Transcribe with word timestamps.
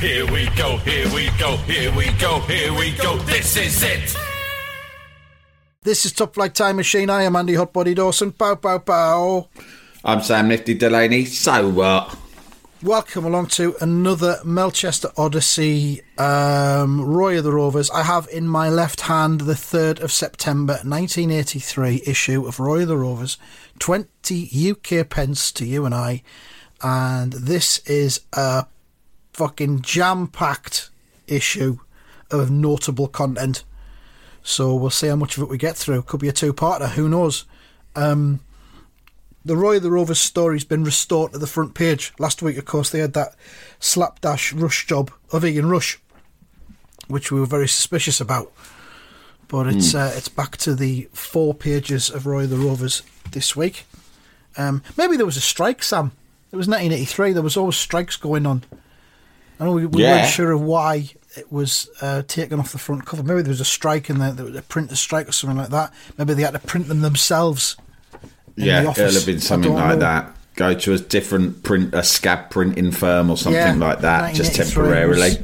Here 0.00 0.30
we 0.30 0.46
go, 0.50 0.76
here 0.76 1.08
we 1.14 1.30
go, 1.38 1.56
here 1.56 1.90
we 1.96 2.12
go, 2.18 2.40
here 2.40 2.72
we 2.74 2.92
go. 2.92 3.16
This 3.20 3.56
is 3.56 3.82
it. 3.82 4.14
This 5.84 6.04
is 6.04 6.12
Top 6.12 6.34
Flight 6.34 6.54
Time 6.54 6.76
Machine. 6.76 7.08
I 7.08 7.22
am 7.22 7.34
Andy 7.34 7.54
Hotbody 7.54 7.94
Dawson. 7.94 8.32
Pow, 8.32 8.56
pow, 8.56 8.78
pow. 8.78 9.48
I'm 10.04 10.20
Sam 10.20 10.48
Nifty 10.48 10.74
Delaney, 10.74 11.24
so 11.24 11.70
what? 11.70 12.14
Welcome 12.82 13.24
along 13.24 13.46
to 13.46 13.74
another 13.80 14.38
Melchester 14.44 15.10
Odyssey 15.16 16.02
um, 16.18 17.00
Roy 17.00 17.38
of 17.38 17.44
the 17.44 17.52
Rovers. 17.52 17.90
I 17.90 18.02
have 18.02 18.28
in 18.30 18.46
my 18.46 18.68
left 18.68 19.00
hand 19.00 19.40
the 19.40 19.54
3rd 19.54 20.00
of 20.00 20.12
September 20.12 20.74
1983 20.74 22.02
issue 22.06 22.46
of 22.46 22.60
Roy 22.60 22.82
of 22.82 22.88
the 22.88 22.98
Rovers, 22.98 23.38
20 23.78 24.72
UK 24.72 25.08
pence 25.08 25.50
to 25.52 25.64
you 25.64 25.86
and 25.86 25.94
I. 25.94 26.22
And 26.82 27.32
this 27.32 27.78
is 27.86 28.20
a 28.34 28.66
fucking 29.36 29.82
jam 29.82 30.26
packed 30.26 30.88
issue 31.26 31.78
of 32.30 32.50
notable 32.50 33.06
content. 33.06 33.64
So 34.42 34.74
we'll 34.74 34.88
see 34.88 35.08
how 35.08 35.16
much 35.16 35.36
of 35.36 35.42
it 35.42 35.50
we 35.50 35.58
get 35.58 35.76
through. 35.76 36.02
Could 36.02 36.20
be 36.20 36.28
a 36.28 36.32
two 36.32 36.54
parter, 36.54 36.88
who 36.88 37.06
knows? 37.06 37.44
Um, 37.94 38.40
the 39.44 39.56
Roy 39.56 39.76
of 39.76 39.82
the 39.82 39.90
Rovers 39.90 40.18
story's 40.18 40.64
been 40.64 40.84
restored 40.84 41.32
to 41.32 41.38
the 41.38 41.46
front 41.46 41.74
page. 41.74 42.14
Last 42.18 42.40
week, 42.40 42.56
of 42.56 42.64
course, 42.64 42.88
they 42.88 43.00
had 43.00 43.12
that 43.12 43.36
slapdash 43.78 44.54
rush 44.54 44.86
job 44.86 45.10
of 45.30 45.44
Ian 45.44 45.68
Rush, 45.68 46.00
which 47.08 47.30
we 47.30 47.38
were 47.38 47.46
very 47.46 47.68
suspicious 47.68 48.22
about. 48.22 48.50
But 49.48 49.66
it's 49.66 49.94
uh, 49.94 50.12
it's 50.16 50.28
back 50.28 50.56
to 50.58 50.74
the 50.74 51.08
four 51.12 51.52
pages 51.52 52.08
of 52.08 52.26
Roy 52.26 52.44
of 52.44 52.50
the 52.50 52.56
Rovers 52.56 53.02
this 53.32 53.54
week. 53.54 53.84
Um, 54.56 54.82
maybe 54.96 55.18
there 55.18 55.26
was 55.26 55.36
a 55.36 55.42
strike, 55.42 55.82
Sam. 55.82 56.12
It 56.50 56.56
was 56.56 56.66
1983. 56.66 57.32
There 57.32 57.42
was 57.42 57.56
always 57.56 57.76
strikes 57.76 58.16
going 58.16 58.46
on. 58.46 58.64
I 59.58 59.64
know 59.64 59.72
we, 59.72 59.86
we 59.86 60.02
Yeah. 60.02 60.16
weren't 60.22 60.28
sure 60.32 60.52
of 60.52 60.60
why 60.60 61.10
it 61.36 61.50
was 61.52 61.88
uh, 62.00 62.22
taken 62.26 62.58
off 62.60 62.72
the 62.72 62.78
front 62.78 63.04
cover. 63.06 63.22
Maybe 63.22 63.42
there 63.42 63.50
was 63.50 63.60
a 63.60 63.64
strike 63.64 64.08
in 64.10 64.18
there, 64.18 64.32
there 64.32 64.44
was 64.46 64.56
a 64.56 64.62
printer 64.62 64.96
strike 64.96 65.28
or 65.28 65.32
something 65.32 65.56
like 65.58 65.70
that. 65.70 65.92
Maybe 66.18 66.34
they 66.34 66.42
had 66.42 66.52
to 66.52 66.58
print 66.58 66.88
them 66.88 67.00
themselves. 67.02 67.76
Yeah, 68.56 68.82
the 68.82 68.90
it'll 68.90 69.12
have 69.12 69.26
been 69.26 69.40
something 69.40 69.74
like 69.74 69.94
know. 69.94 69.96
that. 69.96 70.32
Go 70.54 70.72
to 70.72 70.94
a 70.94 70.98
different 70.98 71.62
print, 71.62 71.94
a 71.94 72.02
scab 72.02 72.48
printing 72.48 72.90
firm 72.90 73.28
or 73.28 73.36
something 73.36 73.60
Yeah, 73.60 73.74
like 73.74 74.00
that, 74.00 74.34
just 74.34 74.54
temporarily. 74.54 75.36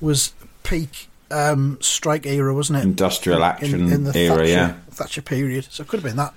Was, 0.00 0.32
was 0.32 0.32
peak 0.62 1.08
um, 1.30 1.76
strike 1.82 2.24
era, 2.24 2.54
wasn't 2.54 2.78
it? 2.78 2.84
Industrial 2.84 3.44
action 3.44 3.74
in, 3.74 3.92
in 3.92 4.04
the 4.04 4.16
era, 4.18 4.36
Thatcher, 4.38 4.50
yeah. 4.50 4.72
Thatcher 4.90 5.20
period. 5.22 5.66
So 5.70 5.82
it 5.82 5.88
could 5.88 5.98
have 5.98 6.04
been 6.04 6.16
that. 6.16 6.32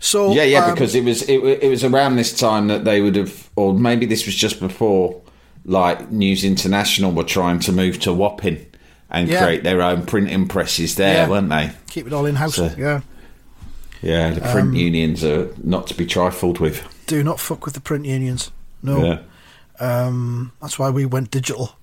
So 0.00 0.32
Yeah, 0.32 0.42
yeah, 0.42 0.64
um, 0.66 0.74
because 0.74 0.94
it 0.94 1.04
was 1.04 1.22
it, 1.22 1.38
it 1.38 1.70
was 1.70 1.84
around 1.84 2.16
this 2.16 2.38
time 2.38 2.68
that 2.68 2.84
they 2.84 3.00
would 3.00 3.16
have, 3.16 3.48
or 3.56 3.72
maybe 3.72 4.04
this 4.04 4.26
was 4.26 4.34
just 4.34 4.60
before, 4.60 5.20
like 5.70 6.10
News 6.10 6.42
International 6.44 7.12
were 7.12 7.22
trying 7.24 7.60
to 7.60 7.72
move 7.72 8.00
to 8.00 8.12
Wapping 8.12 8.66
and 9.08 9.28
Yeah. 9.28 9.44
create 9.44 9.62
their 9.62 9.80
own 9.82 10.04
printing 10.04 10.48
presses 10.48 10.96
there, 10.96 11.14
Yeah. 11.14 11.28
weren't 11.28 11.48
they? 11.48 11.70
keep 11.88 12.06
it 12.06 12.12
all 12.12 12.26
in 12.26 12.34
house. 12.36 12.56
So- 12.56 12.72
yeah. 12.76 13.00
Yeah, 14.02 14.30
the 14.30 14.44
Um, 14.46 14.52
print 14.52 14.74
unions 14.76 15.22
are 15.24 15.48
not 15.62 15.86
to 15.88 15.94
be 15.94 16.06
trifled 16.06 16.58
with. 16.58 16.82
Do 17.06 17.22
not 17.22 17.38
fuck 17.38 17.64
with 17.64 17.74
the 17.74 17.80
print 17.80 18.06
unions. 18.06 18.50
No. 18.82 19.04
Yeah, 19.04 19.18
Um, 19.86 20.52
that's 20.62 20.78
why 20.78 20.90
we 20.90 21.04
went 21.04 21.30
digital, 21.30 21.76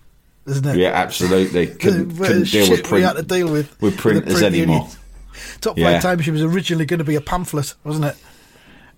isn't 0.48 0.66
it? 0.66 0.78
yeah, 0.78 0.90
absolutely. 0.94 1.68
Couldn't, 1.82 2.18
The- 2.18 2.26
couldn't 2.28 2.52
deal 2.52 2.70
with 2.70 2.80
shit 2.80 2.92
we 2.92 3.02
had 3.02 3.10
to 3.10 3.14
print 3.24 3.28
deal 3.30 3.48
with 3.52 3.82
with 3.82 3.98
printers 3.98 4.34
print 4.40 4.46
anymore. 4.56 4.76
unions. 4.78 4.98
Top 5.62 5.78
Yeah. 5.78 5.92
Flight 5.92 6.02
Time 6.02 6.18
Machine 6.18 6.34
was 6.34 6.44
originally 6.44 6.86
going 6.86 6.98
to 7.00 7.04
be 7.06 7.16
a 7.16 7.22
pamphlet, 7.22 7.74
wasn't 7.84 8.06
it? 8.06 8.16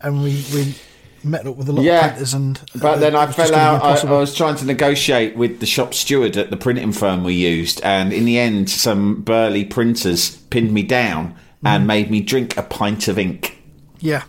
And 0.02 0.24
we, 0.24 0.44
we 0.54 0.76
met 1.24 1.46
up 1.48 1.56
with 1.56 1.70
a 1.70 1.72
lot 1.72 1.84
Yeah, 1.84 2.06
of 2.06 2.12
printers, 2.12 2.34
and 2.34 2.60
But 2.76 2.84
uh, 2.84 2.98
then 2.98 3.16
I 3.16 3.26
fell 3.28 3.46
just 3.46 3.54
gonna 3.54 3.80
be 3.80 3.86
out. 3.86 4.06
I, 4.06 4.08
I 4.10 4.20
was 4.20 4.36
trying 4.36 4.56
to 4.58 4.66
negotiate 4.66 5.36
with 5.36 5.60
the 5.60 5.66
shop 5.66 5.94
steward 5.94 6.38
at 6.38 6.50
the 6.50 6.58
printing 6.58 6.92
firm 6.92 7.24
we 7.24 7.34
used, 7.34 7.82
and 7.84 8.12
in 8.14 8.26
the 8.26 8.38
end, 8.40 8.70
some 8.70 9.22
burly 9.22 9.66
printers 9.66 10.38
pinned 10.50 10.72
me 10.74 10.84
down 10.84 11.36
Mm. 11.64 11.68
and 11.76 11.88
made 11.88 12.10
me 12.10 12.22
drink 12.22 12.56
a 12.56 12.64
pint 12.64 13.10
of 13.10 13.20
ink. 13.20 13.62
yeah. 14.00 14.24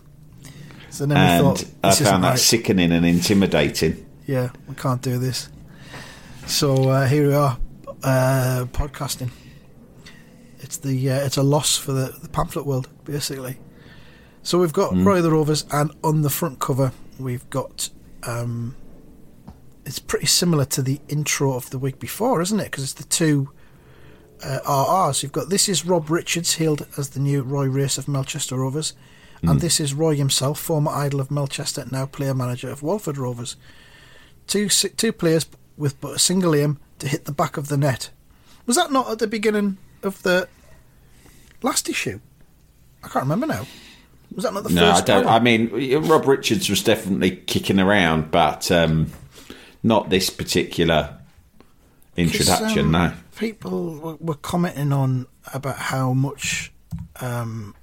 So 0.90 1.06
then 1.06 1.16
we 1.16 1.22
And 1.22 1.44
thought, 1.58 1.64
I 1.84 1.94
found 1.94 2.24
that 2.24 2.30
right. 2.30 2.38
sickening 2.40 2.90
and 2.90 3.06
intimidating. 3.06 4.04
Yeah, 4.26 4.50
we 4.68 4.74
can't 4.74 5.00
do 5.00 5.16
this. 5.16 5.48
So 6.46 6.88
uh, 6.90 7.06
here 7.06 7.28
we 7.28 7.34
are, 7.34 7.56
uh, 8.02 8.64
podcasting. 8.72 9.30
It's 10.58 10.78
the 10.78 11.08
uh, 11.10 11.24
it's 11.24 11.36
a 11.36 11.44
loss 11.44 11.76
for 11.76 11.92
the, 11.92 12.12
the 12.20 12.28
pamphlet 12.28 12.66
world, 12.66 12.88
basically. 13.04 13.58
So 14.42 14.58
we've 14.58 14.72
got 14.72 14.92
Hmm. 14.92 15.06
Roy 15.06 15.18
of 15.18 15.22
the 15.24 15.30
Rovers, 15.30 15.64
and 15.70 15.90
on 16.02 16.22
the 16.22 16.30
front 16.30 16.58
cover 16.60 16.92
we've 17.18 17.48
got. 17.50 17.90
Um, 18.22 18.74
it's 19.86 19.98
pretty 19.98 20.26
similar 20.26 20.64
to 20.66 20.82
the 20.82 21.00
intro 21.08 21.54
of 21.54 21.70
the 21.70 21.78
week 21.78 21.98
before, 21.98 22.40
isn't 22.42 22.60
it? 22.60 22.64
Because 22.64 22.84
it's 22.84 22.92
the 22.92 23.04
two 23.04 23.50
uh, 24.44 24.60
RRs. 24.64 25.22
You've 25.22 25.32
got 25.32 25.48
this 25.48 25.68
is 25.68 25.84
Rob 25.86 26.10
Richards, 26.10 26.56
hailed 26.56 26.86
as 26.96 27.10
the 27.10 27.20
new 27.20 27.42
Roy 27.42 27.66
Race 27.66 27.98
of 27.98 28.06
Melchester 28.08 28.56
Rovers, 28.56 28.94
and 29.42 29.60
this 29.60 29.80
is 29.80 29.94
Roy 29.94 30.16
himself, 30.16 30.60
former 30.60 30.90
idol 30.90 31.20
of 31.20 31.30
Melchester, 31.30 31.86
now 31.90 32.04
player 32.06 32.34
manager 32.34 32.68
of 32.70 32.82
Walford 32.82 33.16
Rovers 33.18 33.56
two 34.46 34.68
two 34.68 35.12
players 35.12 35.46
with 35.76 35.98
but 36.00 36.16
a 36.16 36.18
single 36.18 36.54
aim 36.56 36.78
to 36.98 37.06
hit 37.08 37.24
the 37.24 37.32
back 37.32 37.56
of 37.56 37.68
the 37.68 37.76
net. 37.76 38.10
Was 38.66 38.76
that 38.76 38.90
not 38.92 39.08
at 39.10 39.18
the 39.18 39.26
beginning 39.26 39.78
of 40.02 40.22
the 40.24 40.48
last 41.62 41.88
issue? 41.88 42.20
I 43.02 43.08
can't 43.08 43.24
remember 43.24 43.46
now. 43.46 43.66
Was 44.34 44.44
that 44.44 44.54
not 44.54 44.64
the 44.64 44.70
No, 44.70 44.88
I 44.90 44.94
first? 44.94 45.06
don't. 45.06 45.24
panel? 45.24 45.36
I 45.36 45.40
mean, 45.40 46.04
Rob 46.06 46.26
Richards 46.26 46.68
was 46.70 46.82
definitely 46.82 47.32
kicking 47.36 47.80
around, 47.80 48.30
but 48.30 48.70
um, 48.70 49.10
not 49.82 50.08
this 50.10 50.30
particular 50.30 51.16
introduction. 52.16 52.86
um, 52.86 52.92
no. 52.92 53.12
People 53.36 53.94
were, 53.98 54.16
were 54.16 54.34
commenting 54.34 54.92
on 54.92 55.26
about 55.52 55.76
how 55.76 56.12
much 56.12 56.70
um, 57.20 57.74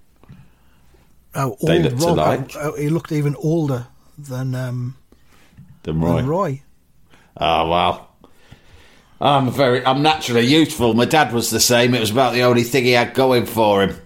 how 1.34 1.50
old 1.50 1.60
They 1.64 1.80
looked 1.84 2.02
Rob. 2.02 2.14
alike. 2.18 2.52
how 2.54 2.74
he 2.76 2.90
looked 2.90 3.12
even 3.12 3.36
older 3.36 3.88
than 4.18 4.56
um, 4.56 4.96
Then 5.84 6.00
Roy. 6.02 6.16
than 6.18 6.28
Roy. 6.28 6.62
Oh 7.38 7.70
well. 7.70 8.04
I'm 9.20 9.50
very. 9.50 9.84
I'm 9.84 10.04
naturally 10.04 10.46
youthful. 10.46 10.94
My 10.94 11.06
dad 11.06 11.34
was 11.34 11.50
the 11.50 11.60
same. 11.60 11.96
It 11.96 12.00
was 12.00 12.12
about 12.12 12.34
the 12.34 12.44
only 12.44 12.62
thing 12.64 12.84
he 12.84 12.92
had 12.92 13.16
going 13.16 13.48
for 13.48 13.82
him. 13.82 13.98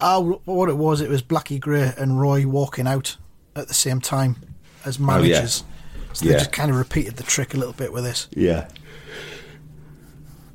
Oh, 0.00 0.40
what 0.44 0.68
it 0.68 0.76
was, 0.76 1.00
it 1.00 1.08
was 1.08 1.22
Blackie 1.22 1.58
Gray 1.60 1.92
and 1.96 2.20
Roy 2.20 2.46
walking 2.46 2.86
out 2.86 3.16
at 3.54 3.68
the 3.68 3.74
same 3.74 4.00
time 4.00 4.36
as 4.84 4.98
Oh, 4.98 5.00
yeah. 5.00 5.06
managers. 5.06 5.64
So 6.12 6.24
they 6.26 6.32
Yeah. 6.32 6.38
just 6.38 6.52
kind 6.52 6.70
of 6.70 6.76
repeated 6.76 7.16
the 7.16 7.22
trick 7.22 7.54
a 7.54 7.56
little 7.56 7.72
bit 7.74 7.92
with 7.92 8.04
this. 8.04 8.28
Yeah. 8.32 8.68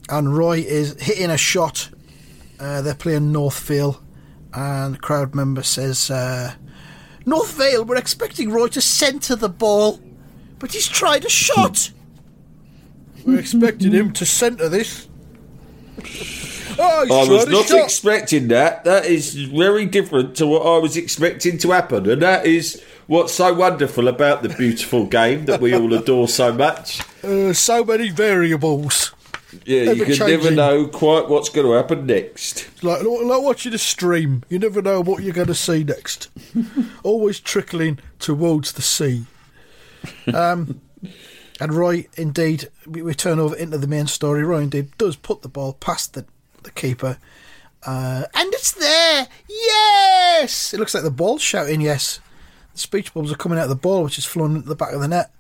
and 0.09 0.35
Roy 0.38 0.57
is 0.59 0.95
hitting 1.01 1.29
a 1.29 1.38
shot. 1.38 1.88
Uh, 2.59 2.81
they're 2.81 2.93
playing 2.93 3.31
North 3.31 3.57
Vale, 3.61 4.01
and 4.53 4.95
the 4.95 4.99
crowd 4.99 5.33
member 5.33 5.63
says, 5.63 6.11
uh, 6.11 6.53
"North 7.25 7.53
Vale, 7.53 7.85
we're 7.85 7.95
expecting 7.95 8.51
Roy 8.51 8.67
to 8.69 8.81
centre 8.81 9.38
the 9.38 9.47
ball, 9.47 10.01
but 10.59 10.73
he's 10.73 10.88
tried 10.89 11.23
a 11.23 11.29
shot. 11.29 11.91
we're 13.25 13.39
expecting 13.39 13.93
him 13.93 14.11
to 14.13 14.25
centre 14.25 14.67
this." 14.67 15.07
Oh, 16.81 17.22
I 17.22 17.30
was 17.30 17.48
not 17.48 17.68
shot. 17.68 17.83
expecting 17.83 18.48
that. 18.50 18.83
That 18.83 19.06
is 19.06 19.36
very 19.36 19.86
different 19.86 20.36
to 20.38 20.48
what 20.48 20.66
I 20.66 20.78
was 20.78 20.98
expecting 20.98 21.57
to 21.60 21.72
happen, 21.72 22.10
and 22.10 22.22
that 22.22 22.45
is 22.45 22.83
what's 23.07 23.33
so 23.33 23.54
wonderful 23.54 24.07
about 24.07 24.42
the 24.44 24.50
beautiful 24.50 25.06
game 25.06 25.45
that 25.45 25.62
we 25.62 25.74
all 25.74 25.94
adore 25.94 26.28
so 26.28 26.51
much. 26.54 27.01
Uh, 27.24 27.54
so 27.54 27.83
many 27.83 28.10
variables. 28.10 29.13
Yeah, 29.66 29.92
you 29.92 30.06
Ever 30.06 30.16
can 30.16 30.28
never 30.28 30.51
know 30.51 30.88
quite 30.88 31.28
what's 31.28 31.50
going 31.50 31.68
to 31.68 31.74
happen 31.74 32.06
next. 32.06 32.69
It's 32.69 32.84
like, 32.84 33.04
like 33.04 33.42
watching 33.42 33.74
a 33.74 33.77
stream. 33.77 34.44
You 34.48 34.60
never 34.60 34.81
know 34.81 35.01
what 35.01 35.24
you're 35.24 35.34
going 35.34 35.48
to 35.48 35.56
see 35.56 35.84
next. 35.84 36.30
Always 37.04 37.39
trickling 37.39 38.00
towards 38.19 38.72
the 38.72 38.81
sea. 38.81 39.25
Um, 40.34 40.80
and 41.60 41.74
Roy, 41.74 42.07
indeed, 42.16 42.69
we, 42.88 43.01
we 43.01 43.13
turn 43.13 43.39
over 43.39 43.56
into 43.56 43.77
the 43.77 43.88
main 43.88 44.07
story. 44.07 44.44
Roy, 44.44 44.62
indeed, 44.62 44.98
does 44.98 45.18
put 45.18 45.42
the 45.42 45.50
ball 45.50 45.74
past 45.74 46.13
the, 46.13 46.25
the 46.63 46.72
keeper. 46.72 47.18
Uh, 47.86 48.25
and 48.34 48.54
it's 48.54 48.72
there! 48.74 49.28
Yes! 49.50 50.74
It 50.74 50.80
looks 50.80 50.94
like 50.94 51.04
the 51.04 51.12
ball's 51.12 51.42
shouting 51.42 51.81
yes. 51.81 52.19
The 52.74 52.80
speech 52.80 53.13
bubbles 53.13 53.31
are 53.31 53.38
coming 53.38 53.58
out 53.58 53.63
of 53.63 53.69
the 53.69 53.75
ball, 53.75 54.04
which 54.04 54.18
is 54.18 54.25
flown 54.25 54.56
into 54.56 54.69
the 54.69 54.75
back 54.75 54.94
of 54.94 55.02
the 55.02 55.08
net. 55.08 55.31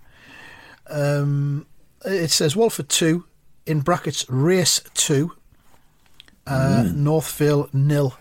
Um, 0.89 1.67
it 2.03 2.31
says 2.31 2.55
Walford 2.55 2.89
2, 2.89 3.23
in 3.67 3.81
brackets, 3.81 4.27
race 4.29 4.81
2 4.95 5.31
uh, 6.47 6.89
North 6.93 7.31
Vale 7.37 7.69
nil. 7.73 8.15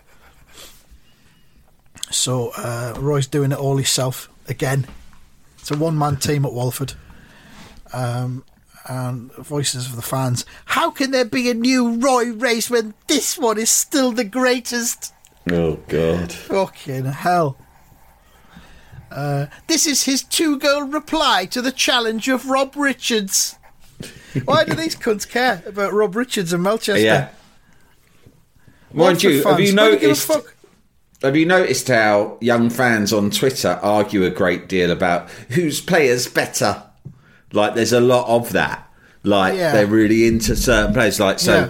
So 2.11 2.51
uh, 2.57 2.95
Roy's 2.99 3.27
doing 3.27 3.51
it 3.51 3.57
all 3.57 3.77
himself 3.77 4.29
again. 4.47 4.87
It's 5.59 5.71
a 5.71 5.77
one-man 5.77 6.17
team 6.17 6.45
at 6.45 6.53
Walford. 6.53 6.93
Um, 7.93 8.43
and 8.87 9.31
voices 9.33 9.85
of 9.87 9.95
the 9.95 10.01
fans. 10.01 10.45
How 10.65 10.91
can 10.91 11.11
there 11.11 11.25
be 11.25 11.49
a 11.49 11.53
new 11.53 11.97
Roy 11.97 12.31
race 12.33 12.69
when 12.69 12.93
this 13.07 13.37
one 13.37 13.57
is 13.57 13.69
still 13.69 14.11
the 14.11 14.23
greatest? 14.23 15.13
Oh 15.51 15.79
God! 15.87 16.31
Fucking 16.31 17.05
hell. 17.05 17.57
Uh, 19.11 19.47
this 19.67 19.85
is 19.85 20.03
his 20.03 20.23
two-goal 20.23 20.83
reply 20.83 21.45
to 21.45 21.61
the 21.61 21.71
challenge 21.71 22.29
of 22.29 22.45
Rob 22.49 22.75
Richards. 22.77 23.57
Why 24.45 24.63
do 24.63 24.73
these 24.73 24.95
cunts 24.97 25.29
care 25.29 25.61
about 25.65 25.91
Rob 25.93 26.15
Richards 26.15 26.53
and 26.53 26.63
Melchester? 26.63 27.03
Yeah. 27.03 27.29
Mind 28.93 29.21
you, 29.23 29.43
have 29.43 29.59
you 29.59 29.75
why 29.75 29.91
do 29.91 29.91
give 29.91 30.03
a 30.03 30.07
noticed? 30.07 30.27
fuck? 30.27 30.55
Have 31.21 31.35
you 31.35 31.45
noticed 31.45 31.87
how 31.87 32.37
young 32.41 32.69
fans 32.69 33.13
on 33.13 33.29
Twitter 33.29 33.79
argue 33.83 34.23
a 34.23 34.29
great 34.29 34.67
deal 34.67 34.91
about 34.91 35.29
whose 35.49 35.79
players 35.81 36.27
better? 36.27 36.83
Like, 37.51 37.75
there's 37.75 37.93
a 37.93 37.99
lot 37.99 38.27
of 38.27 38.51
that. 38.53 38.87
Like, 39.23 39.55
Yeah. 39.55 39.71
they're 39.73 39.87
really 39.87 40.27
into 40.27 40.55
certain 40.55 40.93
players. 40.93 41.19
Like, 41.19 41.39
so 41.39 41.55
Yeah. 41.55 41.67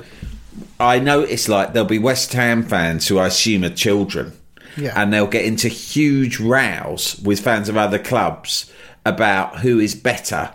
I 0.80 1.00
notice 1.00 1.48
like 1.48 1.74
there'll 1.74 1.88
be 1.88 2.00
West 2.00 2.34
Ham 2.34 2.64
fans 2.64 3.08
who 3.08 3.20
I 3.20 3.28
assume 3.28 3.64
are 3.64 3.70
children, 3.70 4.34
Yeah. 4.78 4.94
and 4.96 5.14
they'll 5.14 5.28
get 5.28 5.46
into 5.46 5.68
huge 5.68 6.40
rows 6.40 7.18
with 7.24 7.40
fans 7.40 7.70
of 7.70 7.78
other 7.78 8.00
clubs 8.00 8.66
about 9.06 9.60
who 9.60 9.80
is 9.80 9.94
better, 9.96 10.50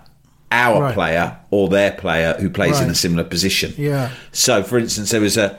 our 0.51 0.83
Right. 0.85 0.95
player 0.95 1.37
or 1.51 1.69
their 1.69 1.91
player 1.93 2.37
who 2.41 2.49
plays 2.51 2.81
in 2.81 2.89
a 2.91 2.95
similar 2.95 3.25
position. 3.25 3.75
Yeah. 3.77 4.11
So, 4.33 4.63
for 4.63 4.79
instance, 4.79 5.11
there 5.11 5.21
was 5.21 5.37
a 5.37 5.57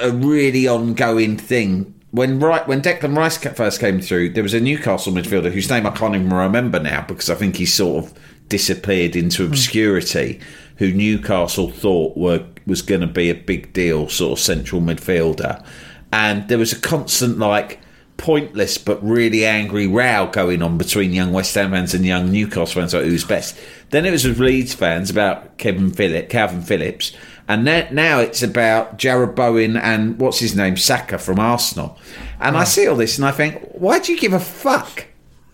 a 0.00 0.10
really 0.10 0.66
ongoing 0.66 1.36
thing 1.36 1.92
when 2.10 2.40
right 2.40 2.66
when 2.66 2.80
Declan 2.80 3.14
Rice 3.14 3.36
first 3.36 3.80
came 3.80 4.00
through. 4.00 4.30
There 4.30 4.42
was 4.42 4.54
a 4.54 4.60
Newcastle 4.60 5.12
midfielder 5.12 5.52
whose 5.52 5.68
name 5.68 5.86
I 5.86 5.90
can't 5.90 6.14
even 6.14 6.30
remember 6.32 6.80
now 6.80 7.04
because 7.06 7.28
I 7.28 7.34
think 7.34 7.56
he 7.56 7.66
sort 7.66 8.04
of 8.06 8.12
disappeared 8.48 9.16
into 9.16 9.44
obscurity. 9.44 10.40
Who 10.76 10.92
Newcastle 10.92 11.70
thought 11.70 12.16
were 12.16 12.46
was 12.66 12.82
going 12.82 13.00
to 13.00 13.06
be 13.06 13.30
a 13.30 13.34
big 13.34 13.72
deal, 13.72 14.08
sort 14.08 14.38
of 14.38 14.44
central 14.44 14.80
midfielder, 14.80 15.64
and 16.12 16.48
there 16.48 16.58
was 16.58 16.72
a 16.72 16.80
constant 16.80 17.38
like 17.38 17.80
pointless 18.16 18.78
but 18.78 19.02
really 19.02 19.46
angry 19.46 19.86
row 19.86 20.28
going 20.32 20.60
on 20.60 20.76
between 20.76 21.12
young 21.12 21.32
West 21.32 21.54
Ham 21.54 21.70
fans 21.70 21.94
and 21.94 22.04
young 22.04 22.30
Newcastle 22.30 22.80
fans 22.80 22.94
about 22.94 23.06
who's 23.06 23.24
best. 23.24 23.58
Then 23.90 24.04
it 24.04 24.10
was 24.10 24.24
with 24.24 24.38
Leeds 24.38 24.74
fans 24.74 25.08
about 25.08 25.56
Kevin 25.58 25.90
Phillip, 25.90 26.28
Calvin 26.28 26.62
Phillips, 26.62 27.12
and 27.48 27.66
then, 27.66 27.94
now 27.94 28.20
it's 28.20 28.42
about 28.42 28.98
Jarrod 28.98 29.34
Bowen 29.34 29.78
and 29.78 30.20
what's 30.20 30.38
his 30.38 30.54
name, 30.54 30.76
Saka 30.76 31.16
from 31.16 31.40
Arsenal. 31.40 31.98
And 32.38 32.56
I 32.56 32.64
mm. 32.64 32.66
see 32.66 32.86
all 32.86 32.96
this 32.96 33.16
and 33.16 33.26
I 33.26 33.32
think, 33.32 33.62
why 33.72 33.98
do 33.98 34.12
you 34.12 34.20
give 34.20 34.34
a 34.34 34.38
fuck 34.38 35.06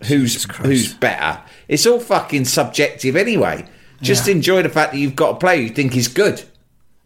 who's 0.07 0.43
who's 0.57 0.93
better? 0.93 1.41
It's 1.67 1.85
all 1.85 1.99
fucking 1.99 2.45
subjective 2.45 3.15
anyway. 3.15 3.65
Just 4.01 4.27
Yeah. 4.27 4.33
enjoy 4.33 4.61
the 4.63 4.69
fact 4.69 4.93
that 4.93 4.99
you've 4.99 5.15
got 5.15 5.31
a 5.31 5.35
player 5.35 5.61
you 5.61 5.69
think 5.69 5.95
is 5.95 6.07
good. 6.07 6.43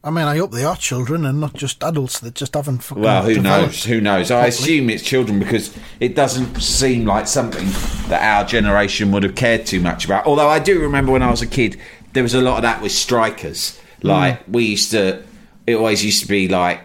I 0.02 0.12
mean, 0.12 0.24
I 0.26 0.38
hope 0.38 0.52
they 0.52 0.64
are 0.64 0.78
children 0.78 1.26
and 1.26 1.42
not 1.42 1.54
just 1.56 1.84
adults 1.84 2.20
that 2.22 2.34
just 2.34 2.54
haven't 2.54 2.84
fucking 2.84 3.04
Well, 3.04 3.24
who 3.24 3.42
knows? 3.42 3.84
Who 3.84 4.00
knows? 4.00 4.32
I 4.32 4.46
assume 4.48 4.90
it's 4.90 5.04
children 5.04 5.40
because 5.40 5.72
it 6.00 6.16
doesn't 6.16 6.62
seem 6.62 7.06
like 7.06 7.28
something 7.28 7.68
that 8.10 8.22
our 8.24 8.46
generation 8.46 9.12
would 9.12 9.24
have 9.24 9.36
cared 9.36 9.66
too 9.66 9.82
much 9.82 10.06
about. 10.06 10.26
Although 10.26 10.48
I 10.48 10.60
do 10.60 10.80
remember 10.80 11.12
when 11.12 11.22
I 11.22 11.30
was 11.30 11.42
a 11.42 11.48
kid, 11.48 11.78
there 12.14 12.24
was 12.24 12.34
a 12.34 12.40
lot 12.42 12.56
of 12.58 12.62
that 12.62 12.82
with 12.82 12.94
strikers. 12.94 13.78
Hmm. 14.02 14.08
Like 14.08 14.40
we 14.48 14.64
used 14.66 14.92
to, 14.92 15.22
it 15.68 15.76
always 15.76 16.04
used 16.06 16.22
to 16.22 16.28
be 16.30 16.48
like, 16.48 16.80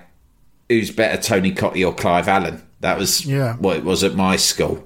who's 0.68 0.90
better, 0.90 1.20
Tony 1.22 1.52
Cottee 1.52 1.86
or 1.86 1.94
Clive 1.94 2.26
Allen? 2.26 2.62
That 2.80 2.98
was 2.98 3.24
Yeah. 3.24 3.54
what 3.60 3.76
it 3.76 3.84
was 3.84 4.02
at 4.02 4.16
my 4.16 4.34
school. 4.36 4.84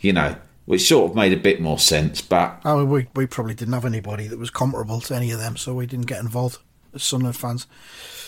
You 0.00 0.12
know, 0.14 0.34
which 0.68 0.86
sort 0.86 1.10
of 1.10 1.16
made 1.16 1.32
a 1.32 1.36
bit 1.36 1.62
more 1.62 1.78
sense. 1.78 2.20
But 2.20 2.60
I 2.62 2.74
mean, 2.74 2.90
we, 2.90 3.06
we 3.16 3.26
probably 3.26 3.54
didn't 3.54 3.72
have 3.72 3.86
anybody 3.86 4.26
that 4.26 4.38
was 4.38 4.50
comparable 4.50 5.00
to 5.00 5.14
any 5.14 5.30
of 5.30 5.38
them, 5.38 5.56
so 5.56 5.72
we 5.72 5.86
didn't 5.86 6.06
get 6.06 6.20
involved 6.20 6.58
as 6.94 7.02
Sunderland 7.02 7.36
fans. 7.36 7.66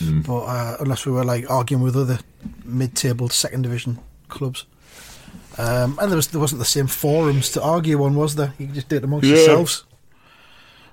But 0.00 0.44
uh, 0.44 0.76
unless 0.80 1.04
we 1.04 1.12
were 1.12 1.22
like 1.22 1.50
arguing 1.50 1.82
with 1.82 1.94
other 1.94 2.20
mid-table 2.64 3.28
second 3.28 3.62
division 3.62 3.98
clubs, 4.28 4.64
um, 5.58 5.98
and 6.00 6.10
there 6.10 6.16
was 6.16 6.28
there 6.28 6.40
wasn't 6.40 6.60
the 6.60 6.64
same 6.64 6.86
forums 6.86 7.50
to 7.50 7.62
argue 7.62 8.02
on, 8.02 8.14
was 8.14 8.36
there? 8.36 8.54
You 8.56 8.68
just 8.68 8.88
do 8.88 8.96
it 8.96 9.04
amongst 9.04 9.28
yourselves. 9.28 9.84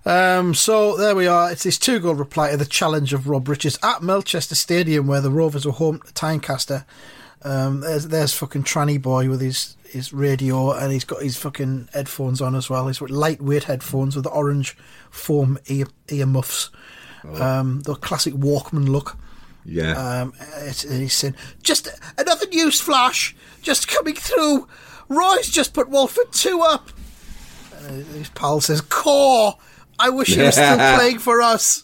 Um, 0.05 0.53
so 0.53 0.97
there 0.97 1.15
we 1.15 1.27
are. 1.27 1.49
It's 1.49 1.63
his 1.63 1.77
two-goal 1.77 2.15
reply 2.15 2.51
to 2.51 2.57
the 2.57 2.65
challenge 2.65 3.13
of 3.13 3.29
Rob 3.29 3.47
Richards 3.47 3.79
at 3.81 4.03
Melchester 4.03 4.55
Stadium, 4.55 5.07
where 5.07 5.21
the 5.21 5.31
Rovers 5.31 5.65
were 5.65 5.71
home 5.71 6.01
to 6.01 6.13
Tynecastle. 6.13 6.83
Um, 7.47 7.79
there's 7.81 8.07
there's 8.07 8.33
fucking 8.33 8.63
tranny 8.63 9.01
boy 9.01 9.29
with 9.29 9.41
his 9.41 9.75
his 9.89 10.11
radio 10.11 10.71
and 10.73 10.91
he's 10.91 11.05
got 11.05 11.21
his 11.21 11.37
fucking 11.37 11.89
headphones 11.93 12.41
on 12.41 12.55
as 12.55 12.69
well. 12.69 12.87
His 12.87 12.99
lightweight 13.01 13.63
headphones 13.65 14.15
with 14.15 14.25
the 14.25 14.29
orange 14.31 14.75
foam 15.09 15.57
ear 15.67 15.87
ear 16.09 16.25
muffs. 16.25 16.69
Um, 17.23 17.81
the 17.81 17.95
classic 17.95 18.33
Walkman 18.35 18.87
look. 18.89 19.17
yeah, 19.65 20.21
Um, 20.21 20.33
it's, 20.59 20.83
and 20.85 21.01
he's 21.01 21.13
saying, 21.13 21.35
just 21.61 21.89
another 22.17 22.47
news 22.47 22.79
flash, 22.79 23.35
just 23.61 23.87
coming 23.89 24.15
through. 24.15 24.67
Roy's 25.09 25.49
just 25.49 25.73
put 25.73 25.89
Walford 25.89 26.31
2 26.31 26.61
up. 26.61 26.89
Uh, 27.75 27.89
his 28.13 28.29
pal 28.29 28.61
says, 28.61 28.79
Core, 28.81 29.57
I 29.99 30.09
wish 30.09 30.35
he 30.35 30.41
was 30.41 30.53
still 30.55 30.77
playing 30.77 31.19
for 31.19 31.41
us. 31.41 31.83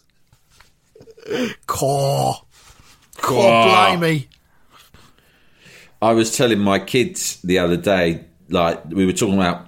Core. 1.67 2.35
Core, 3.17 3.65
blimey. 3.65 4.27
I 6.03 6.11
was 6.11 6.35
telling 6.35 6.59
my 6.59 6.79
kids 6.79 7.41
the 7.43 7.59
other 7.59 7.77
day, 7.77 8.25
like 8.49 8.83
we 8.89 9.05
were 9.05 9.13
talking 9.13 9.35
about 9.35 9.67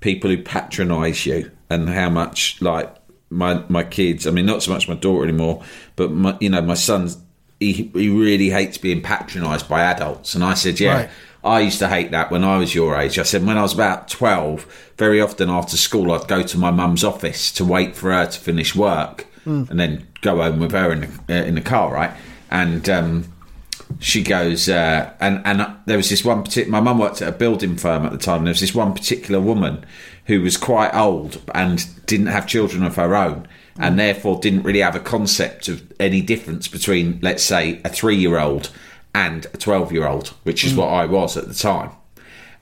people 0.00 0.28
who 0.28 0.42
patronise 0.42 1.24
you 1.24 1.52
and 1.70 1.88
how 1.88 2.10
much, 2.10 2.60
like 2.60 2.92
my 3.30 3.62
my 3.68 3.84
kids. 3.84 4.26
I 4.26 4.32
mean, 4.32 4.44
not 4.44 4.64
so 4.64 4.72
much 4.72 4.88
my 4.88 4.96
daughter 4.96 5.22
anymore, 5.22 5.62
but 5.94 6.10
my, 6.10 6.36
you 6.40 6.50
know, 6.50 6.62
my 6.62 6.74
son's. 6.74 7.16
He 7.60 7.90
he 7.94 8.08
really 8.08 8.50
hates 8.50 8.76
being 8.76 9.02
patronised 9.02 9.68
by 9.68 9.82
adults, 9.82 10.34
and 10.34 10.42
I 10.42 10.54
said, 10.54 10.80
yeah. 10.80 10.94
Right. 10.94 11.10
I 11.44 11.60
used 11.60 11.78
to 11.78 11.88
hate 11.88 12.10
that 12.10 12.32
when 12.32 12.42
I 12.42 12.58
was 12.58 12.74
your 12.74 12.96
age. 12.96 13.16
I 13.16 13.22
said 13.22 13.46
when 13.46 13.56
I 13.56 13.62
was 13.62 13.72
about 13.72 14.08
12, 14.08 14.92
very 14.98 15.20
often 15.20 15.48
after 15.48 15.76
school, 15.76 16.10
I'd 16.10 16.26
go 16.26 16.42
to 16.42 16.58
my 16.58 16.72
mum's 16.72 17.04
office 17.04 17.52
to 17.52 17.64
wait 17.64 17.94
for 17.94 18.10
her 18.10 18.26
to 18.26 18.40
finish 18.40 18.74
work 18.74 19.24
and 19.70 19.78
then 19.78 20.08
go 20.20 20.42
home 20.42 20.58
with 20.58 20.72
her 20.72 20.92
in 20.92 21.00
the, 21.02 21.08
uh, 21.40 21.44
in 21.44 21.54
the 21.54 21.60
car, 21.60 21.94
right? 21.94 22.10
And 22.50 22.88
um, 22.88 23.32
she 24.00 24.22
goes, 24.22 24.68
uh, 24.68 25.12
and, 25.20 25.42
and 25.44 25.66
there 25.86 25.96
was 25.96 26.08
this 26.10 26.24
one 26.24 26.42
particular, 26.42 26.70
my 26.70 26.80
mum 26.80 26.98
worked 26.98 27.20
at 27.22 27.28
a 27.28 27.32
building 27.36 27.76
firm 27.76 28.04
at 28.06 28.12
the 28.12 28.18
time, 28.18 28.38
and 28.38 28.46
there 28.46 28.52
was 28.52 28.60
this 28.60 28.74
one 28.74 28.92
particular 28.94 29.40
woman 29.40 29.84
who 30.26 30.40
was 30.42 30.56
quite 30.56 30.94
old 30.94 31.40
and 31.54 31.86
didn't 32.06 32.26
have 32.26 32.46
children 32.46 32.82
of 32.84 32.96
her 32.96 33.16
own. 33.16 33.46
And 33.80 33.96
therefore, 33.96 34.40
didn't 34.40 34.64
really 34.64 34.80
have 34.80 34.96
a 34.96 35.00
concept 35.00 35.68
of 35.68 35.92
any 36.00 36.20
difference 36.20 36.66
between, 36.66 37.20
let's 37.22 37.44
say, 37.44 37.80
a 37.84 37.88
three 37.88 38.16
year 38.16 38.38
old 38.40 38.70
and 39.14 39.46
a 39.54 39.56
12 39.56 39.92
year 39.92 40.04
old, 40.04 40.28
which 40.42 40.64
is 40.64 40.74
what 40.74 40.88
I 40.88 41.04
was 41.06 41.36
at 41.36 41.46
the 41.46 41.54
time. 41.54 41.90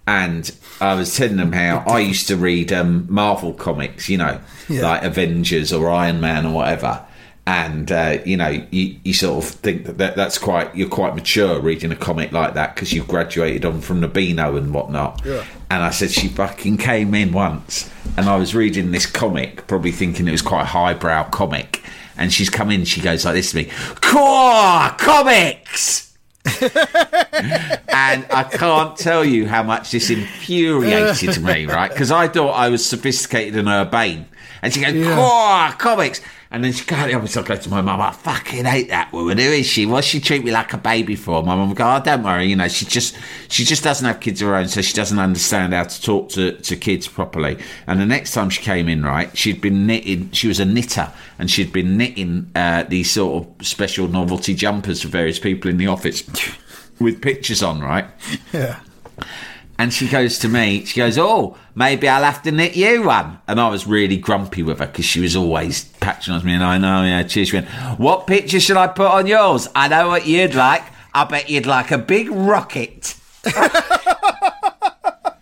And 0.07 0.55
I 0.81 0.95
was 0.95 1.16
telling 1.16 1.37
them 1.37 1.52
how 1.52 1.83
I 1.87 2.00
used 2.00 2.28
to 2.28 2.37
read 2.37 2.71
um, 2.73 3.07
Marvel 3.09 3.55
comics, 3.55 4.09
you 4.11 4.19
know, 4.19 4.40
Yeah. 4.69 4.83
like 4.83 5.05
Avengers 5.05 5.73
or 5.73 5.88
Iron 5.90 6.21
Man 6.21 6.45
or 6.45 6.52
whatever. 6.52 7.02
And, 7.48 7.92
uh, 7.92 8.18
you 8.24 8.36
know, 8.36 8.48
you, 8.48 8.96
you 9.04 9.14
sort 9.14 9.44
of 9.44 9.50
think 9.50 9.86
that, 9.86 9.98
that 9.98 10.16
that's 10.16 10.36
quite, 10.36 10.74
you're 10.74 10.88
quite 10.88 11.14
mature 11.14 11.60
reading 11.60 11.92
a 11.92 11.96
comic 11.96 12.32
like 12.32 12.54
that 12.54 12.74
because 12.74 12.92
you've 12.92 13.06
graduated 13.06 13.64
on 13.64 13.80
from 13.80 14.00
the 14.00 14.08
Beano 14.08 14.56
and 14.56 14.74
whatnot. 14.74 15.22
Yeah. 15.24 15.44
And 15.70 15.82
I 15.82 15.90
said, 15.90 16.10
she 16.10 16.26
fucking 16.26 16.78
came 16.78 17.14
in 17.14 17.32
once 17.32 17.88
and 18.16 18.28
I 18.28 18.36
was 18.36 18.54
reading 18.54 18.90
this 18.90 19.06
comic, 19.06 19.68
probably 19.68 19.92
thinking 19.92 20.26
it 20.26 20.32
was 20.32 20.42
quite 20.42 20.62
a 20.62 20.66
highbrow 20.66 21.24
comic. 21.30 21.82
and 22.18 22.32
she's 22.32 22.50
come 22.50 22.70
in. 22.70 22.84
She 22.84 23.00
goes 23.00 23.24
like 23.24 23.34
this 23.34 23.50
to 23.50 23.58
me, 23.58 23.70
"Core 24.00 24.88
comics." 24.98 26.14
and 26.62 28.26
I 28.30 28.48
can't 28.50 28.96
tell 28.96 29.24
you 29.24 29.46
how 29.48 29.62
much 29.62 29.90
this 29.90 30.10
infuriated 30.10 31.42
me, 31.42 31.66
right? 31.66 31.90
Because 31.90 32.10
I 32.10 32.28
thought 32.28 32.52
I 32.52 32.68
was 32.68 32.84
sophisticated 32.86 33.56
and 33.56 33.68
urbane. 33.68 34.26
And 34.62 34.72
she 34.72 34.80
goes, 34.80 34.94
Yeah. 34.94 35.14
Core 35.16 35.76
comics. 35.78 36.20
And 36.56 36.64
then 36.64 36.72
she 36.72 36.86
goes, 36.86 36.98
obviously, 37.14 37.42
I 37.42 37.46
go 37.46 37.56
to 37.56 37.68
my 37.68 37.82
mum, 37.82 38.00
I 38.00 38.12
fucking 38.12 38.64
hate 38.64 38.88
that 38.88 39.12
woman. 39.12 39.36
Who 39.36 39.44
is 39.44 39.66
she? 39.66 39.84
What's 39.84 40.06
she 40.06 40.20
treat 40.20 40.42
me 40.42 40.52
like 40.52 40.72
a 40.72 40.78
baby 40.78 41.14
for? 41.14 41.42
My 41.42 41.54
mum 41.54 41.75
go, 41.75 41.84
oh, 41.84 42.00
don't 42.02 42.22
worry. 42.22 42.46
You 42.46 42.56
know, 42.56 42.66
she 42.66 42.86
just, 42.86 43.14
she 43.48 43.62
just 43.62 43.84
doesn't 43.84 44.06
have 44.06 44.20
kids 44.20 44.40
of 44.40 44.48
her 44.48 44.54
own, 44.54 44.66
so 44.66 44.80
she 44.80 44.94
doesn't 44.94 45.18
understand 45.18 45.75
how 45.75 45.84
to 45.84 46.00
talk 46.02 46.30
to, 46.30 46.52
to 46.52 46.76
kids 46.76 47.08
properly. 47.08 47.58
And 47.86 48.00
the 48.00 48.06
next 48.06 48.32
time 48.32 48.48
she 48.48 48.62
came 48.62 48.88
in, 48.88 49.04
right, 49.04 49.36
she'd 49.36 49.60
been 49.60 49.86
knitting, 49.86 50.30
she 50.30 50.48
was 50.48 50.58
a 50.58 50.64
knitter, 50.64 51.12
and 51.38 51.50
she'd 51.50 51.75
been 51.75 51.98
knitting 51.98 52.50
uh, 52.54 52.84
these 52.84 53.10
sort 53.10 53.44
of 53.44 53.66
special 53.66 54.08
novelty 54.08 54.54
jumpers 54.54 55.02
for 55.02 55.08
various 55.08 55.38
people 55.38 55.70
in 55.70 55.76
the 55.76 55.88
office 55.88 56.26
with 56.98 57.20
pictures 57.20 57.62
on, 57.62 57.82
right? 57.82 58.06
Yeah. 58.54 58.80
And 59.78 59.92
she 59.92 60.09
goes 60.09 60.38
to 60.38 60.49
me, 60.49 60.85
she 60.85 60.99
goes, 60.99 61.18
Oh, 61.18 61.56
maybe 61.75 62.09
I'll 62.09 62.25
have 62.25 62.42
to 62.42 62.50
knit 62.50 62.76
you 62.76 63.02
one. 63.04 63.38
And 63.47 63.61
I 63.61 63.68
was 63.68 63.87
really 63.87 64.16
grumpy 64.16 64.62
with 64.62 64.78
her 64.78 64.87
because 64.87 65.04
she 65.04 65.21
was 65.21 65.37
always 65.37 65.85
patronising 65.85 66.47
me. 66.47 66.54
And 66.54 66.64
I 66.64 66.78
know, 66.78 67.02
yeah, 67.02 67.23
cheers. 67.25 67.49
She 67.49 67.56
went, 67.56 67.68
What 67.99 68.26
picture 68.26 68.61
should 68.61 68.76
I 68.76 68.87
put 68.87 69.11
on 69.11 69.26
yours? 69.26 69.68
I 69.75 69.88
know 69.88 70.09
what 70.09 70.26
you'd 70.26 70.54
like. 70.54 70.83
I 71.14 71.25
bet 71.25 71.50
you'd 71.50 71.66
like 71.66 71.90
a 71.90 71.99
big 71.99 72.30
rocket. 72.30 73.14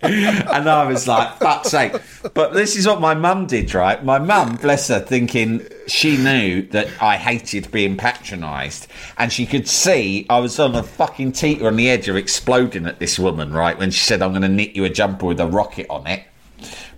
and 0.53 0.69
I 0.69 0.87
was 0.87 1.09
like, 1.09 1.39
fuck's 1.39 1.71
sake. 1.71 1.95
But 2.35 2.53
this 2.53 2.77
is 2.77 2.87
what 2.87 3.01
my 3.01 3.15
mum 3.15 3.47
did, 3.47 3.73
right? 3.73 4.05
My 4.05 4.19
mum, 4.19 4.57
bless 4.57 4.89
her, 4.89 5.01
thinking 5.01 5.67
she 5.87 6.19
knew 6.19 6.63
that 6.69 6.89
I 7.01 7.17
hated 7.17 7.71
being 7.71 7.97
patronised. 7.97 8.87
And 9.17 9.33
she 9.33 9.47
could 9.47 9.67
see 9.67 10.27
I 10.29 10.41
was 10.41 10.59
on 10.59 10.75
a 10.75 10.83
fucking 10.83 11.33
teeter 11.33 11.67
on 11.67 11.77
the 11.77 11.89
edge 11.89 12.09
of 12.09 12.17
exploding 12.17 12.87
at 12.87 12.99
this 12.99 13.19
woman, 13.19 13.53
right? 13.53 13.79
When 13.79 13.91
she 13.91 14.01
said, 14.01 14.21
I'm 14.21 14.33
going 14.33 14.43
to 14.43 14.49
knit 14.49 14.77
you 14.77 14.85
a 14.85 14.91
jumper 14.91 15.25
with 15.25 15.41
a 15.41 15.47
rocket 15.47 15.87
on 15.89 16.07
it, 16.07 16.25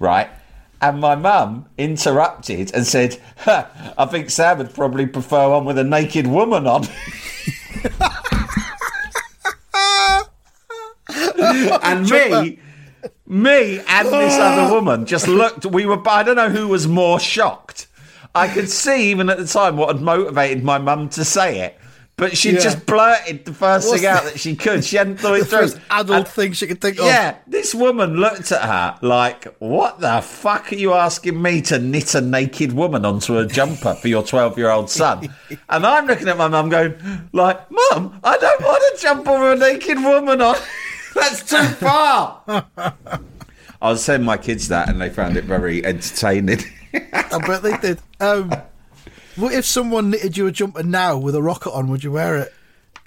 right? 0.01 0.29
And 0.83 1.01
my 1.01 1.15
mum 1.15 1.67
interrupted 1.79 2.75
and 2.75 2.85
said, 2.85 3.21
I 3.47 4.07
think 4.11 4.31
Sam 4.31 4.59
would 4.59 4.75
probably 4.75 5.07
prefer 5.07 5.49
one 5.51 5.65
with 5.65 5.79
a 5.79 5.85
naked 5.85 6.27
woman 6.27 6.67
on. 6.67 6.87
and 11.83 12.11
me, 12.11 12.59
me 13.27 13.81
and 13.87 14.09
this 14.09 14.35
other 14.39 14.73
woman 14.75 15.07
just 15.07 15.29
looked. 15.29 15.67
We 15.67 15.87
were. 15.87 16.01
I 16.09 16.23
don't 16.23 16.37
know 16.37 16.51
who 16.51 16.69
was 16.69 16.87
more 16.87 17.19
shocked. 17.21 17.87
I 18.35 18.49
could 18.49 18.69
see 18.69 19.11
even 19.11 19.31
at 19.31 19.39
the 19.39 19.47
time 19.47 19.77
what 19.77 19.89
had 19.95 20.03
motivated 20.03 20.63
my 20.63 20.77
mum 20.79 21.09
to 21.11 21.25
say 21.25 21.61
it, 21.61 21.79
but 22.19 22.37
she 22.37 22.53
Yeah. 22.53 22.61
just 22.61 22.85
blurted 22.85 23.47
the 23.47 23.55
first 23.55 23.89
What's 23.89 24.03
thing 24.03 24.11
out 24.11 24.25
that 24.25 24.39
she 24.39 24.55
could. 24.55 24.85
She 24.85 24.97
hadn't 24.97 25.17
thought 25.21 25.39
it 25.39 25.45
through. 25.47 25.71
adult 25.91 26.19
And- 26.19 26.29
thing 26.29 26.53
she 26.53 26.67
could 26.67 26.81
think 26.83 26.99
of. 26.99 27.07
yeah, 27.07 27.37
this 27.47 27.75
woman 27.75 28.17
looked 28.17 28.53
at 28.53 28.61
her 28.61 28.97
like, 29.01 29.45
"What 29.59 30.01
the 30.01 30.21
fuck 30.21 30.71
are 30.71 30.77
you 30.77 30.93
asking 30.93 31.41
me 31.41 31.63
to 31.63 31.79
knit 31.79 32.15
a 32.15 32.21
naked 32.21 32.75
woman 32.75 33.07
onto 33.07 33.39
a 33.39 33.47
jumper 33.47 33.95
for 33.95 34.09
your 34.09 34.23
twelve-year-old 34.23 34.91
son?" 34.91 35.35
and 35.71 35.87
I'm 35.87 36.07
looking 36.07 36.29
at 36.29 36.37
my 36.37 36.49
mum, 36.49 36.69
going, 36.69 36.95
"Like, 37.33 37.71
mum, 37.71 38.21
I 38.23 38.37
don't 38.37 38.61
want 38.63 38.83
a 38.99 39.01
jumper 39.03 39.33
with 39.41 39.63
a 39.63 39.73
naked 39.73 39.97
woman 40.03 40.43
on. 40.43 40.57
That's 41.17 41.43
too 41.49 41.63
far." 41.85 42.43
I 43.83 43.91
was 43.91 44.05
telling 44.07 44.25
my 44.25 44.37
kids 44.39 44.69
that, 44.69 44.89
and 44.89 45.01
they 45.01 45.11
found 45.11 45.37
it 45.37 45.45
very 45.45 45.85
entertaining. 45.85 46.61
I 46.95 47.39
bet 47.47 47.63
they 47.63 47.77
did. 47.79 47.99
Um, 48.21 48.53
what 49.37 49.53
if 49.53 49.67
someone 49.67 50.11
knitted 50.11 50.37
you 50.37 50.47
a 50.47 50.53
jumper 50.53 50.83
now 50.83 51.19
with 51.19 51.35
a 51.35 51.43
rocket 51.43 51.73
on? 51.73 51.89
Would 51.91 52.03
you 52.03 52.13
wear 52.13 52.37
it? 52.39 52.53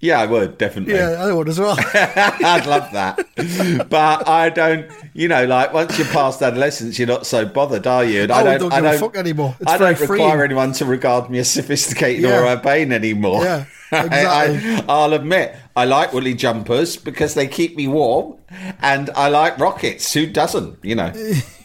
yeah, 0.02 0.20
I 0.22 0.28
would 0.28 0.58
definitely. 0.58 0.94
Yeah, 0.94 1.10
I 1.20 1.34
would 1.34 1.50
as 1.50 1.60
well. 1.60 1.76
I'd 1.94 2.66
love 2.68 2.90
that. 2.94 3.90
But 3.90 4.28
I 4.30 4.50
don't, 4.50 4.90
you 5.14 5.28
know, 5.28 5.46
like 5.46 5.74
once 5.74 5.98
you're 5.98 6.08
past 6.08 6.42
adolescence, 6.42 6.98
you're 7.00 7.08
not 7.08 7.26
so 7.26 7.46
bothered, 7.46 7.86
are 7.88 8.06
you? 8.06 8.22
And 8.24 8.32
Oh, 8.32 8.36
I 8.36 8.44
don't, 8.44 8.60
don't 8.60 8.72
I 8.74 8.76
give 8.78 8.86
a 8.86 8.92
don't, 8.92 9.00
fuck 9.00 9.18
anymore. 9.18 9.56
It's 9.60 9.70
I 9.72 9.78
don't 9.78 9.98
freeing. 9.98 10.12
require 10.12 10.44
anyone 10.46 10.72
to 10.74 10.86
regard 10.86 11.30
me 11.30 11.40
as 11.40 11.50
sophisticated 11.52 12.24
or 12.26 12.30
Yeah. 12.30 12.54
urbane 12.54 12.94
anymore. 12.94 13.44
Yeah, 13.44 13.66
I, 13.66 13.68
exactly. 14.06 14.86
I, 14.88 15.06
will 15.08 15.14
admit, 15.14 15.56
I 15.76 15.86
like 15.86 16.14
woolly 16.14 16.34
jumpers 16.34 16.98
because 16.98 17.34
they 17.34 17.48
keep 17.48 17.76
me 17.76 17.88
warm, 17.88 18.36
and 18.82 19.10
I 19.12 19.30
like 19.30 19.58
rockets. 19.58 20.14
Who 20.14 20.28
doesn't, 20.28 20.78
you 20.84 20.96
know? 20.96 21.12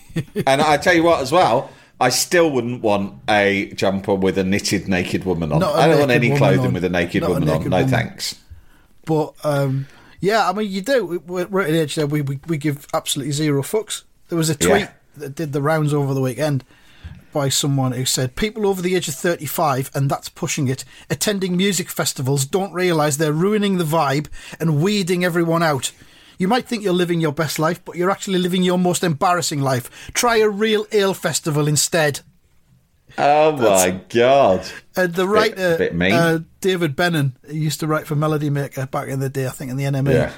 and 0.46 0.62
I 0.62 0.76
tell 0.78 0.94
you 0.94 1.02
what, 1.02 1.20
as 1.20 1.32
well. 1.32 1.70
I 2.00 2.08
still 2.08 2.50
wouldn't 2.50 2.82
want 2.82 3.14
a 3.28 3.72
jumper 3.74 4.14
with 4.14 4.36
a 4.36 4.44
knitted 4.44 4.88
naked 4.88 5.24
woman 5.24 5.52
on. 5.52 5.62
I 5.62 5.86
don't 5.86 6.00
want 6.00 6.10
any 6.10 6.36
clothing 6.36 6.66
on. 6.66 6.72
with 6.74 6.84
a 6.84 6.88
naked 6.88 7.22
Not 7.22 7.30
a 7.30 7.34
woman 7.34 7.48
on. 7.48 7.56
naked 7.58 7.70
No 7.70 7.86
thanks. 7.86 8.34
But 9.04 9.34
um, 9.44 9.86
yeah, 10.20 10.48
I 10.48 10.52
mean, 10.52 10.70
you 10.70 10.80
do. 10.82 11.04
We- 11.06 11.44
We're, 11.44 11.62
at 11.62 11.70
an 11.70 11.76
age 11.76 11.94
there 11.94 12.06
we, 12.06 12.22
we 12.22 12.40
we 12.46 12.56
give 12.58 12.86
absolutely 12.92 13.32
zero 13.32 13.62
fucks. 13.62 14.02
There 14.28 14.36
was 14.38 14.50
a 14.50 14.54
tweet 14.56 14.82
Yeah. 14.82 14.90
that 15.18 15.34
did 15.34 15.52
the 15.52 15.62
rounds 15.62 15.94
over 15.94 16.14
the 16.14 16.20
weekend 16.20 16.64
by 17.34 17.50
someone 17.50 17.92
who 17.92 18.06
said 18.06 18.36
people 18.36 18.66
over 18.66 18.80
the 18.80 18.94
age 18.94 19.08
of 19.08 19.14
35 19.14 19.90
and 19.94 20.08
that's 20.08 20.30
pushing 20.30 20.68
it 20.68 20.84
attending 21.10 21.56
music 21.56 21.90
festivals 21.90 22.46
don't 22.46 22.72
realize 22.72 23.18
they're 23.18 23.32
ruining 23.32 23.76
the 23.76 23.84
vibe 23.84 24.28
and 24.58 24.80
weeding 24.80 25.24
everyone 25.24 25.62
out 25.62 25.92
you 26.38 26.48
might 26.48 26.66
think 26.66 26.82
you're 26.82 26.94
living 26.94 27.20
your 27.20 27.32
best 27.32 27.58
life 27.58 27.84
but 27.84 27.96
you're 27.96 28.10
actually 28.10 28.38
living 28.38 28.62
your 28.62 28.78
most 28.78 29.02
embarrassing 29.04 29.60
life 29.60 30.10
try 30.14 30.36
a 30.36 30.48
real 30.48 30.86
ale 30.92 31.12
festival 31.12 31.68
instead 31.68 32.20
Oh 33.16 33.52
my 33.52 34.00
god! 34.08 34.66
And 34.96 35.14
the 35.14 35.28
writer, 35.28 35.78
bit 35.78 35.94
mean. 35.94 36.12
Uh, 36.12 36.40
David 36.60 36.96
Bennun, 36.96 37.34
used 37.48 37.78
to 37.78 37.86
write 37.86 38.08
for 38.08 38.16
Melody 38.16 38.50
Maker 38.50 38.86
back 38.86 39.06
in 39.06 39.20
the 39.20 39.28
day, 39.28 39.46
I 39.46 39.50
think, 39.50 39.70
in 39.70 39.76
the 39.76 39.84
NME. 39.84 40.12
Yeah. 40.12 40.32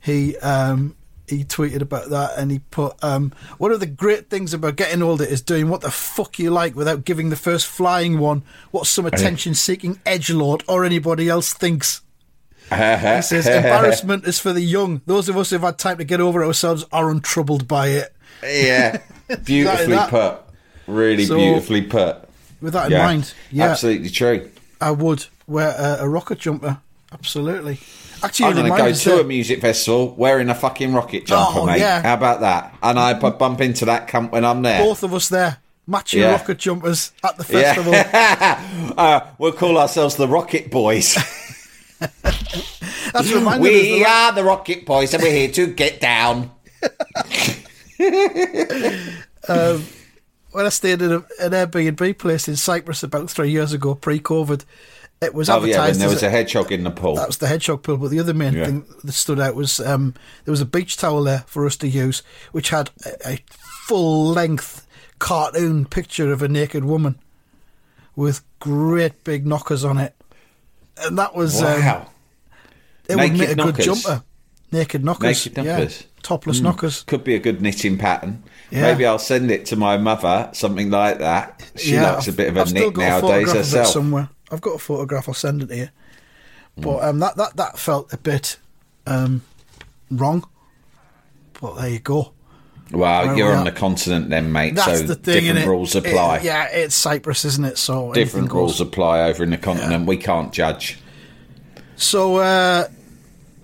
He 0.00 0.36
um, 0.38 0.94
he 1.28 1.44
tweeted 1.44 1.80
about 1.82 2.10
that 2.10 2.32
and 2.38 2.50
he 2.50 2.58
put, 2.70 3.02
um, 3.02 3.32
one 3.58 3.72
of 3.72 3.80
the 3.80 3.86
great 3.86 4.30
things 4.30 4.52
about 4.54 4.76
getting 4.76 5.02
older 5.02 5.24
is 5.24 5.42
doing 5.42 5.68
what 5.68 5.80
the 5.80 5.90
fuck 5.90 6.38
you 6.38 6.50
like 6.50 6.74
without 6.74 7.04
giving 7.04 7.30
the 7.30 7.36
first 7.36 7.66
flying 7.66 8.18
one 8.18 8.42
what 8.70 8.86
some 8.86 9.06
attention 9.06 9.54
seeking 9.54 9.96
edgelord 10.06 10.62
or 10.68 10.84
anybody 10.84 11.28
else 11.28 11.52
thinks. 11.52 12.02
He 12.70 12.74
says, 13.22 13.46
embarrassment 13.46 14.26
is 14.26 14.38
for 14.38 14.52
the 14.52 14.60
young. 14.60 15.00
Those 15.06 15.30
of 15.30 15.38
us 15.38 15.48
who've 15.50 15.60
had 15.62 15.78
time 15.78 15.96
to 15.98 16.04
get 16.04 16.20
over 16.20 16.44
ourselves 16.44 16.84
are 16.92 17.08
untroubled 17.10 17.66
by 17.66 17.88
it. 17.88 18.14
Yeah, 18.44 19.00
beautifully 19.44 19.94
that. 19.94 20.10
put. 20.10 20.40
Really 20.86 21.24
So- 21.24 21.36
beautifully 21.36 21.82
put. 21.82 22.28
With 22.60 22.74
that 22.74 22.86
in 22.86 22.92
Yeah, 22.92 23.06
mind, 23.06 23.32
yeah, 23.50 23.68
absolutely 23.70 24.10
true. 24.10 24.50
I 24.80 24.90
would 24.90 25.26
wear 25.46 25.74
a, 25.78 26.04
a 26.04 26.08
rocket 26.08 26.40
jumper. 26.40 26.78
Absolutely. 27.12 27.78
Actually, 28.22 28.46
I'm 28.46 28.54
going 28.56 28.72
to 28.72 28.76
go 28.76 28.92
to 28.92 29.20
a 29.20 29.24
music 29.24 29.60
festival 29.60 30.14
wearing 30.16 30.48
a 30.48 30.54
fucking 30.54 30.92
rocket 30.92 31.26
jumper, 31.26 31.60
Oh, 31.60 31.66
mate. 31.66 31.80
yeah. 31.80 32.02
How 32.02 32.14
about 32.14 32.40
that? 32.40 32.76
And 32.82 32.98
I 32.98 33.14
bump 33.14 33.60
into 33.60 33.84
that 33.86 34.08
cunt 34.08 34.32
when 34.32 34.44
I'm 34.44 34.62
there. 34.62 34.80
both 34.80 35.02
of 35.02 35.14
us 35.14 35.28
there, 35.28 35.58
matching 35.86 36.22
Yeah. 36.22 36.32
rocket 36.32 36.58
jumpers 36.58 37.12
at 37.22 37.36
the 37.36 37.44
festival. 37.44 37.92
Yeah. 37.92 38.92
uh, 38.98 39.20
we'll 39.38 39.52
call 39.52 39.78
ourselves 39.78 40.16
the 40.16 40.28
Rocket 40.28 40.70
Boys. 40.70 41.14
That's 42.00 43.32
reminded 43.32 43.62
we 43.62 44.04
are 44.04 44.32
the 44.32 44.44
Rocket 44.44 44.86
Boys 44.86 45.14
and 45.14 45.22
we're 45.22 45.32
here 45.32 45.50
to 45.52 45.66
get 45.68 46.00
down. 46.00 46.50
when 47.96 50.66
I 50.66 50.68
stayed 50.68 51.02
in 51.02 51.12
a, 51.12 51.16
an 51.40 51.52
Airbnb 51.52 52.18
place 52.18 52.48
in 52.48 52.56
Cyprus 52.56 53.02
about 53.02 53.30
three 53.30 53.50
years 53.50 53.72
ago, 53.72 53.94
pre-COVID. 53.94 54.64
It 55.20 55.34
was 55.34 55.48
Oh, 55.50 55.56
advertised 55.56 55.76
yeah, 55.76 55.90
when 55.90 55.98
there 55.98 56.08
was 56.08 56.22
a 56.22 56.30
hedgehog 56.30 56.70
in 56.70 56.84
the 56.84 56.92
pool. 56.92 57.16
that 57.16 57.26
was 57.26 57.38
the 57.38 57.48
hedgehog 57.48 57.82
pool. 57.82 57.96
But 57.96 58.10
the 58.10 58.20
other 58.20 58.34
main 58.34 58.52
Yeah. 58.54 58.66
thing 58.66 58.84
that 59.02 59.12
stood 59.12 59.40
out 59.40 59.56
was 59.56 59.80
um, 59.80 60.14
there 60.44 60.52
was 60.52 60.60
a 60.60 60.64
beach 60.66 60.96
towel 60.96 61.24
there 61.24 61.42
for 61.48 61.66
us 61.66 61.76
to 61.78 61.88
use, 61.88 62.22
which 62.52 62.70
had 62.70 62.90
a, 63.04 63.32
a 63.32 63.38
full-length 63.88 64.86
cartoon 65.18 65.84
picture 65.86 66.30
of 66.32 66.40
a 66.42 66.46
naked 66.48 66.84
woman 66.84 67.18
with 68.14 68.42
great 68.60 69.24
big 69.24 69.44
knockers 69.46 69.84
on 69.84 69.98
it, 69.98 70.14
and 70.98 71.18
that 71.18 71.34
was 71.34 71.60
um, 71.62 71.80
Wow. 71.80 72.06
it 73.08 73.16
Naked 73.16 73.30
would 73.32 73.38
make 73.40 73.48
a 73.50 73.54
knockers? 73.56 73.76
good 73.76 73.84
jumper. 73.84 74.22
Naked 74.70 75.04
knockers, 75.04 75.46
Naked 75.46 75.64
yeah. 75.64 75.76
knockers. 75.78 76.00
Hmm. 76.02 76.04
topless 76.22 76.60
knockers. 76.60 77.02
Could 77.04 77.24
be 77.24 77.34
a 77.34 77.38
good 77.38 77.60
knitting 77.62 77.96
pattern. 77.98 78.42
Yeah. 78.70 78.82
Maybe 78.82 79.06
I'll 79.06 79.18
send 79.18 79.50
it 79.50 79.66
to 79.66 79.76
my 79.76 79.96
mother, 79.96 80.50
something 80.52 80.90
like 80.90 81.18
that. 81.20 81.64
She 81.76 81.94
Yeah, 81.94 82.12
likes 82.12 82.26
a 82.26 82.30
I've- 82.30 82.36
bit 82.36 82.48
of 82.48 82.56
a 82.56 82.60
I've 82.60 82.72
knit 82.72 82.94
a 82.94 82.98
nowadays 82.98 83.52
herself. 83.52 83.86
somewhere. 83.88 84.28
I've 84.50 84.60
got 84.60 84.70
a 84.74 84.78
photograph. 84.78 85.28
I'll 85.28 85.34
send 85.34 85.62
it 85.62 85.66
to 85.68 85.76
you. 85.76 85.88
But 86.76 87.02
um, 87.02 87.18
that 87.20 87.36
that 87.36 87.56
that 87.56 87.78
felt 87.78 88.12
a 88.12 88.16
bit 88.16 88.58
um, 89.06 89.42
wrong. 90.10 90.46
But 91.60 91.74
there 91.76 91.88
you 91.90 91.98
go. 91.98 92.32
Well, 92.92 93.26
Where 93.26 93.36
you're 93.36 93.52
on 93.52 93.58
are. 93.58 93.64
the 93.64 93.72
continent 93.72 94.30
then, 94.30 94.50
mate. 94.52 94.74
That's 94.76 95.00
so 95.00 95.06
the 95.08 95.14
thing. 95.16 95.42
different 95.44 95.66
rules 95.66 95.94
It- 95.94 96.06
apply. 96.06 96.40
yeah, 96.40 96.68
it's 96.68 96.94
Cyprus, 96.94 97.44
isn't 97.44 97.64
it? 97.64 97.78
So 97.78 98.12
different 98.14 98.50
rules 98.52 98.80
apply 98.80 99.22
over 99.28 99.42
in 99.42 99.50
the 99.50 99.58
continent. 99.58 100.06
We 100.06 100.16
can't 100.16 100.52
judge. 100.52 100.98
So 101.96 102.36
uh, 102.36 102.88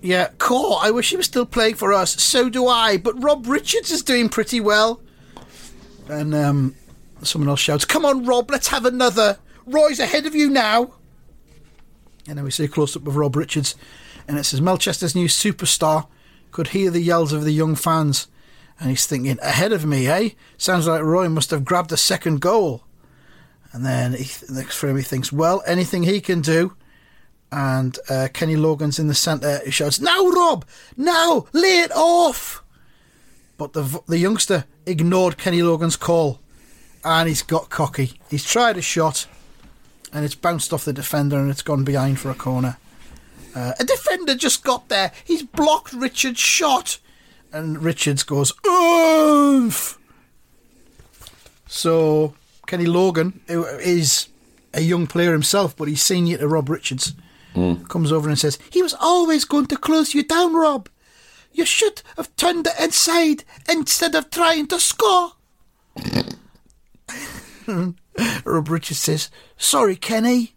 yeah, 0.01 0.27
Core. 0.37 0.77
I 0.81 0.91
wish 0.91 1.09
he 1.09 1.17
was 1.17 1.25
still 1.25 1.45
playing 1.45 1.75
for 1.75 1.93
us. 1.93 2.21
So 2.21 2.49
do 2.49 2.67
I. 2.67 2.97
But 2.97 3.21
Rob 3.23 3.47
Richards 3.47 3.91
is 3.91 4.03
doing 4.03 4.29
pretty 4.29 4.59
well. 4.59 4.99
And 6.07 6.35
um, 6.35 6.75
someone 7.23 7.49
else 7.49 7.61
shouts, 7.61 7.85
"Come 7.85 8.05
on, 8.05 8.25
Rob! 8.25 8.51
Let's 8.51 8.67
have 8.67 8.85
another." 8.85 9.39
Roy's 9.65 9.99
ahead 9.99 10.25
of 10.25 10.35
you 10.35 10.49
now. 10.49 10.93
And 12.27 12.37
then 12.37 12.45
we 12.45 12.51
see 12.51 12.65
a 12.65 12.67
close 12.67 12.95
up 12.95 13.07
of 13.07 13.15
Rob 13.15 13.35
Richards, 13.35 13.75
and 14.27 14.37
it 14.37 14.45
says 14.45 14.61
Melchester's 14.61 15.15
new 15.15 15.27
superstar 15.27 16.07
could 16.51 16.69
hear 16.69 16.89
the 16.89 17.01
yells 17.01 17.33
of 17.33 17.43
the 17.43 17.51
young 17.51 17.75
fans. 17.75 18.27
And 18.79 18.89
he's 18.89 19.05
thinking, 19.05 19.39
ahead 19.41 19.71
of 19.71 19.85
me, 19.85 20.07
eh? 20.07 20.29
Sounds 20.57 20.87
like 20.87 21.01
Roy 21.01 21.29
must 21.29 21.51
have 21.51 21.63
grabbed 21.63 21.91
a 21.91 21.97
second 21.97 22.41
goal. 22.41 22.83
And 23.71 23.85
then 23.85 24.13
he, 24.13 24.29
next 24.49 24.77
frame 24.77 24.97
he 24.97 25.03
thinks, 25.03 25.31
well, 25.31 25.63
anything 25.67 26.03
he 26.03 26.19
can 26.19 26.41
do. 26.41 26.75
And 27.51 27.97
uh, 28.09 28.27
Kenny 28.33 28.55
Logan's 28.55 28.99
in 28.99 29.07
the 29.07 29.15
centre. 29.15 29.61
He 29.63 29.71
shouts, 29.71 29.99
now, 29.99 30.27
Rob! 30.29 30.65
Now! 30.97 31.45
Lay 31.53 31.79
it 31.79 31.91
off! 31.93 32.63
But 33.57 33.73
the, 33.73 34.01
the 34.07 34.17
youngster 34.17 34.65
ignored 34.85 35.37
Kenny 35.37 35.61
Logan's 35.61 35.95
call. 35.95 36.41
And 37.03 37.29
he's 37.29 37.43
got 37.43 37.69
cocky. 37.69 38.19
He's 38.29 38.43
tried 38.43 38.77
a 38.77 38.81
shot. 38.81 39.27
And 40.13 40.23
it's 40.23 40.35
bounced 40.35 40.71
off 40.73 40.85
the 40.85 40.93
defender 40.93 41.37
and 41.37 41.49
it's 41.49 41.61
gone 41.61 41.83
behind 41.83 42.19
for 42.19 42.29
a 42.29 42.35
corner. 42.35 42.77
Uh, 43.55 43.73
a 43.79 43.83
defender 43.83 44.35
just 44.35 44.63
got 44.63 44.89
there. 44.89 45.11
He's 45.23 45.43
blocked 45.43 45.93
Richard's 45.93 46.39
shot. 46.39 46.99
And 47.51 47.81
Richards 47.81 48.23
goes, 48.23 48.53
oof! 48.67 49.97
So, 51.67 52.35
Kenny 52.67 52.85
Logan, 52.85 53.41
who 53.47 53.65
is 53.65 54.27
a 54.73 54.81
young 54.81 55.07
player 55.07 55.31
himself, 55.31 55.75
but 55.75 55.87
he's 55.87 56.01
senior 56.01 56.37
to 56.37 56.47
Rob 56.47 56.69
Richards, 56.69 57.13
comes 57.87 58.11
over 58.11 58.27
and 58.27 58.37
says, 58.37 58.59
He 58.69 58.81
was 58.81 58.93
always 58.99 59.45
going 59.45 59.67
to 59.67 59.77
close 59.77 60.13
you 60.13 60.23
down, 60.23 60.53
Rob. 60.53 60.89
You 61.53 61.65
should 61.65 62.01
have 62.17 62.35
turned 62.35 62.67
it 62.67 62.73
inside 62.79 63.45
instead 63.69 64.13
of 64.15 64.29
trying 64.29 64.67
to 64.67 64.79
score. 64.79 65.31
Rob 68.45 68.69
Richards 68.69 68.99
says, 68.99 69.29
Sorry, 69.57 69.95
Kenny. 69.95 70.55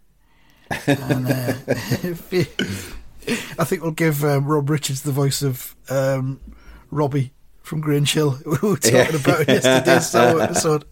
and, 0.86 1.30
uh, 1.30 1.54
I 3.58 3.64
think 3.64 3.82
we'll 3.82 3.90
give 3.92 4.24
um, 4.24 4.46
Rob 4.46 4.70
Richards 4.70 5.02
the 5.02 5.12
voice 5.12 5.42
of 5.42 5.74
um, 5.88 6.40
Robbie 6.90 7.32
from 7.68 7.80
Grange 7.80 8.14
Hill, 8.14 8.38
we 8.46 8.56
were 8.68 8.76
talking 8.76 9.20
about 9.20 9.46
yesterday's 9.46 10.14
episode. 10.14 10.84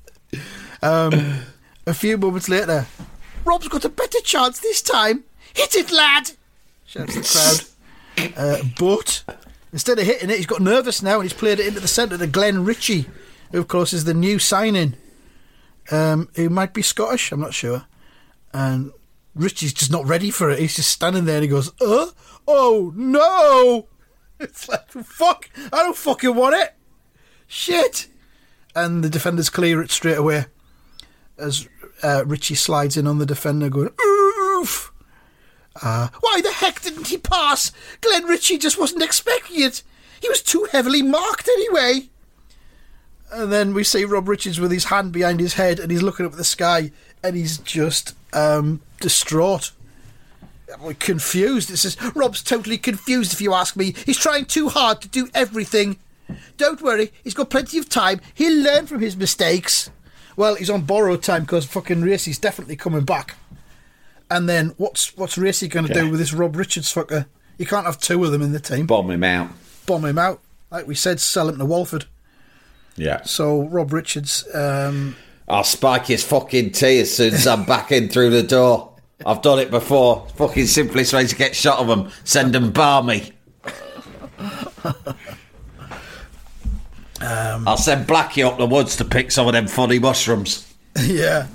Um, 0.82 1.40
a 1.86 1.94
few 1.94 2.18
moments 2.18 2.48
later, 2.48 2.86
Rob's 3.44 3.68
got 3.68 3.84
a 3.84 3.88
better 3.88 4.20
chance 4.20 4.60
this 4.60 4.82
time. 4.82 5.24
Hit 5.54 5.74
it, 5.74 5.90
lad! 5.90 6.32
Shouts 6.84 7.14
the 7.14 7.66
crowd. 8.18 8.32
Uh, 8.36 8.62
but 8.78 9.24
instead 9.72 9.98
of 9.98 10.04
hitting 10.04 10.30
it, 10.30 10.36
he's 10.36 10.46
got 10.46 10.60
nervous 10.60 11.02
now 11.02 11.14
and 11.14 11.22
he's 11.22 11.32
played 11.32 11.60
it 11.60 11.66
into 11.66 11.80
the 11.80 11.88
centre 11.88 12.18
to 12.18 12.26
Glenn 12.26 12.64
Ritchie, 12.64 13.06
who, 13.52 13.58
of 13.58 13.68
course, 13.68 13.92
is 13.92 14.04
the 14.04 14.14
new 14.14 14.38
signing. 14.38 14.94
Um, 15.90 16.28
who 16.34 16.48
might 16.48 16.74
be 16.74 16.82
Scottish, 16.82 17.32
I'm 17.32 17.40
not 17.40 17.54
sure. 17.54 17.86
And 18.52 18.92
Ritchie's 19.34 19.74
just 19.74 19.90
not 19.90 20.06
ready 20.06 20.30
for 20.30 20.50
it. 20.50 20.58
He's 20.58 20.76
just 20.76 20.90
standing 20.90 21.26
there 21.26 21.36
and 21.36 21.44
he 21.44 21.48
goes, 21.48 21.70
uh, 21.80 22.10
oh 22.46 22.92
no! 22.96 23.88
It's 24.38 24.68
like, 24.68 24.90
fuck, 24.90 25.48
I 25.56 25.78
don't 25.78 25.96
fucking 25.96 26.34
want 26.34 26.56
it. 26.56 26.74
Shit. 27.46 28.06
And 28.74 29.02
the 29.02 29.08
defenders 29.08 29.48
clear 29.48 29.80
it 29.80 29.90
straight 29.90 30.18
away 30.18 30.44
as 31.38 31.66
uh, 32.02 32.22
Ritchie 32.26 32.54
slides 32.54 32.98
in 32.98 33.06
on 33.06 33.18
the 33.18 33.24
defender 33.24 33.70
going, 33.70 33.90
oof. 33.98 34.92
Uh, 35.82 36.08
why 36.20 36.40
the 36.42 36.52
heck 36.52 36.82
didn't 36.82 37.08
he 37.08 37.18
pass? 37.18 37.72
Glenn 38.00 38.24
Ritchie 38.24 38.58
just 38.58 38.78
wasn't 38.78 39.02
expecting 39.02 39.62
it. 39.62 39.82
He 40.20 40.28
was 40.28 40.42
too 40.42 40.68
heavily 40.70 41.02
marked 41.02 41.48
anyway. 41.48 42.10
And 43.32 43.52
then 43.52 43.74
we 43.74 43.84
see 43.84 44.04
Rob 44.04 44.28
Richards 44.28 44.60
with 44.60 44.70
his 44.70 44.84
hand 44.84 45.12
behind 45.12 45.40
his 45.40 45.54
head 45.54 45.80
and 45.80 45.90
he's 45.90 46.02
looking 46.02 46.26
up 46.26 46.32
at 46.32 46.38
the 46.38 46.44
sky 46.44 46.92
and 47.22 47.36
he's 47.36 47.58
just 47.58 48.14
um, 48.32 48.80
distraught. 49.00 49.72
Confused. 50.98 51.70
It 51.70 51.78
says, 51.78 51.96
Rob's 52.14 52.42
totally 52.42 52.78
confused 52.78 53.32
if 53.32 53.40
you 53.40 53.54
ask 53.54 53.76
me. 53.76 53.94
He's 54.04 54.18
trying 54.18 54.44
too 54.44 54.68
hard 54.68 55.00
to 55.02 55.08
do 55.08 55.28
everything. 55.34 55.98
Don't 56.56 56.82
worry, 56.82 57.12
he's 57.22 57.34
got 57.34 57.50
plenty 57.50 57.78
of 57.78 57.88
time. 57.88 58.20
He'll 58.34 58.62
learn 58.62 58.86
from 58.86 59.00
his 59.00 59.16
mistakes. 59.16 59.90
Well, 60.36 60.56
he's 60.56 60.70
on 60.70 60.82
borrowed 60.82 61.22
time 61.22 61.42
because 61.42 61.64
fucking 61.64 62.02
Racy's 62.02 62.38
definitely 62.38 62.76
coming 62.76 63.04
back. 63.04 63.36
And 64.30 64.48
then 64.48 64.74
what's 64.76 65.16
what's 65.16 65.38
Racy 65.38 65.68
going 65.68 65.86
to 65.86 65.94
do 65.94 66.10
with 66.10 66.18
this 66.18 66.32
Rob 66.32 66.56
Richards 66.56 66.92
fucker? 66.92 67.26
You 67.58 67.66
can't 67.66 67.86
have 67.86 67.98
two 67.98 68.22
of 68.24 68.32
them 68.32 68.42
in 68.42 68.52
the 68.52 68.60
team. 68.60 68.86
Bomb 68.86 69.10
him 69.10 69.22
out. 69.22 69.50
Bomb 69.86 70.04
him 70.04 70.18
out. 70.18 70.40
Like 70.70 70.86
we 70.86 70.94
said, 70.94 71.20
sell 71.20 71.48
him 71.48 71.58
to 71.58 71.64
Walford. 71.64 72.06
Yeah. 72.96 73.22
So 73.22 73.62
Rob 73.62 73.92
Richards, 73.92 74.46
um, 74.54 75.16
I'll 75.48 75.64
spike 75.64 76.06
his 76.06 76.24
fucking 76.24 76.72
tea 76.72 77.00
as 77.00 77.14
soon 77.14 77.34
as 77.34 77.46
I'm 77.46 77.64
back 77.64 77.92
in 77.92 78.08
through 78.08 78.30
the 78.30 78.42
door. 78.42 78.92
I've 79.24 79.42
done 79.42 79.58
it 79.58 79.70
before. 79.70 80.26
Fucking 80.36 80.66
simplest 80.66 81.12
way 81.12 81.26
to 81.26 81.36
get 81.36 81.56
shot 81.56 81.78
of 81.78 81.86
them. 81.86 82.10
Send 82.24 82.54
them 82.54 82.72
barmy. 82.72 83.32
I'll 87.20 87.76
send 87.76 88.06
Blackie 88.06 88.44
up 88.44 88.58
the 88.58 88.66
woods 88.66 88.96
to 88.96 89.04
pick 89.04 89.30
some 89.30 89.46
of 89.46 89.52
them 89.54 89.66
funny 89.68 89.98
mushrooms. 89.98 90.72
yeah. 91.00 91.46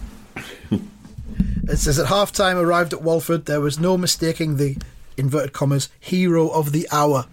It 0.69 1.77
says 1.77 1.99
at 1.99 2.07
half 2.07 2.31
time 2.31 2.57
arrived 2.57 2.93
at 2.93 3.01
Walford, 3.01 3.45
there 3.45 3.61
was 3.61 3.79
no 3.79 3.97
mistaking 3.97 4.57
the 4.57 4.77
inverted 5.15 5.53
commas 5.53 5.89
hero 5.99 6.49
of 6.49 6.71
the 6.71 6.87
hour. 6.91 7.27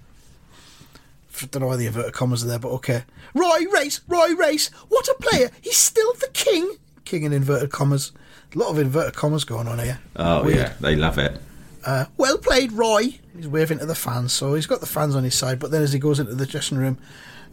Don't 1.47 1.61
know 1.63 1.69
why 1.69 1.77
the 1.77 1.87
inverted 1.87 2.13
commas 2.15 2.45
are 2.45 2.49
there, 2.49 2.59
but 2.59 2.71
okay. 2.71 3.05
Roy 3.35 3.65
Race, 3.73 4.01
Roy 4.09 4.35
Race, 4.35 4.69
what 4.89 5.07
a 5.09 5.15
player! 5.21 5.51
He's 5.61 5.77
still 5.77 6.13
the 6.15 6.29
king. 6.33 6.77
King 7.05 7.23
in 7.25 7.33
inverted 7.33 7.71
commas. 7.71 8.13
A 8.55 8.59
lot 8.59 8.71
of 8.71 8.79
inverted 8.79 9.15
commas 9.15 9.45
going 9.45 9.69
on 9.69 9.79
here. 9.79 9.99
Oh, 10.17 10.45
Weird. 10.45 10.57
yeah. 10.57 10.73
They 10.81 10.97
love 10.97 11.19
it. 11.19 11.41
Uh, 11.85 12.07
well 12.17 12.39
played, 12.39 12.73
Roy. 12.73 13.19
He's 13.37 13.49
waving 13.49 13.79
to 13.79 13.87
the 13.87 13.95
fans, 13.95 14.33
so 14.33 14.55
he's 14.55 14.67
got 14.67 14.81
the 14.81 14.87
fans 14.87 15.15
on 15.15 15.25
his 15.25 15.35
side. 15.35 15.59
But 15.59 15.71
then 15.71 15.83
as 15.83 15.93
he 15.93 15.99
goes 15.99 16.19
into 16.19 16.35
the 16.35 16.47
dressing 16.47 16.77
room, 16.79 16.99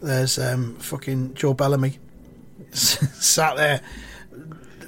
there's 0.02 0.40
um, 0.40 0.76
fucking 0.78 1.36
Joe 1.36 1.54
Bellamy 1.54 2.00
sat 2.72 3.56
there, 3.58 3.82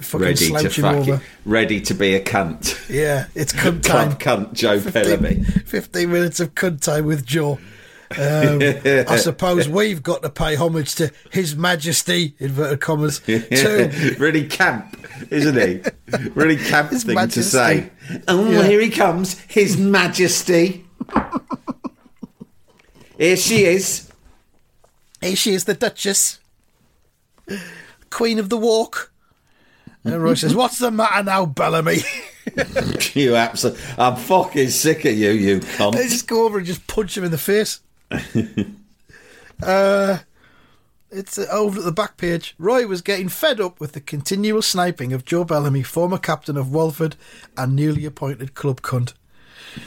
fucking 0.01 0.25
Ready 0.25 0.49
to 0.49 0.87
over. 0.87 1.21
Ready 1.45 1.81
to 1.81 1.93
be 1.93 2.15
a 2.15 2.21
cunt. 2.23 2.89
Yeah, 2.89 3.27
it's 3.35 3.53
cunt 3.53 3.83
time. 3.83 4.13
Club 4.15 4.49
cunt 4.49 4.53
Joe 4.53 4.79
15, 4.79 4.91
Bellamy. 5.03 5.43
15 5.43 6.11
minutes 6.11 6.39
of 6.39 6.55
cunt 6.55 6.81
time 6.81 7.05
with 7.05 7.25
Joe. 7.25 7.59
Um, 8.11 8.61
I 9.07 9.15
suppose 9.17 9.67
we've 9.67 10.01
got 10.01 10.21
to 10.23 10.29
pay 10.29 10.55
homage 10.55 10.95
to 10.95 11.11
His 11.31 11.55
Majesty, 11.55 12.35
inverted 12.39 12.79
commas, 12.79 13.19
too. 13.19 14.15
really 14.19 14.45
camp, 14.47 14.95
isn't 15.29 15.55
he? 15.57 15.81
Really 16.29 16.55
camp 16.57 16.91
His 16.91 17.03
thing 17.03 17.15
Majesty. 17.15 17.41
to 17.41 17.47
say. 17.47 17.89
Oh, 18.27 18.49
Yeah. 18.49 18.63
here 18.63 18.79
he 18.81 18.89
comes, 18.89 19.39
His 19.41 19.77
Majesty. 19.77 20.85
here 23.17 23.35
she 23.37 23.65
is. 23.65 24.09
Here 25.21 25.35
she 25.35 25.53
is, 25.53 25.63
the 25.65 25.73
Duchess, 25.73 26.39
Queen 28.09 28.37
of 28.39 28.49
the 28.49 28.57
Walk. 28.57 29.11
And 30.03 30.23
Roy 30.23 30.35
says, 30.35 30.55
What's 30.55 30.79
the 30.79 30.91
matter 30.91 31.23
now, 31.23 31.45
Bellamy? 31.45 31.99
You 33.13 33.35
absolutely. 33.35 33.83
I'm 33.97 34.15
fucking 34.15 34.69
sick 34.69 35.03
of 35.03 35.17
you, 35.17 35.31
you 35.31 35.59
They 35.59 35.67
cunt. 35.75 35.95
just 35.95 36.29
go 36.29 36.45
over 36.45 36.59
and 36.59 36.65
just 36.65 36.87
punch 36.87 37.17
him 37.17 37.25
in 37.25 37.31
the 37.31 37.37
face. 37.37 37.81
uh, 39.63 40.19
it's 41.09 41.37
uh, 41.37 41.45
over 41.51 41.79
at 41.79 41.85
the 41.85 41.91
back 41.91 42.17
page. 42.17 42.55
Roy 42.57 42.87
was 42.87 43.01
getting 43.01 43.29
fed 43.29 43.59
up 43.59 43.79
with 43.79 43.93
the 43.93 44.01
continual 44.01 44.61
sniping 44.61 45.13
of 45.13 45.25
Joe 45.25 45.43
Bellamy, 45.43 45.83
former 45.83 46.17
captain 46.17 46.57
of 46.57 46.71
Walford 46.71 47.15
and 47.55 47.75
newly 47.75 48.05
appointed 48.05 48.53
club 48.53 48.81
cunt. 48.81 49.13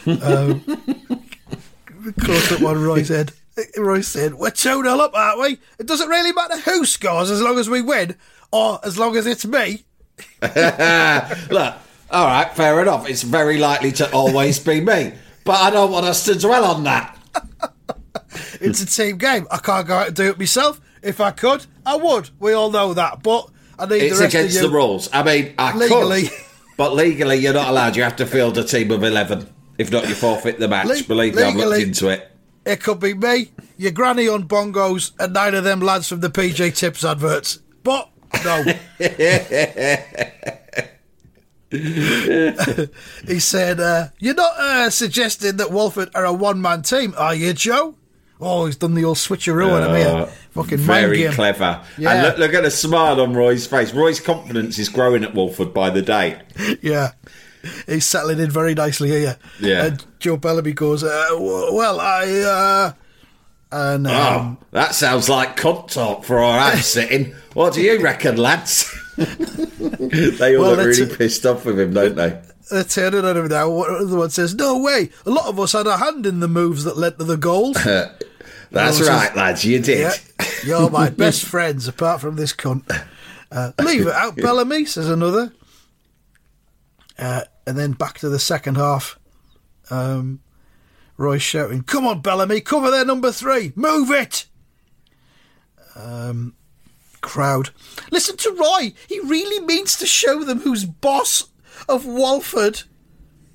Um, 0.06 0.60
close 2.20 2.52
up 2.52 2.62
on 2.62 2.82
Roy's 2.82 3.08
head. 3.08 3.32
Roy 3.76 4.00
said, 4.00 4.34
We're 4.34 4.50
2 4.50 4.82
0 4.82 4.86
up, 4.86 5.14
aren't 5.14 5.40
we? 5.40 5.58
It 5.78 5.86
doesn't 5.86 6.08
really 6.08 6.32
matter 6.32 6.58
who 6.58 6.84
scores 6.84 7.30
as 7.30 7.42
long 7.42 7.58
as 7.58 7.68
we 7.68 7.82
win, 7.82 8.16
or 8.52 8.80
as 8.84 8.98
long 8.98 9.16
as 9.16 9.26
it's 9.26 9.44
me. 9.44 9.84
Look, 10.42 11.74
all 12.10 12.26
right, 12.26 12.50
fair 12.54 12.80
enough. 12.80 13.08
It's 13.08 13.22
very 13.22 13.58
likely 13.58 13.92
to 13.92 14.10
always 14.12 14.58
be 14.58 14.80
me. 14.80 15.12
But 15.44 15.60
I 15.60 15.70
don't 15.70 15.90
want 15.90 16.06
us 16.06 16.24
to 16.26 16.38
dwell 16.38 16.64
on 16.64 16.84
that. 16.84 17.16
It's 18.60 18.80
a 18.82 18.86
team 18.86 19.18
game. 19.18 19.46
I 19.50 19.58
can't 19.58 19.86
go 19.86 19.94
out 19.94 20.06
and 20.08 20.16
do 20.16 20.28
it 20.30 20.38
myself. 20.38 20.80
If 21.02 21.20
I 21.20 21.30
could, 21.30 21.66
I 21.84 21.96
would. 21.96 22.30
We 22.38 22.52
all 22.52 22.70
know 22.70 22.94
that. 22.94 23.22
But 23.22 23.48
I 23.78 23.86
need 23.86 24.02
It's 24.02 24.18
the 24.18 24.24
rest 24.24 24.34
against 24.34 24.56
of 24.56 24.62
you. 24.62 24.68
the 24.68 24.74
rules. 24.74 25.08
I 25.12 25.22
mean, 25.22 25.54
I 25.58 25.76
Legally. 25.76 26.22
could, 26.28 26.38
but 26.76 26.94
legally 26.94 27.36
you're 27.36 27.54
not 27.54 27.68
allowed. 27.68 27.96
You 27.96 28.02
have 28.04 28.16
to 28.16 28.26
field 28.26 28.56
a 28.58 28.64
team 28.64 28.90
of 28.90 29.02
eleven. 29.02 29.48
If 29.78 29.90
not, 29.90 30.08
you 30.08 30.14
forfeit 30.14 30.58
the 30.60 30.68
match. 30.68 30.86
Le- 30.86 31.02
Believe 31.04 31.34
me, 31.34 31.42
I've 31.42 31.54
looked 31.56 31.80
into 31.82 32.08
it. 32.08 32.30
It 32.66 32.82
could 32.82 33.00
be 33.00 33.14
me, 33.14 33.50
your 33.78 33.92
granny 33.92 34.28
on 34.28 34.46
bongos, 34.46 35.12
and 35.18 35.32
nine 35.32 35.54
of 35.54 35.64
them 35.64 35.80
lads 35.80 36.06
from 36.08 36.20
the 36.20 36.28
PG 36.28 36.72
Tips 36.72 37.02
adverts. 37.04 37.60
But 37.82 38.10
no. 38.44 38.62
he 41.70 43.38
said, 43.38 43.80
uh, 43.80 44.08
You're 44.18 44.34
not 44.34 44.58
uh, 44.58 44.90
suggesting 44.90 45.56
that 45.56 45.70
Walford 45.70 46.10
are 46.14 46.24
a 46.24 46.32
one 46.32 46.60
man 46.60 46.82
team, 46.82 47.14
are 47.16 47.34
you, 47.34 47.52
Joe? 47.52 47.94
Oh, 48.40 48.66
he's 48.66 48.76
done 48.76 48.94
the 48.94 49.04
old 49.04 49.16
switcheroo 49.18 49.70
on 49.72 49.82
him 49.90 49.96
here. 49.96 50.26
Fucking 50.52 50.78
Very 50.78 51.24
clever. 51.28 51.82
Yeah. 51.98 52.12
And 52.12 52.26
look, 52.26 52.38
look 52.38 52.54
at 52.54 52.62
the 52.62 52.70
smile 52.70 53.20
on 53.20 53.34
Roy's 53.34 53.66
face. 53.66 53.92
Roy's 53.92 54.18
confidence 54.20 54.78
is 54.78 54.88
growing 54.88 55.22
at 55.24 55.34
Walford 55.34 55.72
by 55.74 55.90
the 55.90 56.02
day. 56.02 56.40
Yeah. 56.82 57.12
He's 57.86 58.06
settling 58.06 58.38
in 58.40 58.50
very 58.50 58.72
nicely 58.74 59.10
here. 59.10 59.36
Yeah. 59.60 59.84
And 59.84 60.04
Joe 60.18 60.38
Bellamy 60.38 60.72
goes, 60.72 61.04
uh, 61.04 61.26
w- 61.32 61.74
well, 61.74 62.00
I, 62.00 62.24
uh, 62.40 62.92
and, 63.70 64.06
um, 64.06 64.58
Oh, 64.62 64.66
that 64.70 64.94
sounds 64.94 65.28
like 65.28 65.58
cunt 65.60 65.92
talk 65.92 66.24
for 66.24 66.38
our 66.38 66.58
house 66.70 66.86
sitting. 66.86 67.34
What 67.52 67.74
do 67.74 67.82
you 67.82 68.00
reckon, 68.00 68.38
lads? 68.38 68.90
they 69.16 70.56
all 70.56 70.62
Well, 70.62 70.76
look 70.76 70.86
really 70.86 71.14
pissed 71.14 71.44
off 71.44 71.66
with 71.66 71.78
him, 71.78 71.92
don't 71.92 72.14
they? 72.16 72.40
they're 72.70 72.84
turning 72.84 73.24
on 73.24 73.36
him 73.36 73.48
now. 73.48 73.68
One- 73.68 74.08
The 74.08 74.16
one 74.16 74.30
says, 74.30 74.54
no 74.54 74.78
way. 74.78 75.10
A 75.26 75.30
lot 75.30 75.46
of 75.46 75.60
us 75.60 75.72
had 75.72 75.86
a 75.86 75.98
hand 75.98 76.24
in 76.24 76.40
the 76.40 76.48
moves 76.48 76.84
that 76.84 76.96
led 76.96 77.18
to 77.18 77.24
the 77.24 77.36
goals. 77.36 77.76
That's 78.70 79.00
right, 79.00 79.34
lads. 79.34 79.64
You 79.64 79.80
did. 79.80 79.98
Yeah, 79.98 80.46
you're 80.64 80.90
my 80.90 81.10
best 81.10 81.44
friends, 81.44 81.88
apart 81.88 82.20
from 82.20 82.36
this 82.36 82.52
cunt. 82.52 82.84
Uh, 83.50 83.72
leave 83.82 84.06
it 84.06 84.12
out, 84.12 84.36
Bellamy, 84.36 84.84
says 84.84 85.08
another. 85.08 85.52
Uh, 87.18 87.42
and 87.66 87.76
then 87.76 87.92
back 87.92 88.18
to 88.18 88.28
the 88.28 88.38
second 88.38 88.76
half. 88.76 89.18
Um, 89.90 90.40
Roy's 91.16 91.42
shouting, 91.42 91.82
Come 91.82 92.06
on, 92.06 92.20
Bellamy, 92.20 92.60
cover 92.60 92.90
their 92.90 93.04
number 93.04 93.32
three, 93.32 93.72
move 93.74 94.10
it! 94.10 94.46
Um, 95.96 96.54
crowd. 97.20 97.70
Listen 98.10 98.36
to 98.38 98.52
Roy, 98.52 98.94
he 99.08 99.20
really 99.20 99.64
means 99.64 99.96
to 99.98 100.06
show 100.06 100.44
them 100.44 100.60
who's 100.60 100.84
boss 100.84 101.48
of 101.88 102.06
Walford. 102.06 102.82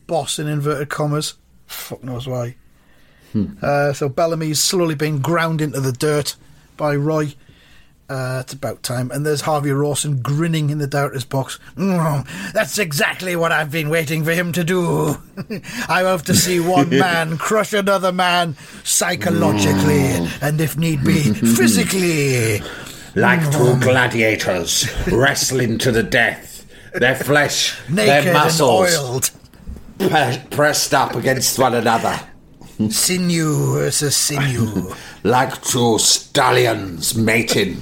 Boss 0.06 0.38
in 0.38 0.48
inverted 0.48 0.90
commas. 0.90 1.36
Fuck 1.66 2.04
knows 2.04 2.28
why. 2.28 2.58
Uh, 3.62 3.92
so 3.94 4.08
Bellamy's 4.10 4.60
slowly 4.64 4.96
being 4.96 5.20
ground 5.20 5.62
into 5.62 5.82
the 5.82 5.92
dirt 5.92 6.36
by 6.78 6.96
Roy. 6.96 7.34
Uh, 8.08 8.40
it's 8.44 8.54
about 8.54 8.84
time. 8.84 9.10
And 9.12 9.26
there's 9.26 9.42
Harvey 9.42 9.72
Rawson 9.72 10.22
grinning 10.22 10.70
in 10.70 10.78
the 10.78 10.86
doubter's 10.86 11.26
box. 11.26 11.58
"Mm, 11.76 12.28
that's 12.54 12.78
exactly 12.78 13.36
what 13.36 13.52
I've 13.52 13.72
been 13.72 13.90
waiting 13.90 14.24
for 14.24 14.32
him 14.32 14.52
to 14.54 14.64
do. 14.64 15.18
I 15.90 16.04
hope 16.04 16.22
to 16.24 16.36
see 16.36 16.60
one 16.60 16.90
man 17.06 17.38
crush 17.40 17.74
another 17.74 18.12
man 18.12 18.56
psychologically 18.84 20.06
and, 20.42 20.62
if 20.62 20.78
need 20.78 21.04
be, 21.04 21.34
physically. 21.56 22.62
Like 23.16 23.42
two 23.52 23.80
gladiators 23.80 24.88
wrestling 25.08 25.78
to 25.80 25.92
the 25.92 26.04
death. 26.04 26.66
Their 26.94 27.16
flesh, 27.16 27.76
Naked 27.90 28.26
their 28.26 28.34
muscles 28.34 29.32
pressed 30.52 30.94
up 30.94 31.16
against 31.16 31.58
one 31.58 31.74
another. 31.74 32.20
Sinew 32.90 33.74
versus 33.74 34.16
sinew. 34.16 34.94
Like 35.24 35.60
two 35.64 35.98
stallions 35.98 37.16
mating. 37.16 37.82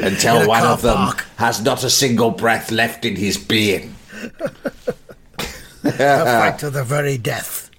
Until 0.00 0.46
one 0.46 0.62
of 0.64 0.82
them 0.82 0.94
park. 0.94 1.24
has 1.36 1.60
not 1.60 1.82
a 1.82 1.90
single 1.90 2.30
breath 2.30 2.70
left 2.70 3.04
in 3.04 3.16
his 3.16 3.36
being. 3.36 3.96
a 5.82 5.90
fight 5.90 6.58
to 6.60 6.70
the 6.70 6.84
very 6.84 7.18
death. 7.18 7.70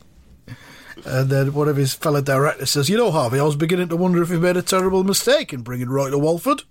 And 1.06 1.30
then 1.30 1.54
one 1.54 1.68
of 1.70 1.78
his 1.78 1.94
fellow 1.94 2.22
directors 2.22 2.72
says, 2.72 2.90
You 2.90 2.98
know, 2.98 3.12
Harvey, 3.12 3.40
I 3.40 3.44
was 3.44 3.56
beginning 3.56 3.88
to 3.90 3.96
wonder 3.96 4.22
if 4.22 4.30
he 4.30 4.38
made 4.38 4.58
a 4.58 4.62
terrible 4.62 5.04
mistake 5.04 5.54
in 5.54 5.62
bringing 5.62 5.90
Roy 5.90 6.10
to 6.10 6.18
Walford. 6.18 6.64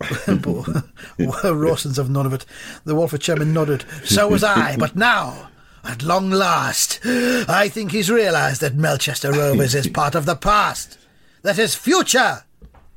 but 0.26 0.84
Rawson's 1.54 1.96
have 1.96 2.10
none 2.10 2.26
of 2.26 2.32
it. 2.32 2.44
The 2.84 2.94
Walford 2.94 3.20
chairman 3.20 3.52
nodded. 3.52 3.84
So 4.04 4.28
was 4.28 4.42
I, 4.42 4.76
but 4.76 4.96
now, 4.96 5.48
at 5.84 6.02
long 6.02 6.30
last, 6.30 7.00
I 7.04 7.68
think 7.68 7.90
he's 7.92 8.10
realised 8.10 8.60
that 8.60 8.74
Melchester 8.74 9.32
Rovers 9.32 9.74
is 9.74 9.86
part 10.00 10.14
of 10.14 10.26
the 10.26 10.36
past. 10.36 10.98
That 11.42 11.56
his 11.56 11.74
future 11.74 12.44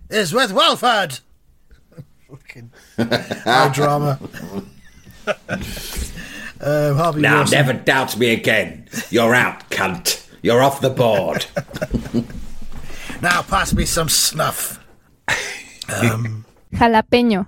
is 0.10 0.34
with 0.34 0.52
Walford. 0.54 1.20
Fucking 2.30 2.72
high 2.98 3.70
drama. 3.74 4.20
um, 5.28 5.36
Harvey 6.98 7.22
Now, 7.22 7.40
Rawson. 7.40 7.58
never 7.58 7.74
doubt 7.74 8.18
me 8.18 8.34
again. 8.34 8.88
You're 9.10 9.34
out, 9.34 9.70
cunt. 9.72 10.28
You're 10.42 10.62
off 10.62 10.80
the 10.82 10.92
board. 10.92 11.46
Now 13.22 13.42
pass 13.42 13.74
me 13.74 13.86
some 13.86 14.10
snuff. 14.10 14.80
Jalapeño. 16.74 17.48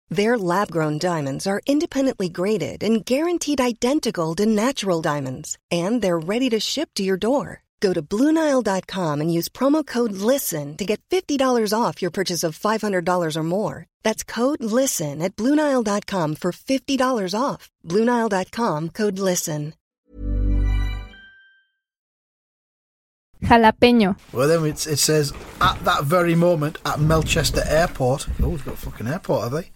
Their 0.11 0.37
lab 0.37 0.69
grown 0.69 0.97
diamonds 0.97 1.47
are 1.47 1.61
independently 1.65 2.27
graded 2.27 2.83
and 2.83 3.05
guaranteed 3.05 3.61
identical 3.61 4.35
to 4.35 4.45
natural 4.45 5.01
diamonds, 5.01 5.57
and 5.71 6.01
they're 6.01 6.19
ready 6.19 6.49
to 6.49 6.59
ship 6.59 6.89
to 6.95 7.03
your 7.03 7.15
door. 7.15 7.63
Go 7.79 7.93
to 7.93 8.01
BlueNile.com 8.01 9.21
and 9.21 9.33
use 9.33 9.49
promo 9.49 9.87
code 9.87 10.11
LISTEN 10.11 10.75
to 10.77 10.85
get 10.85 11.01
$50 11.09 11.73
off 11.73 12.01
your 12.01 12.11
purchase 12.11 12.43
of 12.43 12.59
$500 12.59 13.37
or 13.37 13.43
more. 13.43 13.85
That's 14.03 14.23
code 14.23 14.61
LISTEN 14.61 15.21
at 15.21 15.35
BlueNile.com 15.35 16.35
for 16.35 16.51
$50 16.51 17.33
off. 17.33 17.71
BlueNile.com 17.87 18.89
code 18.89 19.17
LISTEN. 19.17 19.73
Jalapeño. 23.41 24.17
Well, 24.33 24.47
then 24.47 24.65
it's, 24.65 24.85
it 24.85 24.99
says 24.99 25.33
at 25.61 25.79
that 25.85 26.03
very 26.03 26.35
moment 26.35 26.77
at 26.85 26.99
Melchester 26.99 27.63
Airport. 27.65 28.27
Oh, 28.43 28.49
we've 28.49 28.63
got 28.63 28.75
a 28.75 28.77
fucking 28.77 29.07
airport, 29.07 29.43
have 29.43 29.51
they? 29.53 29.71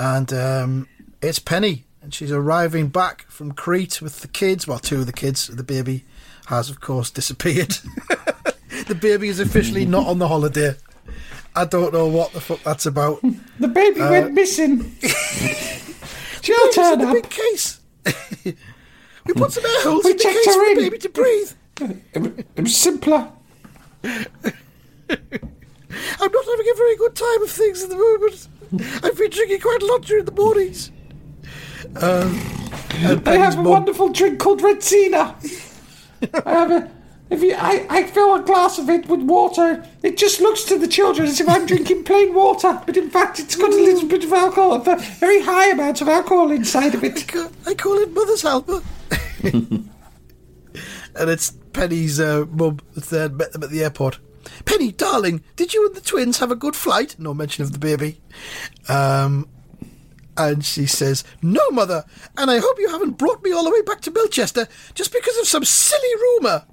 And 0.00 0.32
um, 0.32 0.88
it's 1.20 1.38
Penny, 1.38 1.84
and 2.00 2.14
she's 2.14 2.32
arriving 2.32 2.88
back 2.88 3.26
from 3.28 3.52
Crete 3.52 4.00
with 4.00 4.20
the 4.20 4.28
kids. 4.28 4.66
Well, 4.66 4.78
two 4.78 5.00
of 5.00 5.06
the 5.06 5.12
kids. 5.12 5.46
The 5.48 5.62
baby 5.62 6.06
has, 6.46 6.70
of 6.70 6.80
course, 6.80 7.10
disappeared. 7.10 7.68
the 8.88 8.94
baby 8.98 9.28
is 9.28 9.40
officially 9.40 9.84
not 9.84 10.06
on 10.06 10.18
the 10.18 10.26
holiday. 10.28 10.74
I 11.54 11.66
don't 11.66 11.92
know 11.92 12.06
what 12.06 12.32
the 12.32 12.40
fuck 12.40 12.62
that's 12.62 12.86
about. 12.86 13.20
The 13.58 13.68
baby 13.68 14.00
Uh, 14.00 14.10
went 14.10 14.32
missing. 14.32 14.90
She'll 16.40 16.56
in 16.66 16.72
turn 16.72 17.00
a 17.02 17.06
up. 17.08 17.12
big 17.12 17.28
case. 17.28 17.80
we 18.44 18.54
put 19.34 19.52
some 19.52 19.66
air 19.66 19.82
holes 19.82 20.04
We 20.04 20.12
in 20.12 20.16
the 20.16 20.22
checked 20.22 20.36
case 20.36 20.46
her 20.46 20.52
for 20.54 20.74
the 20.76 20.80
baby 20.80 20.98
to 20.98 21.08
breathe. 21.10 21.52
It, 22.14 22.46
it 22.56 22.62
was 22.62 22.74
simpler. 22.74 23.28
I'm 24.02 24.24
not 26.32 26.44
having 26.46 26.66
a 26.72 26.76
very 26.76 26.96
good 26.96 27.14
time 27.14 27.42
of 27.42 27.50
things 27.50 27.82
at 27.82 27.90
the 27.90 27.96
moment. 27.96 28.48
I've 29.02 29.16
been 29.16 29.30
drinking 29.30 29.60
quite 29.60 29.82
a 29.82 29.86
lot 29.86 30.02
during 30.02 30.24
the 30.24 30.32
mornings. 30.32 30.90
Um, 31.96 32.38
They 33.24 33.38
have 33.38 33.58
a 33.58 33.62
wonderful 33.62 34.10
drink 34.10 34.38
called 34.38 34.60
Retsina. 34.60 35.34
I 36.46 36.50
have 36.50 36.70
a. 36.70 36.90
If 37.30 37.42
you, 37.42 37.54
I, 37.56 37.86
I 37.88 38.02
fill 38.04 38.34
a 38.34 38.42
glass 38.42 38.78
of 38.78 38.90
it 38.90 39.06
with 39.06 39.20
water. 39.20 39.84
It 40.02 40.16
just 40.16 40.40
looks 40.40 40.64
to 40.64 40.76
the 40.78 40.88
children 40.88 41.28
as 41.28 41.40
if 41.40 41.48
I'm 41.48 41.64
drinking 41.64 42.02
plain 42.02 42.34
water, 42.34 42.82
but 42.84 42.96
in 42.96 43.08
fact 43.08 43.38
it's 43.38 43.54
got 43.54 43.70
a 43.70 43.76
little 43.76 44.08
bit 44.08 44.24
of 44.24 44.32
alcohol, 44.32 44.74
a 44.74 44.96
very 44.96 45.40
high 45.40 45.70
amount 45.70 46.00
of 46.00 46.08
alcohol 46.08 46.50
inside 46.50 46.94
of 46.96 47.04
I 47.04 47.08
it. 47.08 47.36
I 47.66 47.74
call 47.74 47.98
it 47.98 48.12
Mother's 48.12 48.42
Helper. 48.42 48.82
and 49.42 49.88
it's 51.30 51.52
Penny's 51.72 52.18
uh, 52.18 52.46
mum 52.50 52.80
there 53.10 53.28
met 53.28 53.52
them 53.52 53.62
at 53.62 53.70
the 53.70 53.84
airport. 53.84 54.18
Penny, 54.64 54.92
darling, 54.92 55.42
did 55.56 55.74
you 55.74 55.86
and 55.86 55.94
the 55.94 56.00
twins 56.00 56.38
have 56.38 56.50
a 56.50 56.56
good 56.56 56.76
flight? 56.76 57.16
No 57.18 57.34
mention 57.34 57.64
of 57.64 57.72
the 57.72 57.78
baby. 57.78 58.20
Um, 58.88 59.48
and 60.36 60.64
she 60.64 60.86
says, 60.86 61.24
No, 61.42 61.70
mother, 61.70 62.04
and 62.36 62.50
I 62.50 62.58
hope 62.58 62.78
you 62.78 62.88
haven't 62.88 63.18
brought 63.18 63.42
me 63.42 63.52
all 63.52 63.64
the 63.64 63.70
way 63.70 63.82
back 63.82 64.00
to 64.02 64.10
Melchester 64.10 64.68
just 64.94 65.12
because 65.12 65.36
of 65.38 65.46
some 65.46 65.64
silly 65.64 66.14
rumour. 66.20 66.64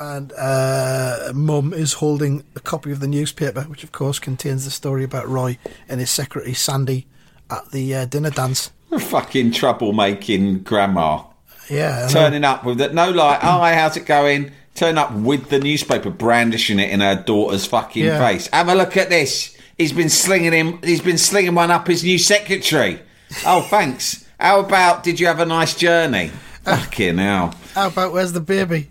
And 0.00 0.32
uh, 0.38 1.32
Mum 1.34 1.72
is 1.72 1.94
holding 1.94 2.44
a 2.54 2.60
copy 2.60 2.92
of 2.92 3.00
the 3.00 3.08
newspaper, 3.08 3.62
which 3.62 3.82
of 3.82 3.90
course 3.90 4.20
contains 4.20 4.64
the 4.64 4.70
story 4.70 5.02
about 5.02 5.28
Roy 5.28 5.58
and 5.88 5.98
his 5.98 6.10
secretary 6.10 6.54
Sandy 6.54 7.08
at 7.50 7.70
the 7.72 7.94
uh, 7.94 8.04
dinner 8.04 8.30
dance. 8.30 8.70
Fucking 8.96 9.50
troublemaking 9.50 10.62
grandma. 10.62 11.24
Yeah, 11.68 12.06
Turning 12.08 12.44
up 12.44 12.64
with 12.64 12.78
that, 12.78 12.94
no 12.94 13.10
like, 13.10 13.40
hi, 13.40 13.74
how's 13.74 13.96
it 13.96 14.06
going? 14.06 14.52
Turn 14.78 14.96
up 14.98 15.12
with 15.12 15.50
the 15.50 15.58
newspaper, 15.58 16.10
brandishing 16.10 16.78
it 16.78 16.90
in 16.90 17.00
her 17.00 17.14
daughter's 17.16 17.66
fucking 17.66 18.04
Yeah. 18.04 18.18
face. 18.18 18.48
Have 18.52 18.68
a 18.68 18.74
look 18.74 18.96
at 18.96 19.10
this. 19.10 19.56
He's 19.76 19.92
been 19.92 20.08
slinging 20.08 20.52
him. 20.52 20.78
He's 20.82 21.00
been 21.00 21.18
slinging 21.18 21.54
one 21.54 21.70
up 21.70 21.86
his 21.86 22.02
new 22.04 22.18
secretary. 22.18 23.00
Oh, 23.44 23.60
thanks. 23.62 24.24
How 24.40 24.60
about? 24.60 25.02
Did 25.02 25.20
you 25.20 25.26
have 25.26 25.40
a 25.40 25.46
nice 25.46 25.74
journey? 25.74 26.30
Fucking 26.64 27.18
hell. 27.18 27.54
How 27.74 27.88
about 27.88 28.12
where's 28.12 28.32
the 28.32 28.40
baby? 28.40 28.90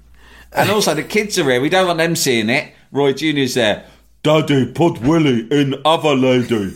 And 0.53 0.69
also, 0.69 0.93
the 0.93 1.03
kids 1.03 1.37
are 1.37 1.49
here. 1.49 1.61
We 1.61 1.69
don't 1.69 1.87
want 1.87 1.99
them 1.99 2.15
seeing 2.15 2.49
it. 2.49 2.73
Roy 2.91 3.13
Junior's 3.13 3.53
there. 3.55 3.85
Daddy, 4.23 4.71
put 4.71 5.01
Willie 5.01 5.47
in 5.51 5.75
other 5.85 6.15
lady. 6.15 6.73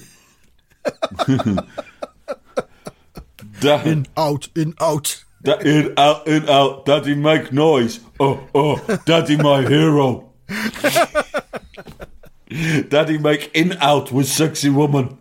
In, 3.64 4.08
out, 4.18 4.48
in, 4.56 4.74
out. 4.82 5.24
Da- 5.42 5.60
in, 5.60 5.94
out, 5.98 6.28
in, 6.28 6.50
out. 6.50 6.86
Daddy, 6.86 7.16
make 7.16 7.52
noise. 7.52 8.00
Oh, 8.20 8.48
oh, 8.54 8.98
Daddy, 9.06 9.38
my 9.38 9.62
hero. 9.62 10.32
Daddy, 12.90 13.18
make 13.18 13.52
in, 13.54 13.74
out 13.80 14.12
with 14.12 14.28
sexy 14.28 14.70
woman. 14.70 15.18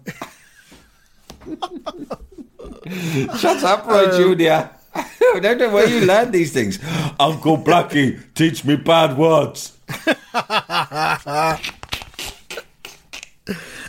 Shut 3.38 3.62
up, 3.62 3.86
Roy 3.86 4.06
oh. 4.06 4.16
Junior. 4.16 4.70
I 4.94 5.38
don't 5.40 5.58
know 5.58 5.70
where 5.70 5.88
you 5.88 6.04
learn 6.04 6.32
these 6.32 6.52
things. 6.52 6.78
Uncle 7.20 7.56
Blackie, 7.58 8.20
teach 8.34 8.64
me 8.64 8.76
bad 8.76 9.16
words. 9.16 9.78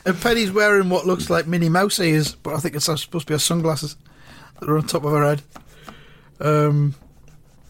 And 0.05 0.19
Penny's 0.19 0.51
wearing 0.51 0.89
what 0.89 1.05
looks 1.05 1.29
like 1.29 1.45
Minnie 1.45 1.69
Mouse 1.69 1.99
ears, 1.99 2.33
but 2.35 2.55
I 2.55 2.57
think 2.57 2.75
it's 2.75 2.85
supposed 2.85 3.09
to 3.11 3.25
be 3.25 3.33
her 3.33 3.39
sunglasses 3.39 3.95
that 4.59 4.67
are 4.67 4.77
on 4.77 4.87
top 4.87 5.03
of 5.03 5.11
her 5.11 5.23
head. 5.23 5.43
Um, 6.41 6.95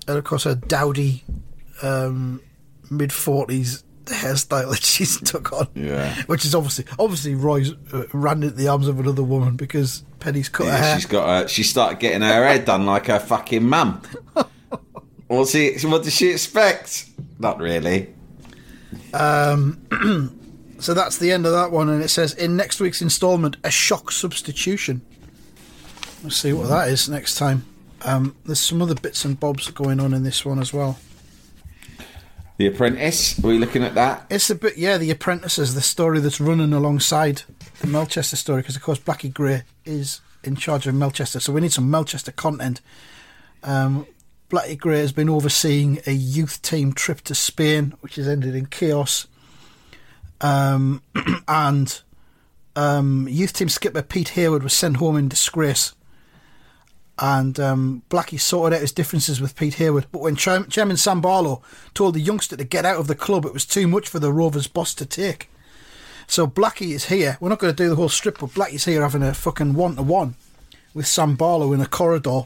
and 0.07 0.17
of 0.17 0.23
course, 0.23 0.45
her 0.45 0.55
dowdy 0.55 1.23
um, 1.83 2.41
mid 2.89 3.11
40s 3.11 3.83
hairstyle 4.05 4.71
that 4.71 4.83
she's 4.83 5.19
took 5.31 5.53
on. 5.53 5.67
Yeah. 5.75 6.15
Which 6.23 6.45
is 6.45 6.55
obviously, 6.55 6.85
obviously, 6.97 7.35
Roy's 7.35 7.73
uh, 7.93 8.05
ran 8.13 8.43
into 8.43 8.55
the 8.55 8.67
arms 8.67 8.87
of 8.87 8.99
another 8.99 9.23
woman 9.23 9.55
because 9.55 10.03
Penny's 10.19 10.49
cut 10.49 10.67
her 10.67 10.77
hair. 10.77 10.95
she's 10.95 11.05
got. 11.05 11.27
Uh, 11.27 11.47
she 11.47 11.63
started 11.63 11.99
getting 11.99 12.21
her 12.21 12.45
hair 12.47 12.59
done 12.59 12.85
like 12.85 13.07
her 13.07 13.19
fucking 13.19 13.63
mum. 13.67 14.01
What's 15.27 15.53
he, 15.53 15.77
what 15.83 16.03
does 16.03 16.13
she 16.15 16.29
expect? 16.29 17.09
Not 17.39 17.59
really. 17.59 18.13
So 20.81 20.95
that's 20.95 21.19
the 21.19 21.31
end 21.31 21.45
of 21.45 21.51
that 21.51 21.71
one, 21.71 21.89
and 21.89 22.01
it 22.01 22.07
says 22.09 22.33
in 22.33 22.57
next 22.57 22.79
week's 22.79 23.03
instalment, 23.03 23.55
a 23.63 23.69
shock 23.69 24.11
substitution. 24.11 25.03
Let's 26.23 26.37
see 26.37 26.53
what 26.53 26.69
that 26.69 26.87
is 26.89 27.07
next 27.07 27.35
time. 27.35 27.65
Um, 28.03 28.35
there's 28.45 28.59
some 28.59 28.81
other 28.81 28.95
bits 28.95 29.25
and 29.25 29.39
bobs 29.39 29.69
going 29.69 29.99
on 29.99 30.13
in 30.13 30.23
this 30.23 30.43
one 30.45 30.59
as 30.59 30.73
well. 30.73 30.97
The 32.57 32.67
Apprentice. 32.67 33.43
Are 33.43 33.47
we 33.47 33.57
looking 33.57 33.83
at 33.83 33.95
that? 33.95 34.27
It's 34.29 34.49
a 34.49 34.55
bit, 34.55 34.77
yeah, 34.77 34.97
The 34.97 35.09
Apprentices, 35.11 35.73
the 35.73 35.81
story 35.81 36.19
that's 36.19 36.39
running 36.39 36.73
alongside 36.73 37.43
the 37.79 37.87
Melchester 37.87 38.35
story, 38.35 38.61
because 38.61 38.75
of 38.75 38.83
course 38.83 38.99
Blackie 38.99 39.33
Gray 39.33 39.63
is 39.85 40.21
in 40.43 40.55
charge 40.55 40.87
of 40.87 40.95
Melchester, 40.95 41.39
so 41.39 41.53
we 41.53 41.61
need 41.61 41.73
some 41.73 41.89
Melchester 41.89 42.31
content. 42.31 42.81
Um, 43.63 44.05
Blackie 44.49 44.77
Gray 44.77 44.99
has 44.99 45.11
been 45.11 45.29
overseeing 45.29 45.99
a 46.05 46.11
youth 46.11 46.61
team 46.61 46.93
trip 46.93 47.21
to 47.21 47.33
Spain, 47.35 47.93
which 48.01 48.17
has 48.17 48.27
ended 48.27 48.55
in 48.55 48.65
chaos. 48.67 49.27
Um, 50.41 51.01
and 51.47 52.01
um, 52.75 53.27
youth 53.29 53.53
team 53.53 53.69
skipper 53.69 54.01
Pete 54.01 54.29
Hayward 54.29 54.61
was 54.61 54.73
sent 54.73 54.97
home 54.97 55.15
in 55.15 55.29
disgrace. 55.29 55.93
And 57.19 57.59
um, 57.59 58.01
Blackie 58.09 58.39
sorted 58.39 58.75
out 58.75 58.81
his 58.81 58.91
differences 58.91 59.39
with 59.39 59.55
Pete 59.55 59.75
Hayward. 59.75 60.07
But 60.11 60.21
when 60.21 60.35
Chairman 60.35 60.69
Chairman 60.69 60.97
Sam 60.97 61.21
Barlow 61.21 61.61
told 61.93 62.15
the 62.15 62.19
youngster 62.19 62.57
to 62.57 62.63
get 62.63 62.85
out 62.85 62.97
of 62.97 63.07
the 63.07 63.15
club, 63.15 63.45
it 63.45 63.53
was 63.53 63.65
too 63.65 63.87
much 63.87 64.07
for 64.07 64.19
the 64.19 64.33
Rovers 64.33 64.67
boss 64.67 64.93
to 64.95 65.05
take. 65.05 65.49
So 66.27 66.47
Blackie 66.47 66.93
is 66.93 67.05
here. 67.05 67.37
We're 67.39 67.49
not 67.49 67.59
going 67.59 67.75
to 67.75 67.83
do 67.83 67.89
the 67.89 67.95
whole 67.95 68.09
strip, 68.09 68.39
but 68.39 68.51
Blackie's 68.51 68.85
here 68.85 69.01
having 69.01 69.21
a 69.21 69.33
fucking 69.33 69.73
one 69.73 69.97
to 69.97 70.01
one 70.01 70.35
with 70.93 71.05
Sam 71.05 71.35
Barlow 71.35 71.73
in 71.73 71.81
a 71.81 71.85
corridor. 71.85 72.43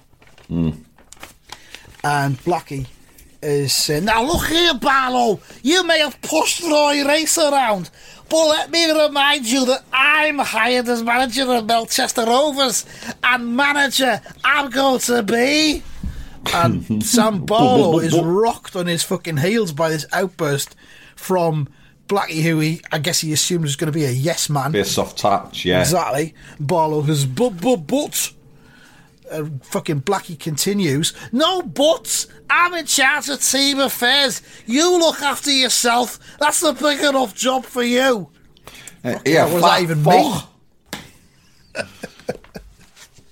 And 2.03 2.37
Blackie 2.39 2.87
is 3.41 3.73
saying, 3.73 4.05
Now 4.05 4.23
look 4.23 4.47
here, 4.47 4.73
Barlow, 4.73 5.39
you 5.61 5.83
may 5.85 5.99
have 5.99 6.21
pushed 6.21 6.61
Roy 6.63 7.05
Race 7.05 7.37
around, 7.37 7.89
but 8.29 8.47
let 8.47 8.71
me 8.71 8.91
remind 8.91 9.45
you 9.45 9.65
that 9.65 9.83
I'm 9.93 10.39
hired 10.39 10.87
as 10.89 11.03
manager 11.03 11.51
of 11.51 11.65
Melchester 11.65 12.25
Rovers, 12.25 12.85
and 13.23 13.55
manager 13.55 14.21
I'm 14.43 14.69
going 14.69 14.99
to 15.01 15.23
be. 15.23 15.83
And 16.53 17.03
Sam 17.03 17.45
Barlow 17.45 17.99
is 17.99 18.17
rocked 18.19 18.75
on 18.75 18.87
his 18.87 19.03
fucking 19.03 19.37
heels 19.37 19.71
by 19.71 19.89
this 19.89 20.05
outburst 20.13 20.75
from 21.15 21.69
Blackie, 22.07 22.43
who 22.43 22.59
he, 22.59 22.81
I 22.91 22.99
guess 22.99 23.21
he 23.21 23.33
assumed 23.33 23.63
was 23.63 23.75
going 23.75 23.91
to 23.91 23.97
be 23.97 24.05
a 24.05 24.11
yes 24.11 24.49
man. 24.49 24.71
Be 24.71 24.79
a 24.79 24.85
soft 24.85 25.17
touch, 25.17 25.65
yeah. 25.65 25.79
Exactly. 25.79 26.35
Barlow 26.59 27.01
has 27.01 27.25
but 27.25 27.59
but 27.61 27.77
but. 27.77 28.31
Uh, 29.31 29.45
fucking 29.63 30.01
Blackie 30.01 30.39
continues. 30.39 31.13
No 31.31 31.61
buts. 31.61 32.27
I'm 32.49 32.73
in 32.75 32.85
charge 32.85 33.27
of 33.29 33.41
team 33.41 33.79
affairs. 33.79 34.41
You 34.65 34.97
look 34.99 35.21
after 35.21 35.51
yourself. 35.51 36.19
That's 36.39 36.61
a 36.63 36.73
big 36.73 36.99
enough 36.99 37.33
job 37.35 37.65
for 37.65 37.83
you. 37.83 38.29
Uh, 39.03 39.13
what 39.13 39.23
does 39.25 39.61
that 39.61 39.81
even 39.81 40.03
fuck. 40.03 40.49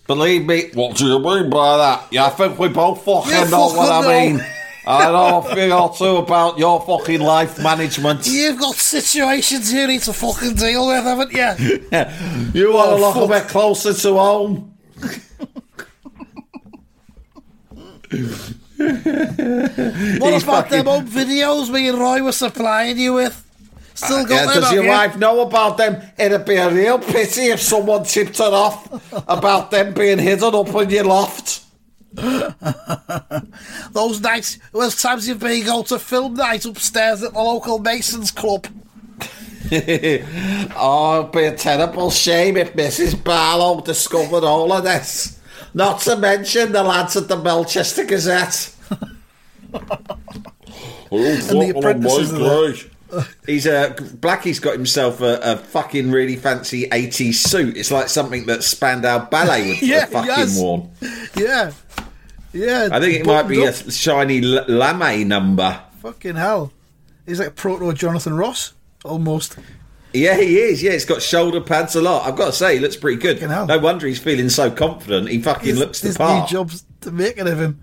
Believe 0.05 0.45
me, 0.45 0.69
what 0.73 0.97
do 0.97 1.05
you 1.07 1.19
mean 1.19 1.49
by 1.49 1.77
that? 1.77 2.07
Yeah, 2.11 2.25
I 2.25 2.29
think 2.31 2.59
we 2.59 2.67
both 2.67 3.05
fucking 3.05 3.31
You 3.31 3.49
know 3.49 3.67
what 3.67 3.87
fucking 3.87 4.09
I 4.11 4.25
mean. 4.33 4.45
I 4.85 5.05
know 5.11 5.37
a 5.37 5.55
thing 5.55 5.71
or 5.71 5.95
two 5.95 6.17
about 6.17 6.59
your 6.59 6.81
fucking 6.81 7.21
life 7.21 7.57
management. 7.63 8.27
You've 8.27 8.59
got 8.59 8.75
situations 8.75 9.71
you 9.71 9.87
need 9.87 10.01
to 10.01 10.11
fucking 10.11 10.55
deal 10.55 10.87
with, 10.87 11.03
haven't 11.05 11.31
you? 11.31 11.87
You 12.59 12.73
want 12.73 12.89
to 12.89 12.95
Oh, 12.95 13.13
look 13.13 13.15
a 13.15 13.27
bit 13.39 13.47
closer 13.47 13.93
to 13.93 14.13
home? 14.15 14.72
What 18.77 20.33
He's 20.33 20.43
about 20.43 20.69
them 20.69 20.85
fucking- 20.85 20.87
old 20.87 21.05
videos 21.05 21.69
me 21.69 21.87
and 21.89 21.97
Roy 21.99 22.21
were 22.23 22.31
supplying 22.31 22.97
you 22.97 23.13
with? 23.13 23.39
Still 23.95 24.17
uh, 24.17 24.23
got 24.23 24.29
Yeah, 24.35 24.45
them, 24.53 24.61
does 24.61 24.71
your 24.73 24.83
you? 24.83 24.89
wife 24.89 25.17
know 25.17 25.41
about 25.41 25.77
them? 25.77 26.01
It'd 26.17 26.45
be 26.45 26.55
a 26.55 26.69
real 26.69 26.97
pity 26.99 27.43
if 27.47 27.61
someone 27.61 28.03
tipped 28.03 28.39
her 28.39 28.45
off 28.51 28.87
about 29.27 29.69
them 29.71 29.93
being 29.93 30.17
hidden 30.19 30.55
up 30.55 30.69
in 30.69 30.89
your 30.89 31.03
loft. 31.05 31.61
Those 33.91 34.19
nights, 34.21 34.59
those 34.71 35.01
times 35.01 35.27
you've 35.27 35.39
been 35.39 35.65
going 35.65 35.83
to 35.85 35.97
film 35.99 36.35
night 36.35 36.63
upstairs 36.65 37.23
at 37.23 37.33
the 37.33 37.39
local 37.39 37.79
Masons 37.79 38.29
Club. 38.31 38.67
oh, 39.71 41.19
it'd 41.21 41.31
be 41.31 41.43
a 41.45 41.55
terrible 41.55 42.11
shame 42.11 42.57
if 42.57 42.73
Mrs. 42.73 43.23
Barlow 43.23 43.81
discovered 43.81 44.43
all 44.43 44.71
of 44.71 44.83
this. 44.83 45.39
Not 45.73 46.01
to 46.01 46.15
mention 46.15 46.71
the 46.71 46.83
lads 46.83 47.15
at 47.15 47.27
the 47.27 47.37
Melchester 47.37 48.05
Gazette. 48.05 48.75
And 49.71 49.81
the 51.11 51.73
apprentices. 51.75 52.87
He's 53.45 53.67
a 53.67 53.95
Blackie's 54.15 54.59
got 54.59 54.73
himself 54.73 55.21
a, 55.21 55.39
a 55.43 55.57
fucking 55.57 56.09
really 56.11 56.35
fancy 56.35 56.87
80s 56.89 57.35
suit. 57.35 57.77
It's 57.77 57.91
like 57.91 58.09
something 58.09 58.47
that 58.47 58.63
Spandau 58.63 59.29
Ballet 59.29 59.69
would 59.69 59.81
Yeah, 59.83 59.99
have 60.01 60.09
fucking 60.09 60.27
yes. 60.29 60.59
worn. 60.59 60.89
Yeah. 61.37 61.71
Yeah. 62.53 62.89
I 62.91 62.99
think 62.99 63.19
it 63.19 63.25
might 63.25 63.43
be 63.43 63.63
a 63.63 63.71
shiny 63.91 64.41
L- 64.43 64.65
lame 64.67 65.27
number. 65.27 65.79
Fucking 66.01 66.35
hell. 66.35 66.71
He's 67.27 67.39
like 67.39 67.55
proto 67.55 67.93
Jonathan 67.93 68.35
Ross, 68.35 68.73
almost. 69.05 69.57
Yeah, 70.13 70.37
he 70.37 70.59
is. 70.59 70.83
Yeah, 70.83 70.91
it's 70.91 71.05
got 71.05 71.21
shoulder 71.21 71.59
pads 71.59 71.95
a 71.95 72.01
lot. 72.01 72.27
I've 72.27 72.35
got 72.35 72.45
to 72.47 72.51
say, 72.53 72.75
he 72.75 72.79
looks 72.79 72.95
pretty 72.95 73.17
good. 73.19 73.41
No 73.41 73.79
wonder 73.79 74.05
he's 74.07 74.19
feeling 74.19 74.49
so 74.49 74.69
confident. 74.69 75.27
He 75.29 75.41
fucking 75.41 75.75
looks 75.75 76.01
the 76.01 76.13
part. 76.17 76.51
new 76.51 76.57
jobs 76.57 76.85
to 77.01 77.11
make 77.11 77.37
it 77.37 77.47
of 77.47 77.59
him. 77.59 77.81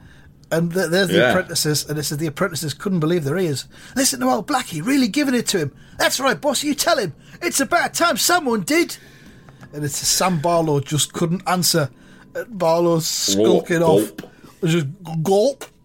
And 0.53 0.73
th- 0.73 0.91
there's 0.91 1.09
the 1.09 1.15
Yeah. 1.19 1.31
apprentices, 1.31 1.89
and 1.89 1.99
it 1.99 2.03
says 2.05 2.19
the 2.19 2.27
apprentices 2.27 2.75
couldn't 2.75 2.99
believe 3.01 3.25
their 3.25 3.39
ears. 3.39 3.67
Listen 3.95 4.21
to 4.21 4.29
old 4.29 4.47
Blackie, 4.49 4.85
really 4.85 5.07
giving 5.09 5.35
it 5.35 5.47
to 5.49 5.59
him. 5.59 5.73
That's 5.99 6.19
right, 6.21 6.41
boss, 6.41 6.63
you 6.65 6.75
tell 6.75 6.99
him. 6.99 7.15
It's 7.43 7.61
about 7.61 7.95
time 7.95 8.17
someone 8.17 8.63
did. 8.63 8.97
And 9.73 9.85
it's 9.85 9.97
Sam 9.97 10.41
Barlow 10.41 10.81
just 10.81 11.13
couldn't 11.13 11.43
answer. 11.47 11.89
And 12.35 12.59
Barlow's 12.59 13.07
skulking 13.07 13.83
off. 13.83 14.17
Gulp. 14.17 14.33
Just 14.65 14.87
gulp. 15.23 15.65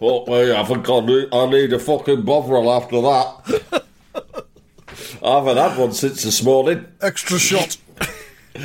Well, 0.00 0.24
I 0.28 0.64
think 0.64 0.88
I 0.90 1.00
need, 1.00 1.28
I 1.32 1.46
need 1.46 1.72
a 1.72 1.78
fucking 1.78 2.22
bovril 2.22 2.70
after 2.72 3.00
that. 3.00 3.84
I 4.14 5.36
haven't 5.36 5.56
had 5.56 5.78
one 5.78 5.92
since 5.92 6.22
this 6.22 6.42
morning. 6.42 6.86
Extra 7.00 7.38
shot. 7.38 7.76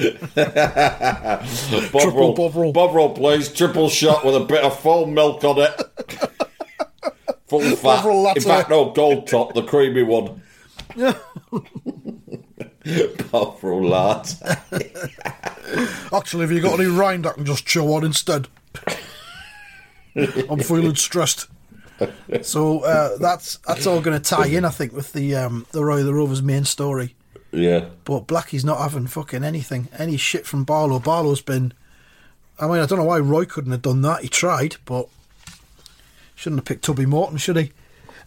Bovril, 1.92 2.34
Bovril. 2.34 2.74
Bovril, 2.74 3.10
please. 3.12 3.52
Triple 3.52 3.90
shot 3.90 4.26
with 4.26 4.36
a 4.36 4.42
bit 4.42 4.64
of 4.64 4.80
foam 4.80 5.14
milk 5.14 5.44
on 5.44 5.60
it. 5.60 5.82
Full 7.48 7.76
fat. 7.78 8.04
Latte. 8.04 8.40
In 8.40 8.44
fact, 8.44 8.70
no, 8.70 8.92
gold 8.92 9.28
top, 9.28 9.54
the 9.54 9.64
creamy 9.64 10.04
one. 10.04 10.42
Bovril 13.32 13.88
latte. 13.88 14.58
Actually, 16.12 16.42
have 16.42 16.52
you 16.52 16.62
got 16.62 16.80
any 16.80 16.90
rind 16.90 17.26
I 17.26 17.34
can 17.34 17.46
just 17.46 17.66
chew 17.66 17.94
on 17.94 18.04
instead? 18.04 18.48
I'm 20.16 20.60
feeling 20.60 20.96
stressed. 20.96 21.48
So 22.42 22.82
uh, 22.82 23.18
that's 23.18 23.58
that's 23.68 23.88
all 23.88 24.02
going 24.02 24.20
to 24.20 24.24
tie 24.24 24.48
in, 24.48 24.66
I 24.66 24.70
think, 24.70 24.94
with 24.94 25.14
the 25.14 25.36
um, 25.36 25.66
the 25.72 25.84
Roy 25.84 26.04
the 26.04 26.14
Rovers 26.14 26.42
main 26.42 26.66
story. 26.66 27.16
Yeah. 27.52 27.86
But 28.04 28.28
Blackie's 28.28 28.66
not 28.66 28.80
having 28.80 29.08
fucking 29.08 29.44
anything, 29.44 29.88
any 29.98 30.18
shit 30.18 30.46
from 30.46 30.64
Barlow. 30.64 31.00
Barlow's 31.00 31.42
been. 31.42 31.74
I 32.60 32.68
mean, 32.68 32.80
I 32.80 32.86
don't 32.86 33.00
know 33.00 33.06
why 33.06 33.20
Roy 33.20 33.46
couldn't 33.46 33.72
have 33.72 33.82
done 33.82 34.02
that. 34.02 34.22
He 34.22 34.30
tried, 34.30 34.78
but 34.86 35.08
shouldn't 36.36 36.60
have 36.60 36.66
picked 36.66 36.84
Tubby 36.84 37.06
Morton, 37.06 37.38
should 37.38 37.58
he? 37.58 37.72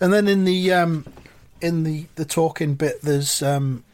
And 0.00 0.12
then 0.12 0.28
in 0.28 0.44
the 0.44 0.72
um, 0.72 1.06
in 1.60 1.84
the 1.84 2.06
the 2.16 2.24
talking 2.24 2.74
bit, 2.74 3.02
there's 3.02 3.42
um, 3.42 3.84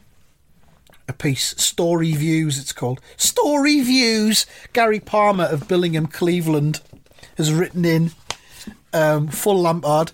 a 1.09 1.13
piece, 1.13 1.55
Story 1.63 2.13
Views. 2.13 2.59
It's 2.59 2.73
called 2.73 3.01
Story 3.17 3.81
Views. 3.81 4.47
Gary 4.73 5.01
Palmer 5.01 5.45
of 5.45 5.69
Billingham, 5.69 6.11
Cleveland, 6.11 6.81
has 7.37 7.53
written 7.53 7.85
in 7.85 8.13
um, 8.97 9.29
full 9.29 9.61
Lampard. 9.63 10.13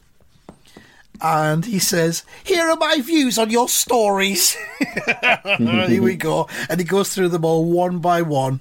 And 1.25 1.65
he 1.67 1.79
says, 1.79 2.25
Here 2.43 2.69
are 2.69 2.77
my 2.77 3.01
views 3.01 3.39
on 3.39 3.51
your 3.51 3.69
stories. 3.69 4.57
Here 5.59 6.03
we 6.03 6.17
go. 6.17 6.49
And 6.69 6.81
he 6.81 6.85
goes 6.85 7.15
through 7.15 7.29
them 7.29 7.45
all 7.45 7.65
one 7.71 8.01
by 8.01 8.23
one. 8.23 8.61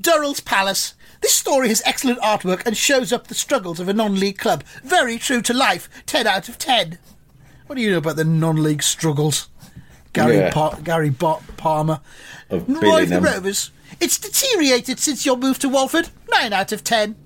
Durrell's 0.00 0.40
Palace. 0.40 0.94
This 1.20 1.32
story 1.32 1.68
has 1.68 1.82
excellent 1.84 2.20
artwork 2.20 2.64
and 2.64 2.76
shows 2.76 3.12
up 3.12 3.26
the 3.26 3.34
struggles 3.34 3.80
of 3.80 3.88
a 3.88 3.92
non 3.92 4.20
league 4.20 4.38
club. 4.38 4.62
Very 4.84 5.18
true 5.18 5.42
to 5.42 5.52
life. 5.52 5.88
10 6.06 6.26
out 6.28 6.48
of 6.48 6.58
10. 6.58 6.98
What 7.66 7.74
do 7.76 7.82
you 7.82 7.90
know 7.90 7.98
about 7.98 8.14
the 8.16 8.24
non 8.24 8.62
league 8.62 8.82
struggles? 8.84 9.48
Gary, 10.12 10.36
Yeah. 10.36 10.52
pa- 10.52 10.76
Gary 10.76 11.10
ba- 11.10 11.40
Palmer. 11.56 12.00
Of 12.50 12.68
Roy 12.68 13.04
the. 13.06 13.20
Rovers. 13.20 13.72
It's 14.00 14.18
deteriorated 14.18 15.00
since 15.00 15.26
your 15.26 15.36
move 15.36 15.58
to 15.58 15.68
Walford. 15.68 16.10
9 16.30 16.52
out 16.52 16.70
of 16.70 16.84
10. 16.84 17.16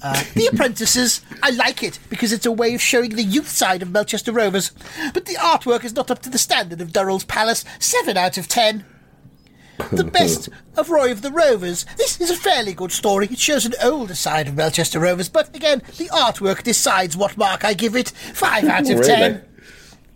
Uh, 0.00 0.22
the 0.34 0.46
Apprentices, 0.46 1.22
I 1.42 1.50
like 1.50 1.82
it 1.82 1.98
because 2.08 2.32
it's 2.32 2.46
a 2.46 2.52
way 2.52 2.74
of 2.74 2.80
showing 2.80 3.10
the 3.16 3.22
youth 3.22 3.48
side 3.48 3.82
of 3.82 3.90
Melchester 3.90 4.32
Rovers. 4.32 4.70
But 5.12 5.26
the 5.26 5.34
artwork 5.34 5.84
is 5.84 5.94
not 5.94 6.10
up 6.10 6.20
to 6.22 6.30
the 6.30 6.38
standard 6.38 6.80
of 6.80 6.92
Durrell's 6.92 7.24
Palace. 7.24 7.64
7 7.80 8.16
out 8.16 8.38
of 8.38 8.46
10. 8.46 8.84
The 9.92 10.04
best 10.12 10.48
of 10.76 10.90
Roy 10.90 11.10
of 11.10 11.22
the 11.22 11.32
Rovers. 11.32 11.84
This 11.96 12.20
is 12.20 12.30
a 12.30 12.36
fairly 12.36 12.74
good 12.74 12.92
story. 12.92 13.26
It 13.30 13.38
shows 13.38 13.64
an 13.66 13.74
older 13.82 14.14
side 14.14 14.46
of 14.48 14.54
Melchester 14.56 15.00
Rovers, 15.00 15.28
but 15.28 15.54
again, 15.54 15.82
the 15.96 16.06
artwork 16.06 16.62
decides 16.62 17.16
what 17.16 17.36
mark 17.36 17.64
I 17.64 17.74
give 17.74 17.96
it. 17.96 18.10
5 18.10 18.64
out 18.68 18.82
of 18.90 18.98
Really? 18.98 19.06
10. 19.06 19.44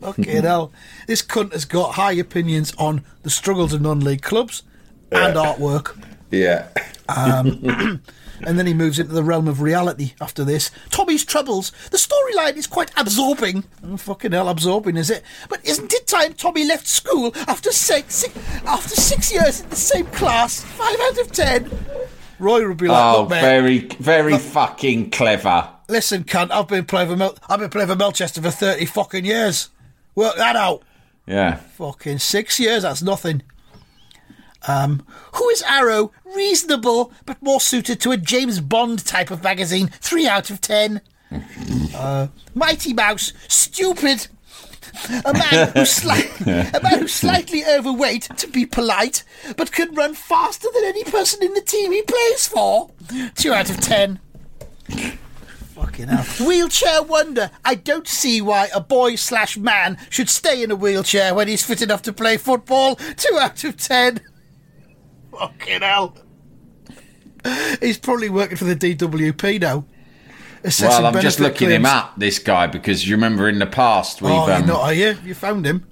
Okay, 0.05 0.40
now 0.42 0.71
This 1.07 1.23
cunt 1.23 1.53
has 1.53 1.64
got 1.64 1.95
high 1.95 2.12
opinions 2.12 2.73
on 2.77 3.05
the 3.23 3.31
struggles 3.31 3.73
of 3.73 3.81
non 3.81 4.01
league 4.01 4.23
clubs 4.23 4.62
and 5.11 5.37
artwork. 5.37 5.97
Yeah. 6.31 6.68
And 8.44 8.59
then 8.59 8.66
he 8.66 8.74
moves 8.74 8.98
into 8.98 9.12
the 9.12 9.22
realm 9.22 9.46
of 9.48 9.61
reality 9.61 10.14
after 10.20 10.44
this. 10.44 10.70
Tommy's 10.90 11.24
Troubles. 11.24 11.70
The 11.90 11.96
storyline 11.96 12.57
is 12.57 12.66
quite 12.66 12.90
absorbing. 12.96 13.64
Oh, 13.85 13.96
fucking 13.96 14.33
hell, 14.33 14.48
absorbing, 14.48 14.96
is 14.96 15.11
it? 15.11 15.22
But 15.48 15.64
isn't 15.64 15.92
it 15.92 16.07
time 16.07 16.35
Tommy 16.35 16.64
left 16.66 16.87
school 16.87 17.33
after 17.46 17.70
six, 17.70 18.14
six, 18.16 18.37
after 18.66 18.96
six 18.96 19.33
years 19.33 19.61
in 19.61 19.68
the 19.70 19.76
same 19.76 20.07
class? 20.07 20.62
Five 20.64 20.96
out 21.00 21.18
of 21.18 21.33
ten. 21.33 21.70
Roy 22.38 22.66
would 22.66 22.76
be 22.78 22.88
like, 22.88 23.14
Oh, 23.14 23.20
look, 23.22 23.31
very, 23.31 23.78
very 24.00 24.37
fucking 24.37 25.11
clever. 25.11 25.68
listen, 25.88 26.24
cunt, 26.24 26.50
I've 26.50 26.66
been 26.66 26.85
playing 26.87 27.09
for 27.11 27.16
Mel- 27.16 27.37
I've 27.48 27.61
been 27.61 27.70
playing 27.70 27.88
for 27.88 27.96
Melchester 27.96 28.42
for 28.42 28.50
thirty 28.50 28.85
fucking 28.87 29.24
years. 29.24 29.68
Work 30.16 30.37
that 30.37 30.57
out. 30.57 30.83
Yeah. 31.26 31.57
Fucking 31.76 32.18
six 32.18 32.59
years, 32.59 32.83
that's 32.83 33.02
nothing. 33.02 33.42
Um, 34.68 35.05
who 35.35 35.48
is 35.51 35.62
Arrow? 35.62 36.12
Reasonable, 36.25 37.12
but 37.27 37.42
more 37.42 37.61
suited 37.61 38.01
to 38.01 38.12
a 38.12 38.16
James 38.16 38.61
Bond 38.61 39.05
type 39.05 39.31
of 39.31 39.42
magazine. 39.42 39.88
Three 40.01 40.27
out 40.29 40.51
of 40.51 40.61
ten. 40.61 41.01
Uh, 41.94 42.29
Mighty 42.55 42.92
Mouse, 42.92 43.33
stupid. 43.48 44.29
A 45.25 45.33
man 45.33 45.68
who's 45.75 46.01
sli- 46.01 46.75
a 46.75 46.83
man 46.83 46.98
who's 47.01 47.14
slightly 47.14 47.64
overweight, 47.64 48.29
to 48.37 48.46
be 48.46 48.66
polite, 48.66 49.25
but 49.57 49.72
can 49.72 49.94
run 49.94 50.14
faster 50.14 50.68
than 50.75 50.85
any 50.85 51.05
person 51.05 51.42
in 51.42 51.55
the 51.55 51.62
team 51.62 51.92
he 51.92 52.03
plays 52.03 52.46
for. 52.46 52.90
Two 53.35 53.53
out 53.53 53.70
of 53.70 53.81
ten. 53.81 54.20
Fucking 55.75 56.09
hell. 56.09 56.46
Wheelchair 56.46 57.03
wonder. 57.03 57.51
I 57.64 57.75
don't 57.75 58.07
see 58.07 58.40
why 58.42 58.68
a 58.75 58.81
boy 58.81 59.14
slash 59.16 59.57
man 59.57 59.96
should 60.11 60.29
stay 60.29 60.62
in 60.62 60.70
a 60.70 60.77
wheelchair 60.77 61.35
when 61.35 61.48
he's 61.48 61.64
fit 61.64 61.81
enough 61.83 62.03
to 62.03 62.12
play 62.12 62.37
football. 62.37 62.96
Two 62.96 63.38
out 63.38 63.64
of 63.64 63.77
ten. 63.79 64.20
Fucking 65.33 65.83
hell. 65.83 66.16
He's 67.81 67.99
probably 67.99 68.29
working 68.29 68.57
for 68.57 68.64
the 68.64 68.77
DWP 68.77 69.61
now. 69.61 69.85
Assessing 70.64 71.03
Well, 71.03 71.07
I'm 71.07 71.21
just 71.21 71.38
benefit 71.38 71.61
looking 71.61 71.71
him 71.71 71.87
up, 71.87 72.16
this 72.16 72.38
guy, 72.38 72.68
because 72.68 73.09
you 73.09 73.16
remember 73.16 73.49
in 73.49 73.59
the 73.59 73.66
past 73.66 74.23
we've 74.23 74.31
Oh, 74.31 74.47
you're 74.47 74.57
um, 74.57 74.66
not, 74.66 74.81
are 74.81 74.95
you? 74.95 75.16
You 75.25 75.35
found 75.35 75.66
him. 75.66 75.85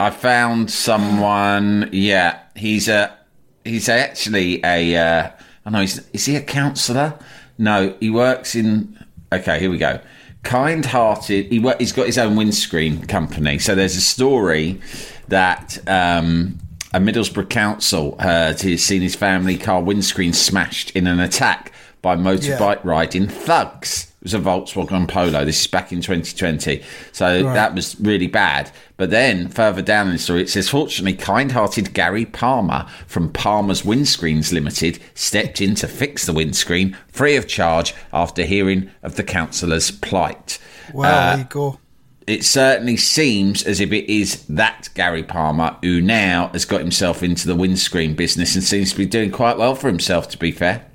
I 0.00 0.10
found 0.10 0.70
someone. 0.70 1.90
Yeah, 1.92 2.40
he's 2.56 2.88
a 2.88 3.16
he's 3.64 3.88
actually 3.88 4.60
a. 4.64 4.96
Uh, 4.96 5.30
I 5.64 5.70
know. 5.70 5.80
He's, 5.80 5.98
is 6.12 6.26
he 6.26 6.34
a 6.34 6.42
counsellor? 6.42 7.18
No, 7.56 7.96
he 8.00 8.10
works 8.10 8.56
in. 8.56 8.98
Okay, 9.32 9.60
here 9.60 9.70
we 9.70 9.78
go. 9.78 10.00
Kind-hearted. 10.42 11.46
He 11.46 11.58
wo- 11.60 11.76
he's 11.78 11.92
got 11.92 12.06
his 12.06 12.18
own 12.18 12.34
windscreen 12.34 13.06
company. 13.06 13.58
So 13.58 13.74
there's 13.74 13.96
a 13.96 14.00
story 14.00 14.80
that 15.28 15.78
um, 15.88 16.58
a 16.94 16.98
Middlesbrough 17.00 17.50
council 17.50 18.16
had 18.18 18.58
seen 18.60 19.02
his 19.02 19.16
family 19.16 19.58
car 19.58 19.82
windscreen 19.82 20.32
smashed 20.32 20.90
in 20.92 21.06
an 21.08 21.18
attack 21.18 21.72
by 22.02 22.14
motorbike 22.16 22.84
riding 22.84 23.26
thugs. 23.26 24.12
It 24.20 24.24
was 24.26 24.34
a 24.34 24.38
Volkswagen 24.38 25.08
Polo. 25.08 25.44
This 25.44 25.60
is 25.60 25.66
back 25.66 25.92
in 25.92 26.00
2020. 26.00 26.82
So 27.12 27.42
that 27.42 27.74
was 27.74 27.98
really 28.00 28.26
bad. 28.28 28.70
But 28.96 29.10
then 29.10 29.48
further 29.48 29.82
down 29.82 30.06
in 30.06 30.12
the 30.14 30.18
story, 30.18 30.42
it 30.42 30.48
says, 30.48 30.68
fortunately, 30.68 31.14
kind 31.14 31.50
hearted 31.52 31.92
Gary 31.94 32.24
Palmer 32.26 32.86
from 33.06 33.32
Palmer's 33.32 33.82
Windscreens 33.82 34.52
Limited 34.52 34.98
stepped 35.14 35.60
in 35.60 35.74
to 35.74 35.88
fix 35.88 36.24
the 36.26 36.32
windscreen 36.32 36.96
free 37.08 37.36
of 37.36 37.48
charge 37.48 37.92
after 38.12 38.44
hearing 38.44 38.90
of 39.02 39.16
the 39.16 39.24
councillor's 39.24 39.90
plight. 39.90 40.58
Well, 40.92 41.10
Uh, 41.12 41.30
there 41.30 41.38
you 41.38 41.44
go. 41.50 41.80
It 42.26 42.44
certainly 42.44 42.96
seems 42.96 43.62
as 43.64 43.80
if 43.80 43.92
it 43.92 44.10
is 44.10 44.44
that 44.46 44.88
Gary 44.94 45.22
Palmer 45.22 45.76
who 45.82 46.00
now 46.00 46.48
has 46.48 46.64
got 46.64 46.80
himself 46.80 47.22
into 47.22 47.46
the 47.46 47.54
windscreen 47.54 48.14
business 48.14 48.54
and 48.54 48.64
seems 48.64 48.92
to 48.92 48.98
be 48.98 49.06
doing 49.06 49.30
quite 49.30 49.58
well 49.58 49.74
for 49.74 49.88
himself, 49.88 50.28
to 50.30 50.38
be 50.38 50.50
fair. 50.50 50.86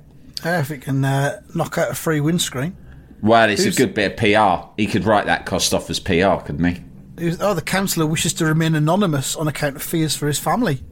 Uh, 0.44 0.50
if 0.50 0.70
it 0.70 0.82
can 0.82 1.04
uh, 1.04 1.40
knock 1.54 1.78
out 1.78 1.90
a 1.90 1.94
free 1.94 2.20
windscreen. 2.20 2.76
Well, 3.22 3.50
it's 3.50 3.62
Who's- 3.64 3.76
a 3.76 3.78
good 3.86 3.94
bit 3.94 4.12
of 4.12 4.16
PR. 4.18 4.68
He 4.76 4.86
could 4.86 5.04
write 5.04 5.26
that 5.26 5.46
cost 5.46 5.74
off 5.74 5.90
as 5.90 6.00
PR, 6.00 6.36
couldn't 6.44 6.64
he? 6.64 7.36
Oh, 7.40 7.52
the 7.52 7.60
councillor 7.62 8.06
wishes 8.06 8.32
to 8.34 8.46
remain 8.46 8.74
anonymous 8.74 9.36
on 9.36 9.46
account 9.46 9.76
of 9.76 9.82
fears 9.82 10.16
for 10.16 10.26
his 10.26 10.38
family. 10.38 10.82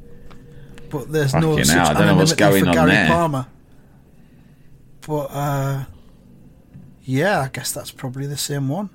But 0.91 1.11
there's 1.11 1.35
no 1.35 1.53
Fucking 1.53 1.65
such 1.65 1.77
hell, 1.77 1.87
I 1.89 1.93
don't 1.95 2.07
know 2.07 2.15
what's 2.17 2.33
anonymity 2.33 2.65
going 2.65 2.65
for 2.65 2.79
Gary 2.79 2.91
there. 2.91 3.07
Palmer. 3.09 3.47
But, 5.07 5.27
uh, 5.31 5.85
yeah, 7.03 7.41
I 7.41 7.49
guess 7.49 7.73
that's 7.73 7.91
probably 7.91 8.27
the 8.27 8.37
same 8.37 8.69
one. 8.69 8.91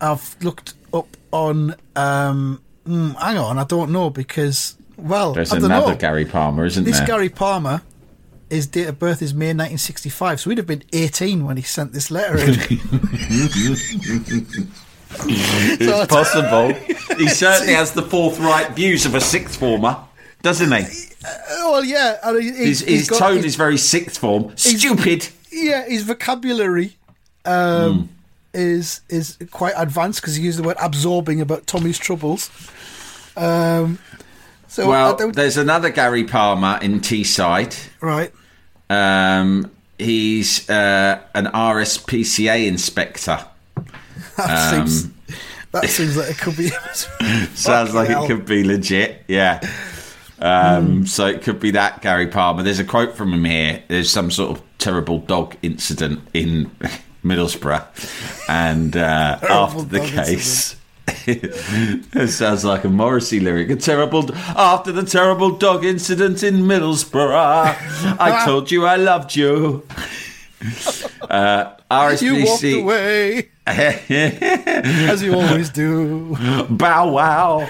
I've 0.00 0.36
looked 0.42 0.74
up 0.92 1.08
on. 1.32 1.74
Um, 1.94 2.60
mm, 2.86 3.14
hang 3.16 3.38
on, 3.38 3.58
I 3.58 3.64
don't 3.64 3.90
know 3.92 4.10
because, 4.10 4.76
well, 4.96 5.32
There's 5.32 5.52
I 5.52 5.56
don't 5.56 5.64
another 5.66 5.92
know. 5.92 5.98
Gary 5.98 6.24
Palmer, 6.24 6.64
isn't 6.66 6.84
This 6.84 6.98
there? 6.98 7.06
This 7.06 7.14
Gary 7.14 7.28
Palmer, 7.28 7.82
his 8.50 8.66
date 8.66 8.88
of 8.88 8.98
birth 8.98 9.22
is 9.22 9.32
May 9.34 9.46
1965, 9.48 10.40
so 10.40 10.50
he'd 10.50 10.58
have 10.58 10.66
been 10.66 10.84
18 10.92 11.44
when 11.44 11.56
he 11.56 11.62
sent 11.62 11.92
this 11.92 12.10
letter 12.10 12.38
in. 12.38 12.50
it's 15.18 16.06
possible. 16.12 16.72
he 17.18 17.28
certainly 17.28 17.74
has 17.74 17.92
the 17.92 18.02
forthright 18.02 18.72
views 18.72 19.06
of 19.06 19.14
a 19.14 19.20
sixth 19.20 19.58
former, 19.58 19.96
doesn't 20.42 20.70
he? 20.72 20.84
oh, 21.50 21.72
well, 21.72 21.84
yeah. 21.84 22.16
and 22.22 22.42
he- 22.42 22.50
His, 22.52 22.80
he's 22.80 23.00
his 23.00 23.08
got- 23.10 23.18
tone 23.18 23.32
he's- 23.34 23.46
is 23.46 23.56
very 23.56 23.78
sixth 23.78 24.18
form. 24.20 24.52
Stupid. 24.56 25.28
yeah, 25.50 25.84
his 25.86 26.02
vocabulary 26.04 26.96
um, 27.44 28.08
is 28.56 29.00
is 29.08 29.36
quite 29.52 29.74
advanced 29.76 30.20
because 30.20 30.34
he 30.36 30.42
used 30.44 30.58
the 30.58 30.62
word 30.64 30.76
absorbing 30.80 31.40
about 31.40 31.66
Tommy's 31.66 31.98
troubles. 31.98 32.50
Um, 33.36 33.98
so 34.68 34.88
Well, 34.88 35.16
there's 35.16 35.56
another 35.58 35.90
Gary 35.90 36.24
Palmer 36.24 36.78
in 36.82 37.00
Teesside. 37.00 37.76
right. 38.00 38.32
Um, 38.88 39.70
he's 39.98 40.68
uh, 40.70 41.20
an 41.34 41.46
RSPCA 41.46 42.66
inspector. 42.66 43.38
That 44.36 44.74
Um, 44.74 44.86
seems 44.88 45.12
that 45.72 45.88
seems 45.96 46.16
like 46.16 46.30
it 46.30 46.38
could 46.38 46.56
be. 46.56 46.68
Sounds 47.54 47.94
like 47.94 48.08
hell. 48.08 48.24
it 48.24 48.28
could 48.28 48.44
be 48.46 48.64
legit. 48.64 49.22
Yeah. 49.28 49.60
Um, 50.40 51.06
So 51.06 51.26
it 51.26 51.42
could 51.42 51.60
be 51.60 51.70
that 51.72 52.02
Gary 52.02 52.26
Palmer. 52.26 52.62
There's 52.62 52.78
a 52.78 52.84
quote 52.84 53.16
from 53.16 53.32
him 53.32 53.44
here. 53.44 53.82
There's 53.88 54.10
some 54.10 54.30
sort 54.30 54.50
of 54.56 54.62
terrible 54.78 55.18
dog 55.20 55.56
incident 55.62 56.20
in 56.34 56.70
Middlesbrough, 57.26 58.48
and 58.48 58.96
uh, 58.96 59.38
after 59.42 59.82
the 59.82 60.00
case. 60.00 60.76
it 61.28 62.28
sounds 62.30 62.64
like 62.64 62.84
a 62.84 62.88
Morrissey 62.88 63.38
lyric. 63.40 63.70
A 63.70 63.76
terrible 63.76 64.32
after 64.34 64.90
the 64.92 65.04
terrible 65.04 65.50
dog 65.52 65.84
incident 65.84 66.42
in 66.42 66.62
Middlesbrough. 66.62 67.32
I 68.18 68.42
told 68.46 68.70
you 68.72 68.86
I 68.86 68.96
loved 68.96 69.36
you. 69.36 69.86
Uh, 71.22 71.72
You 72.20 72.44
walked 72.44 72.64
away, 72.64 73.48
as 73.66 75.22
you 75.22 75.34
always 75.34 75.70
do. 75.70 76.36
Bow 76.70 77.08
wow. 77.10 77.68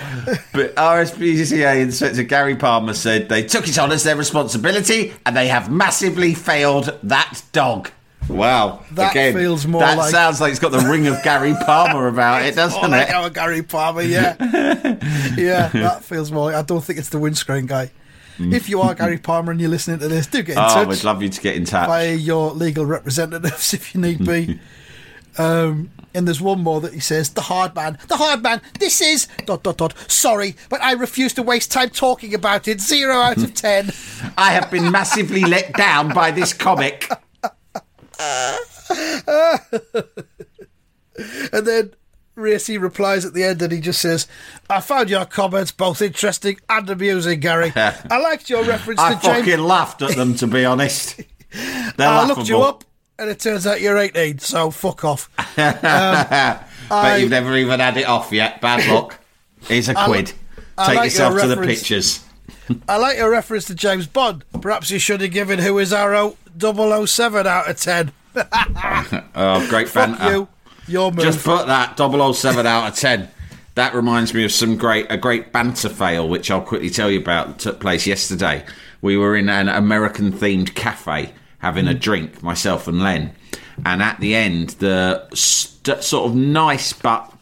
But 0.52 0.74
RSPCA 0.76 1.80
Inspector 1.82 2.22
Gary 2.24 2.56
Palmer 2.56 2.94
said 2.94 3.28
they 3.28 3.42
took 3.42 3.68
it 3.68 3.78
on 3.78 3.92
as 3.92 4.04
their 4.04 4.16
responsibility 4.16 5.12
and 5.26 5.36
they 5.36 5.48
have 5.48 5.70
massively 5.70 6.32
failed 6.34 6.98
that 7.02 7.42
dog. 7.52 7.90
Wow. 8.28 8.82
That 8.92 9.12
Again, 9.12 9.34
feels 9.34 9.66
more 9.66 9.80
That 9.80 9.96
like- 9.98 10.10
sounds 10.10 10.40
like 10.40 10.50
it's 10.50 10.60
got 10.60 10.72
the 10.72 10.80
ring 10.88 11.06
of 11.06 11.22
Gary 11.22 11.54
Palmer 11.64 12.08
about 12.08 12.42
it, 12.42 12.54
doesn't 12.56 12.82
Oh, 12.82 12.88
like 12.88 13.08
it? 13.08 13.14
our 13.14 13.30
Gary 13.30 13.62
Palmer, 13.62 14.02
yeah. 14.02 14.34
yeah, 15.36 15.68
that 15.68 16.00
feels 16.02 16.32
more 16.32 16.46
like, 16.46 16.54
I 16.56 16.62
don't 16.62 16.82
think 16.82 16.98
it's 16.98 17.08
the 17.10 17.18
windscreen 17.18 17.66
guy. 17.66 17.90
If 18.38 18.68
you 18.68 18.82
are 18.82 18.94
Gary 18.94 19.16
Palmer 19.16 19.52
and 19.52 19.58
you're 19.60 19.70
listening 19.70 19.98
to 20.00 20.08
this, 20.08 20.26
do 20.26 20.42
get 20.42 20.58
in 20.58 20.58
Oh, 20.58 20.68
touch. 20.68 20.88
we'd 20.88 21.04
love 21.04 21.22
you 21.22 21.30
to 21.30 21.40
get 21.40 21.56
in 21.56 21.64
touch. 21.64 21.88
By 21.88 22.08
your 22.10 22.50
legal 22.50 22.84
representatives 22.84 23.72
if 23.74 23.94
you 23.94 24.00
need 24.02 24.26
be. 24.26 24.60
um, 25.38 25.90
and 26.14 26.26
there's 26.26 26.40
one 26.40 26.60
more 26.62 26.80
that 26.82 26.92
he 26.92 27.00
says, 27.00 27.30
the 27.30 27.40
hard 27.42 27.74
man, 27.74 27.96
the 28.08 28.16
hard 28.16 28.42
man, 28.42 28.60
this 28.78 29.00
is, 29.00 29.28
dot, 29.46 29.62
dot, 29.62 29.78
dot, 29.78 29.94
sorry, 30.10 30.54
but 30.68 30.82
I 30.82 30.92
refuse 30.92 31.32
to 31.34 31.42
waste 31.42 31.70
time 31.72 31.88
talking 31.90 32.34
about 32.34 32.68
it. 32.68 32.80
Zero 32.80 33.16
out 33.16 33.38
of 33.38 33.54
ten. 33.54 33.92
I 34.36 34.52
have 34.52 34.70
been 34.70 34.90
massively 34.90 35.42
let 35.42 35.72
down 35.74 36.12
by 36.12 36.30
this 36.30 36.52
comic. 36.52 37.08
And 41.52 41.66
then 41.66 41.94
Racy 42.34 42.76
replies 42.76 43.24
at 43.24 43.32
the 43.32 43.42
end 43.42 43.62
and 43.62 43.72
he 43.72 43.80
just 43.80 44.00
says, 44.02 44.26
I 44.68 44.80
found 44.82 45.08
your 45.08 45.24
comments 45.24 45.72
both 45.72 46.02
interesting 46.02 46.60
and 46.68 46.88
amusing, 46.90 47.40
Gary. 47.40 47.72
I 47.76 48.18
liked 48.18 48.50
your 48.50 48.62
reference 48.64 49.00
I 49.00 49.14
to 49.14 49.20
James. 49.22 49.26
I 49.26 49.38
fucking 49.40 49.60
laughed 49.64 50.02
at 50.02 50.14
them, 50.16 50.34
to 50.36 50.46
be 50.46 50.66
honest. 50.66 51.20
I 51.54 51.92
laughable. 51.96 52.36
looked 52.36 52.48
you 52.50 52.60
up 52.60 52.84
and 53.18 53.30
it 53.30 53.40
turns 53.40 53.66
out 53.66 53.80
you're 53.80 53.96
18, 53.96 54.38
so 54.40 54.70
fuck 54.70 55.04
off. 55.06 55.30
But 55.56 55.82
um, 55.82 56.58
I- 56.90 57.16
you've 57.16 57.30
never 57.30 57.56
even 57.56 57.80
had 57.80 57.96
it 57.96 58.06
off 58.06 58.30
yet. 58.30 58.60
Bad 58.60 58.86
luck. 58.92 59.18
Here's 59.62 59.88
a 59.88 59.94
quid. 59.94 60.34
I 60.76 60.88
Take 60.88 60.96
like 60.96 61.04
yourself 61.06 61.32
your 61.32 61.42
to 61.42 61.48
the 61.48 61.66
pictures. 61.66 62.22
I 62.86 62.98
like 62.98 63.16
your 63.16 63.30
reference 63.30 63.64
to 63.66 63.74
James 63.74 64.06
Bond. 64.06 64.44
Perhaps 64.60 64.90
you 64.90 64.98
should 64.98 65.22
have 65.22 65.30
given 65.30 65.60
Who 65.60 65.78
Is 65.78 65.94
Arrow 65.94 66.36
007 66.58 67.46
out 67.46 67.68
of 67.68 67.80
10. 67.80 68.12
Oh, 69.34 69.66
great 69.70 69.88
Fuck 69.88 70.20
you. 70.30 70.48
Your 70.88 71.10
move. 71.10 71.24
Just 71.24 71.44
put 71.44 71.66
that 71.66 71.96
007 71.96 72.66
out 72.66 72.88
of 72.88 72.94
10. 72.94 73.28
That 73.74 73.94
reminds 73.94 74.32
me 74.32 74.44
of 74.44 74.52
some 74.52 74.76
great 74.76 75.06
a 75.10 75.16
great 75.16 75.52
banter 75.52 75.88
fail, 75.88 76.28
which 76.28 76.50
I'll 76.50 76.62
quickly 76.62 76.90
tell 76.90 77.10
you 77.10 77.20
about. 77.20 77.48
That 77.48 77.58
took 77.58 77.80
place 77.80 78.06
yesterday. 78.06 78.64
We 79.02 79.16
were 79.16 79.36
in 79.36 79.48
an 79.48 79.68
American 79.68 80.32
themed 80.32 80.74
cafe 80.74 81.32
having 81.58 81.86
a 81.86 81.92
mm. 81.92 82.00
drink, 82.00 82.42
myself 82.42 82.88
and 82.88 83.02
Len, 83.02 83.34
and 83.84 84.02
at 84.02 84.20
the 84.20 84.34
end, 84.34 84.70
the 84.70 85.26
st- 85.34 86.02
sort 86.02 86.30
of 86.30 86.36
nice 86.36 86.92
but 86.92 87.32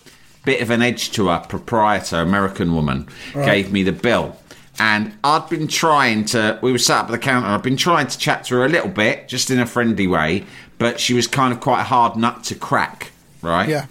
bit 0.45 0.61
of 0.61 0.71
an 0.71 0.83
edge 0.83 1.11
to 1.13 1.29
her 1.29 1.41
proprietor, 1.49 2.17
American 2.17 2.75
woman, 2.75 3.09
gave 3.33 3.73
me 3.73 3.83
the 3.83 3.93
bill. 3.93 4.37
And 4.79 5.13
I'd 5.23 5.49
been 5.49 5.69
trying 5.69 6.25
to, 6.27 6.59
we 6.63 6.73
were 6.73 6.79
sat 6.79 7.01
up 7.01 7.07
at 7.07 7.13
the 7.13 7.19
counter, 7.19 7.47
I'd 7.49 7.63
been 7.63 7.77
trying 7.77 8.09
to 8.09 8.19
chat 8.19 8.45
to 8.47 8.57
her 8.57 8.65
a 8.65 8.69
little 8.69 8.89
bit, 8.89 9.29
just 9.29 9.51
in 9.51 9.61
a 9.61 9.67
friendly 9.67 10.07
way, 10.07 10.45
but 10.79 10.99
she 10.99 11.15
was 11.15 11.27
kind 11.29 11.53
of 11.53 11.61
quite 11.61 11.81
a 11.81 11.85
hard 11.85 12.17
nut 12.17 12.43
to 12.45 12.55
crack, 12.57 13.13
right? 13.41 13.69
Yeah. 13.69 13.87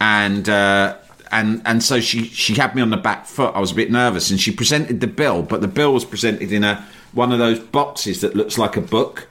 And, 0.00 0.48
uh, 0.48 0.96
and 1.30 1.60
and 1.66 1.82
so 1.82 2.00
she 2.00 2.24
she 2.24 2.54
had 2.54 2.74
me 2.74 2.80
on 2.80 2.88
the 2.88 2.96
back 2.96 3.26
foot. 3.26 3.54
I 3.54 3.60
was 3.60 3.72
a 3.72 3.74
bit 3.74 3.90
nervous, 3.90 4.30
and 4.30 4.40
she 4.40 4.50
presented 4.50 5.00
the 5.02 5.06
bill, 5.06 5.42
but 5.42 5.60
the 5.60 5.68
bill 5.68 5.92
was 5.92 6.04
presented 6.06 6.52
in 6.52 6.64
a 6.64 6.86
one 7.12 7.32
of 7.32 7.38
those 7.38 7.58
boxes 7.58 8.22
that 8.22 8.34
looks 8.34 8.56
like 8.56 8.78
a 8.78 8.80
book. 8.80 9.28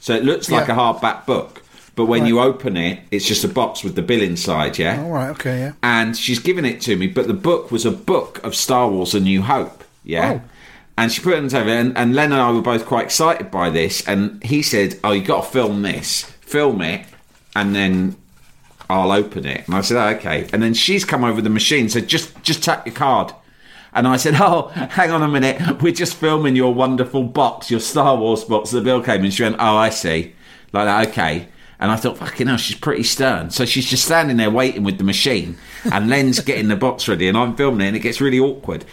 So 0.00 0.14
it 0.14 0.22
looks 0.24 0.50
like 0.50 0.68
Yeah. 0.68 0.74
a 0.74 0.76
hardback 0.78 1.24
book, 1.24 1.62
but 1.96 2.04
when 2.06 2.22
Right. 2.22 2.28
you 2.28 2.40
open 2.40 2.76
it, 2.76 3.00
it's 3.10 3.26
just 3.26 3.42
a 3.42 3.48
box 3.48 3.82
with 3.82 3.94
the 3.94 4.02
bill 4.02 4.20
inside. 4.20 4.78
Yeah 4.78 5.02
All 5.02 5.10
right, 5.10 5.30
okay, 5.30 5.58
yeah. 5.60 5.72
and 5.82 6.14
she's 6.16 6.40
given 6.40 6.66
it 6.66 6.80
to 6.82 6.96
me, 6.96 7.06
but 7.06 7.26
the 7.26 7.32
book 7.34 7.70
was 7.70 7.86
a 7.86 7.90
book 7.90 8.38
of 8.44 8.54
Star 8.54 8.88
Wars: 8.90 9.14
A 9.14 9.20
New 9.20 9.40
Hope. 9.40 9.82
Yeah. 10.10 10.40
Oh. 10.42 10.48
And 10.98 11.10
she 11.10 11.22
put 11.22 11.32
it 11.32 11.38
on 11.38 11.44
the 11.44 11.50
table, 11.50 11.70
and, 11.70 11.96
and 11.96 12.14
Len 12.14 12.32
and 12.32 12.40
I 12.40 12.52
were 12.52 12.60
both 12.60 12.84
quite 12.84 13.04
excited 13.06 13.50
by 13.50 13.70
this. 13.70 14.06
And 14.06 14.42
he 14.44 14.60
said, 14.60 14.98
"Oh, 15.02 15.12
you 15.12 15.22
got 15.22 15.44
to 15.44 15.50
film 15.50 15.82
this, 15.82 16.24
film 16.42 16.82
it, 16.82 17.06
and 17.56 17.74
then 17.74 18.16
I'll 18.90 19.12
open 19.12 19.46
it." 19.46 19.66
And 19.66 19.74
I 19.74 19.80
said, 19.80 19.96
oh, 19.96 20.16
"Okay." 20.16 20.46
And 20.52 20.62
then 20.62 20.74
she's 20.74 21.04
come 21.06 21.24
over 21.24 21.40
the 21.40 21.48
machine, 21.48 21.88
said, 21.88 22.06
"Just, 22.08 22.42
just 22.42 22.62
tap 22.62 22.86
your 22.86 22.94
card." 22.94 23.32
And 23.94 24.06
I 24.06 24.18
said, 24.18 24.34
"Oh, 24.40 24.68
hang 24.68 25.10
on 25.10 25.22
a 25.22 25.28
minute, 25.28 25.80
we're 25.80 25.92
just 25.92 26.16
filming 26.16 26.54
your 26.54 26.74
wonderful 26.74 27.22
box, 27.22 27.70
your 27.70 27.80
Star 27.80 28.16
Wars 28.16 28.44
box." 28.44 28.70
The 28.70 28.82
bill 28.82 29.02
came, 29.02 29.24
and 29.24 29.32
she 29.32 29.44
went, 29.44 29.56
"Oh, 29.58 29.76
I 29.76 29.88
see." 29.88 30.34
Like 30.72 30.84
that, 30.84 31.08
okay. 31.08 31.48
And 31.80 31.90
I 31.90 31.96
thought, 31.96 32.18
fucking 32.18 32.46
hell, 32.46 32.58
she's 32.58 32.76
pretty 32.76 33.02
stern. 33.04 33.50
So 33.50 33.64
she's 33.64 33.86
just 33.86 34.04
standing 34.04 34.36
there 34.36 34.50
waiting 34.50 34.84
with 34.84 34.98
the 34.98 35.04
machine, 35.04 35.56
and 35.90 36.10
Len's 36.10 36.40
getting 36.40 36.68
the 36.68 36.76
box 36.76 37.08
ready, 37.08 37.26
and 37.26 37.38
I'm 37.38 37.56
filming 37.56 37.80
it, 37.80 37.88
and 37.88 37.96
it 37.96 38.00
gets 38.00 38.20
really 38.20 38.38
awkward. 38.38 38.84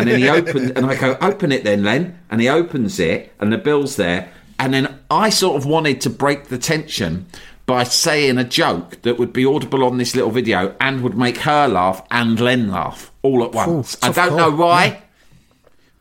And 0.00 0.08
then 0.08 0.18
he 0.20 0.28
opens, 0.28 0.70
and 0.72 0.86
I 0.86 0.96
go, 0.96 1.16
open 1.20 1.52
it 1.52 1.64
then, 1.64 1.84
Len. 1.84 2.18
And 2.30 2.40
he 2.40 2.48
opens 2.48 2.98
it, 2.98 3.32
and 3.40 3.52
the 3.52 3.58
bill's 3.58 3.96
there. 3.96 4.30
And 4.58 4.74
then 4.74 4.98
I 5.10 5.30
sort 5.30 5.56
of 5.56 5.66
wanted 5.66 6.00
to 6.02 6.10
break 6.10 6.44
the 6.48 6.58
tension 6.58 7.26
by 7.68 7.84
saying 7.84 8.38
a 8.38 8.44
joke 8.44 9.02
that 9.02 9.18
would 9.18 9.32
be 9.32 9.44
audible 9.44 9.84
on 9.84 9.98
this 9.98 10.14
little 10.16 10.30
video 10.30 10.74
and 10.80 11.02
would 11.02 11.16
make 11.16 11.36
her 11.38 11.68
laugh 11.68 12.02
and 12.10 12.40
Len 12.40 12.70
laugh 12.70 13.12
all 13.22 13.44
at 13.44 13.52
once. 13.52 13.96
I 14.02 14.10
don't 14.10 14.30
call, 14.30 14.38
know 14.38 14.50
why, 14.50 14.84
yeah. 14.86 15.00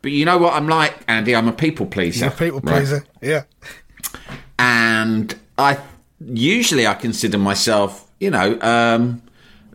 but 0.01 0.11
you 0.11 0.23
know 0.23 0.37
what 0.37 0.53
I'm 0.53 0.69
like, 0.69 0.95
Andy? 1.09 1.35
I'm 1.35 1.49
a 1.49 1.53
people 1.53 1.85
pleaser. 1.85 2.25
You're 2.25 2.33
a 2.33 2.37
people 2.37 2.61
right? 2.61 2.77
pleaser. 2.77 3.05
Yeah. 3.21 3.43
and 4.57 5.35
I 5.57 5.77
usually 6.21 6.87
I 6.87 6.93
consider 6.93 7.37
myself, 7.37 8.09
you 8.19 8.31
know, 8.31 8.57
um, 8.61 9.21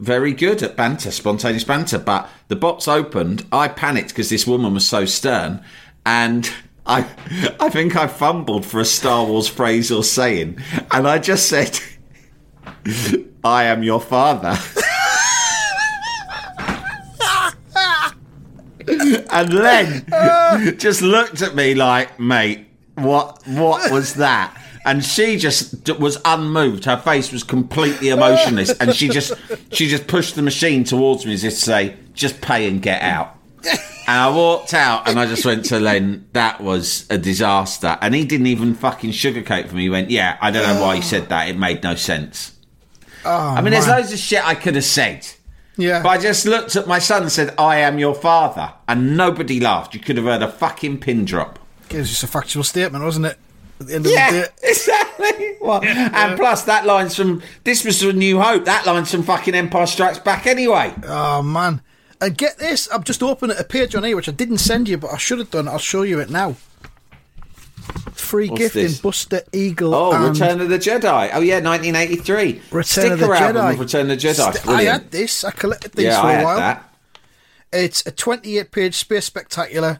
very 0.03 0.32
good 0.32 0.62
at 0.62 0.76
banter, 0.76 1.12
spontaneous 1.12 1.64
banter. 1.64 1.98
But 1.98 2.28
the 2.48 2.57
box 2.57 2.88
opened, 2.88 3.46
I 3.53 3.68
panicked 3.68 4.09
because 4.09 4.30
this 4.30 4.46
woman 4.46 4.74
was 4.74 4.86
so 4.86 5.05
stern, 5.05 5.64
and 6.05 6.53
I, 6.84 7.07
I 7.61 7.70
think 7.70 7.96
I 7.96 8.09
fumbled 8.09 8.66
for 8.66 8.80
a 8.80 8.84
Star 8.84 9.24
Wars 9.24 9.48
phrase 9.48 9.92
or 9.92 10.03
saying, 10.03 10.59
and 10.90 11.07
I 11.07 11.18
just 11.18 11.48
said, 11.48 11.78
"I 13.44 13.64
am 13.64 13.82
your 13.82 14.00
father." 14.00 14.59
and 19.30 19.55
Len 19.55 20.76
just 20.78 21.00
looked 21.00 21.42
at 21.42 21.55
me 21.55 21.74
like, 21.74 22.18
mate, 22.18 22.66
what 22.96 23.40
what 23.46 23.92
was 23.92 24.14
that? 24.14 24.59
And 24.85 25.05
she 25.05 25.37
just 25.37 25.89
was 25.99 26.18
unmoved. 26.24 26.85
Her 26.87 26.97
face 26.97 27.30
was 27.33 27.45
completely 27.45 28.09
emotionless, 28.09 28.70
and 28.78 28.95
she 28.95 29.09
just 29.09 29.33
she 29.72 29.89
just 29.89 30.07
pushed 30.07 30.35
the 30.35 30.43
machine 30.43 30.85
towards 30.85 31.24
me 31.24 31.35
as 31.35 31.45
if 31.45 31.55
to 31.55 31.61
say, 31.61 31.97
"Just 32.14 32.41
pay 32.41 32.68
and 32.68 32.83
get 32.83 33.01
out." 33.03 33.37
And 33.64 34.18
I 34.18 34.28
walked 34.30 34.74
out, 34.74 35.09
and 35.09 35.20
I 35.20 35.26
just 35.26 35.47
went 35.47 35.66
to 35.66 35.78
Len. 35.78 36.26
That 36.33 36.61
was 36.61 37.07
a 37.11 37.18
disaster, 37.18 37.97
and 38.01 38.14
he 38.14 38.24
didn't 38.24 38.49
even 38.49 38.74
fucking 38.74 39.11
sugarcoat 39.11 39.68
for 39.68 39.76
me. 39.76 39.83
He 39.83 39.91
went, 39.91 40.11
"Yeah, 40.11 40.37
I 40.41 40.51
don't 40.51 40.66
know 40.66 40.83
why 40.83 40.97
he 40.97 41.03
said 41.03 41.28
that. 41.28 41.49
It 41.49 41.57
made 41.57 41.83
no 41.85 41.95
sense." 41.95 42.53
Oh, 43.24 43.30
I 43.30 43.61
mean, 43.61 43.70
there's 43.70 43.87
loads 43.87 44.12
of 44.12 44.18
shit 44.18 44.45
I 44.45 44.55
could 44.57 44.74
have 44.74 44.85
said. 44.85 45.26
Yeah. 45.76 46.03
But 46.03 46.09
I 46.11 46.18
just 46.18 46.45
looked 46.45 46.76
at 46.76 46.87
my 46.87 46.99
son 46.99 47.22
and 47.22 47.33
said, 47.33 47.55
I 47.59 47.78
am 47.78 47.99
your 47.99 48.14
father. 48.14 48.74
And 48.89 49.16
nobody 49.16 49.61
laughed. 49.61 49.95
You 49.95 50.01
could 50.01 50.16
have 50.16 50.26
heard 50.26 50.43
a 50.43 50.51
fucking 50.51 50.99
pin 50.99 51.24
drop. 51.24 51.59
It 51.91 51.97
was 51.99 52.09
just 52.09 52.22
a 52.22 52.26
factual 52.26 52.64
statement, 52.64 53.05
wasn't 53.05 53.26
it? 53.26 53.39
At 53.81 53.87
the 53.89 53.95
end 53.97 54.07
of 54.07 54.12
Yeah, 54.12 54.31
the 54.31 54.41
day. 54.43 54.49
exactly. 54.62 55.57
Well, 55.61 55.83
and 55.85 56.37
plus, 56.39 56.64
that 56.64 56.87
line's 56.87 57.16
from. 57.16 57.43
This 57.64 57.85
was 57.85 58.03
from 58.03 58.18
New 58.18 58.41
Hope. 58.41 58.64
That 58.64 58.87
line's 58.87 59.11
from 59.11 59.23
fucking 59.23 59.55
Empire 59.55 59.87
Strikes 59.87 60.18
Back 60.20 60.47
anyway. 60.47 60.95
Oh, 61.05 61.43
man. 61.43 61.81
And 62.20 62.39
get 62.39 62.59
this, 62.59 62.89
I've 62.91 63.03
just 63.03 63.23
opened 63.23 63.53
a 63.53 63.64
page 63.64 63.97
on 63.97 64.05
here, 64.05 64.14
which 64.14 64.29
I 64.29 64.33
didn't 64.33 64.59
send 64.59 64.89
you, 64.89 64.97
but 64.97 65.12
I 65.12 65.16
should 65.16 65.41
have 65.41 65.51
done. 65.51 65.66
I'll 65.66 65.79
show 65.79 66.03
you 66.03 66.20
it 66.20 66.31
now. 66.31 66.55
Free 68.12 68.49
What's 68.49 68.61
gift 68.61 68.75
this? 68.75 68.97
in 68.99 69.03
Buster 69.03 69.43
Eagle. 69.53 69.93
Oh, 69.95 70.12
and 70.12 70.25
Return 70.39 70.61
of 70.61 70.68
the 70.68 70.79
Jedi. 70.79 71.31
Oh, 71.35 71.41
yeah, 71.41 71.57
1983. 71.59 72.61
Return 72.70 72.85
Sticker 72.85 73.12
of 73.14 73.18
the 73.20 73.27
Jedi. 73.27 73.73
of 73.73 73.81
Return 73.81 74.01
of 74.03 74.09
the 74.09 74.16
Jedi. 74.29 74.53
St- 74.55 74.68
I 74.68 74.83
had 74.85 75.11
this. 75.11 75.43
I 75.45 75.51
collected 75.51 75.93
these 75.93 76.05
yeah, 76.07 76.20
for 76.20 76.27
I 76.29 76.33
a 76.33 76.37
had 76.37 76.45
while. 76.45 76.57
that. 76.59 76.95
It's 77.73 78.07
a 78.07 78.12
28 78.12 78.70
page 78.70 78.95
space 78.95 79.25
spectacular, 79.25 79.99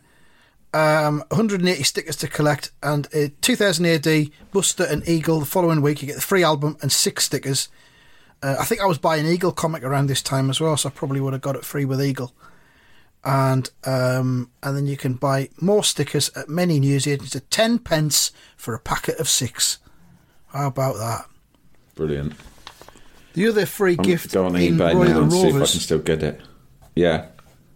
um, 0.75 1.25
180 1.29 1.83
stickers 1.83 2.17
to 2.17 2.29
collect, 2.29 2.71
and 2.83 3.07
a 3.13 3.29
2000 3.29 3.85
AD, 3.87 4.31
Buster 4.53 4.85
and 4.85 5.07
Eagle. 5.09 5.41
The 5.41 5.47
following 5.47 5.83
week, 5.83 6.03
you 6.03 6.09
get 6.09 6.17
the 6.17 6.23
free 6.23 6.43
album 6.43 6.77
and 6.81 6.91
six 6.91 7.25
stickers. 7.25 7.69
Uh, 8.43 8.57
I 8.59 8.65
think 8.65 8.81
I 8.81 8.87
was 8.87 8.99
buying 8.99 9.27
Eagle 9.27 9.53
comic 9.53 9.83
around 9.85 10.07
this 10.07 10.23
time 10.23 10.51
as 10.51 10.61
well, 10.61 10.77
so 10.77 10.89
I 10.89 10.93
probably 10.93 11.21
would 11.21 11.33
have 11.33 11.43
got 11.43 11.57
it 11.57 11.65
free 11.65 11.85
with 11.85 12.03
Eagle. 12.03 12.33
And 13.25 13.71
um, 13.85 14.51
and 14.65 14.77
then 14.77 14.87
you 14.89 14.97
can 14.97 15.15
buy 15.15 15.49
more 15.61 15.85
stickers 15.85 16.29
at 16.35 16.49
many 16.49 16.81
newsagents 16.81 17.37
at 17.37 17.49
10 17.53 17.79
pence 17.79 18.33
for 18.57 18.75
a 18.75 18.81
packet 18.81 19.21
of 19.21 19.29
six. 19.29 19.79
How 20.49 20.67
about 20.67 20.97
that? 20.97 21.27
Brilliant. 21.95 22.35
The 23.35 23.47
other 23.47 23.65
free 23.65 23.97
I'm 23.97 24.05
gift 24.05 24.33
go 24.33 24.47
on 24.47 24.53
eBay 24.55 24.95
now 25.09 25.23
and 25.23 25.33
see 25.33 25.49
if 25.49 25.55
I 25.55 25.59
can 25.59 25.67
still 25.67 26.01
get 26.01 26.23
it. 26.23 26.41
Yeah. 26.95 27.27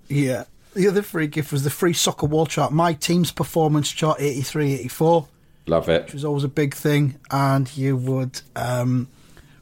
Yeah. 0.08 0.44
The 0.76 0.88
other 0.88 1.00
free 1.00 1.26
gift 1.26 1.52
was 1.52 1.64
the 1.64 1.70
free 1.70 1.94
soccer 1.94 2.26
wall 2.26 2.44
chart, 2.44 2.70
my 2.70 2.92
team's 2.92 3.32
performance 3.32 3.90
chart 3.90 4.20
83 4.20 4.74
84. 4.74 5.26
Love 5.68 5.88
it. 5.88 6.04
which 6.04 6.12
was 6.12 6.22
always 6.22 6.44
a 6.44 6.48
big 6.48 6.74
thing, 6.74 7.18
and 7.30 7.74
you 7.74 7.96
would 7.96 8.42
um, 8.54 9.08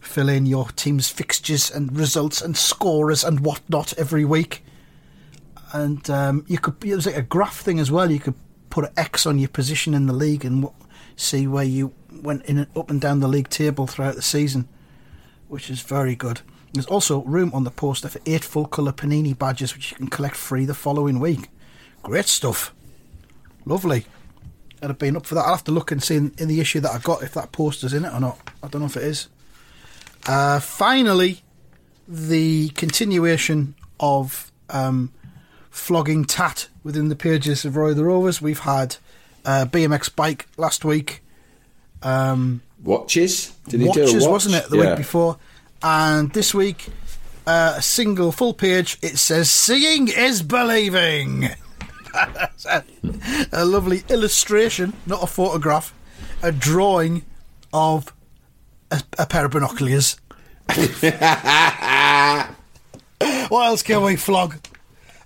fill 0.00 0.28
in 0.28 0.44
your 0.44 0.66
team's 0.70 1.08
fixtures 1.08 1.70
and 1.70 1.96
results 1.96 2.42
and 2.42 2.56
scorers 2.56 3.22
and 3.22 3.38
whatnot 3.46 3.96
every 3.96 4.24
week. 4.24 4.64
And 5.72 6.10
um, 6.10 6.44
you 6.48 6.58
could 6.58 6.84
it 6.84 6.96
was 6.96 7.06
like 7.06 7.16
a 7.16 7.22
graph 7.22 7.60
thing 7.60 7.78
as 7.78 7.92
well. 7.92 8.10
You 8.10 8.18
could 8.18 8.34
put 8.68 8.86
an 8.86 8.92
X 8.96 9.24
on 9.24 9.38
your 9.38 9.50
position 9.50 9.94
in 9.94 10.06
the 10.06 10.12
league 10.12 10.44
and 10.44 10.68
see 11.14 11.46
where 11.46 11.62
you 11.62 11.94
went 12.10 12.44
in 12.46 12.58
and 12.58 12.76
up 12.76 12.90
and 12.90 13.00
down 13.00 13.20
the 13.20 13.28
league 13.28 13.50
table 13.50 13.86
throughout 13.86 14.16
the 14.16 14.22
season, 14.22 14.66
which 15.46 15.70
is 15.70 15.80
very 15.80 16.16
good. 16.16 16.40
There's 16.74 16.86
also 16.86 17.22
room 17.22 17.50
on 17.54 17.64
the 17.64 17.70
poster 17.70 18.08
for 18.08 18.20
eight 18.26 18.44
full 18.44 18.66
colour 18.66 18.92
Panini 18.92 19.36
badges, 19.38 19.74
which 19.74 19.92
you 19.92 19.96
can 19.96 20.08
collect 20.08 20.34
free 20.36 20.64
the 20.64 20.74
following 20.74 21.20
week. 21.20 21.48
Great 22.02 22.26
stuff. 22.26 22.74
Lovely. 23.64 24.04
I'd 24.82 24.90
have 24.90 24.98
been 24.98 25.16
up 25.16 25.24
for 25.24 25.36
that. 25.36 25.42
I'll 25.42 25.54
have 25.54 25.64
to 25.64 25.72
look 25.72 25.90
and 25.92 26.02
see 26.02 26.16
in, 26.16 26.34
in 26.36 26.48
the 26.48 26.60
issue 26.60 26.80
that 26.80 26.90
I 26.90 26.98
got 26.98 27.22
if 27.22 27.32
that 27.34 27.52
poster's 27.52 27.94
in 27.94 28.04
it 28.04 28.12
or 28.12 28.20
not. 28.20 28.50
I 28.62 28.66
don't 28.68 28.80
know 28.82 28.86
if 28.86 28.96
it 28.96 29.04
is. 29.04 29.28
Uh, 30.26 30.58
finally, 30.60 31.42
the 32.08 32.68
continuation 32.70 33.74
of 34.00 34.50
um, 34.68 35.12
flogging 35.70 36.24
tat 36.24 36.68
within 36.82 37.08
the 37.08 37.16
pages 37.16 37.64
of 37.64 37.76
Roy 37.76 37.94
the 37.94 38.04
Rovers. 38.04 38.42
We've 38.42 38.58
had 38.58 38.96
uh, 39.44 39.66
BMX 39.70 40.14
bike 40.14 40.46
last 40.56 40.84
week. 40.84 41.22
Um, 42.02 42.62
Watches? 42.82 43.52
Did 43.68 43.80
he 43.80 43.90
do 43.92 44.00
watches, 44.02 44.22
watch? 44.24 44.30
wasn't 44.30 44.54
it, 44.56 44.68
the 44.70 44.76
Yeah. 44.76 44.88
week 44.90 44.96
before? 44.98 45.38
And 45.84 46.32
this 46.32 46.54
week, 46.54 46.88
uh, 47.46 47.74
a 47.76 47.82
single 47.82 48.32
full 48.32 48.54
page. 48.54 48.96
It 49.02 49.18
says 49.18 49.50
"Seeing 49.50 50.08
is 50.08 50.42
believing." 50.42 51.50
A, 52.14 52.48
a 53.52 53.64
lovely 53.66 54.02
illustration, 54.08 54.94
not 55.04 55.22
a 55.22 55.26
photograph, 55.26 55.92
a 56.42 56.52
drawing 56.52 57.26
of 57.74 58.14
a, 58.90 59.02
a 59.18 59.26
pair 59.26 59.44
of 59.44 59.50
binoculars. 59.50 60.16
what 63.48 63.66
else 63.66 63.82
can 63.82 64.02
we 64.02 64.16
flog? 64.16 64.56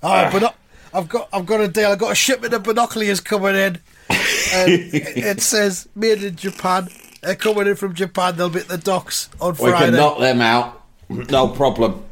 But 0.02 0.56
I've 0.92 1.08
got 1.08 1.28
I've 1.32 1.46
got 1.46 1.60
a 1.60 1.68
deal. 1.68 1.90
I've 1.92 1.98
got 1.98 2.10
a 2.10 2.16
shipment 2.16 2.52
of 2.52 2.64
binoculars 2.64 3.20
coming 3.20 3.54
in. 3.54 3.80
And 4.10 4.72
it 4.92 5.40
says 5.40 5.88
made 5.94 6.24
in 6.24 6.34
Japan. 6.34 6.88
They're 7.22 7.34
coming 7.34 7.66
in 7.66 7.76
from 7.76 7.94
Japan. 7.94 8.36
They'll 8.36 8.48
be 8.50 8.60
at 8.60 8.68
the 8.68 8.78
docks 8.78 9.28
on 9.40 9.52
We 9.52 9.70
Friday. 9.70 9.86
can 9.86 9.94
knock 9.94 10.18
them 10.18 10.40
out. 10.40 10.82
No 11.08 11.48
problem. 11.48 12.04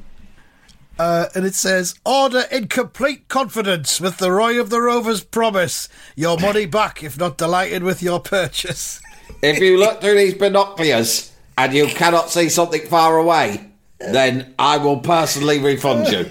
Uh, 0.99 1.27
and 1.35 1.45
it 1.45 1.55
says, 1.55 1.95
Order 2.05 2.45
in 2.51 2.69
complete 2.69 3.29
confidence 3.29 4.01
with 4.01 4.17
the 4.17 4.33
Roy 4.33 4.59
of 4.61 4.71
the 4.71 4.81
Rovers 4.81 5.23
promise. 5.23 5.89
Your 6.17 6.39
money 6.39 6.67
back 6.67 7.03
if 7.05 7.19
not 7.19 7.37
delighted 7.39 7.83
with 7.83 8.03
your 8.03 8.19
purchase. 8.21 9.01
If 9.43 9.59
you 9.59 9.79
look 9.79 10.01
through 10.01 10.17
these 10.17 10.35
binoculars 10.35 11.33
and 11.59 11.75
you 11.75 11.87
cannot 11.87 12.31
see 12.31 12.49
something 12.49 12.81
far 12.87 13.19
away, 13.19 13.71
then 14.01 14.55
I 14.59 14.79
will 14.79 14.99
personally 15.01 15.59
refund 15.59 16.09
you. 16.09 16.31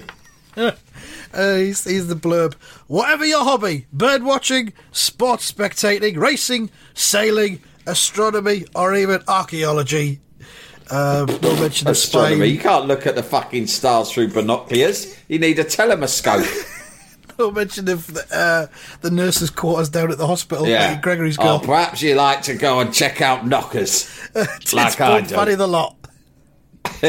Uh, 1.34 1.56
he's, 1.56 1.84
he's 1.84 2.06
the 2.06 2.14
blurb. 2.14 2.54
Whatever 2.86 3.26
your 3.26 3.44
hobby, 3.44 3.84
bird 3.92 4.22
watching, 4.22 4.72
sports 4.90 5.52
spectating, 5.52 6.16
racing, 6.16 6.70
sailing, 6.94 7.60
astronomy, 7.86 8.64
or 8.74 8.94
even 8.94 9.22
archaeology. 9.28 10.20
Um, 10.90 11.26
no 11.42 11.54
mention 11.56 11.88
of 11.88 11.92
Astronomy. 11.92 12.46
You 12.46 12.58
can't 12.60 12.86
look 12.86 13.06
at 13.06 13.16
the 13.16 13.22
fucking 13.22 13.66
stars 13.66 14.12
through 14.12 14.28
binoculars. 14.28 15.16
You 15.28 15.38
need 15.38 15.58
a 15.58 15.64
telescope. 15.64 16.46
No 17.38 17.50
mention 17.50 17.86
of 17.90 18.06
the, 18.14 18.24
uh, 18.34 18.66
the 19.02 19.10
nurse's 19.10 19.50
quarters 19.50 19.90
down 19.90 20.10
at 20.10 20.16
the 20.16 20.26
hospital. 20.26 20.66
Yeah. 20.66 20.98
Gregory's 20.98 21.36
Or 21.36 21.42
girl. 21.42 21.60
perhaps 21.60 22.00
you 22.00 22.14
like 22.14 22.40
to 22.44 22.54
go 22.54 22.80
and 22.80 22.94
check 22.94 23.20
out 23.20 23.46
knockers. 23.46 24.10
like 24.72 24.98
I 25.00 25.20
do. 25.20 25.34
Funny 25.34 25.54
the 25.54 25.66
lot. 25.66 25.96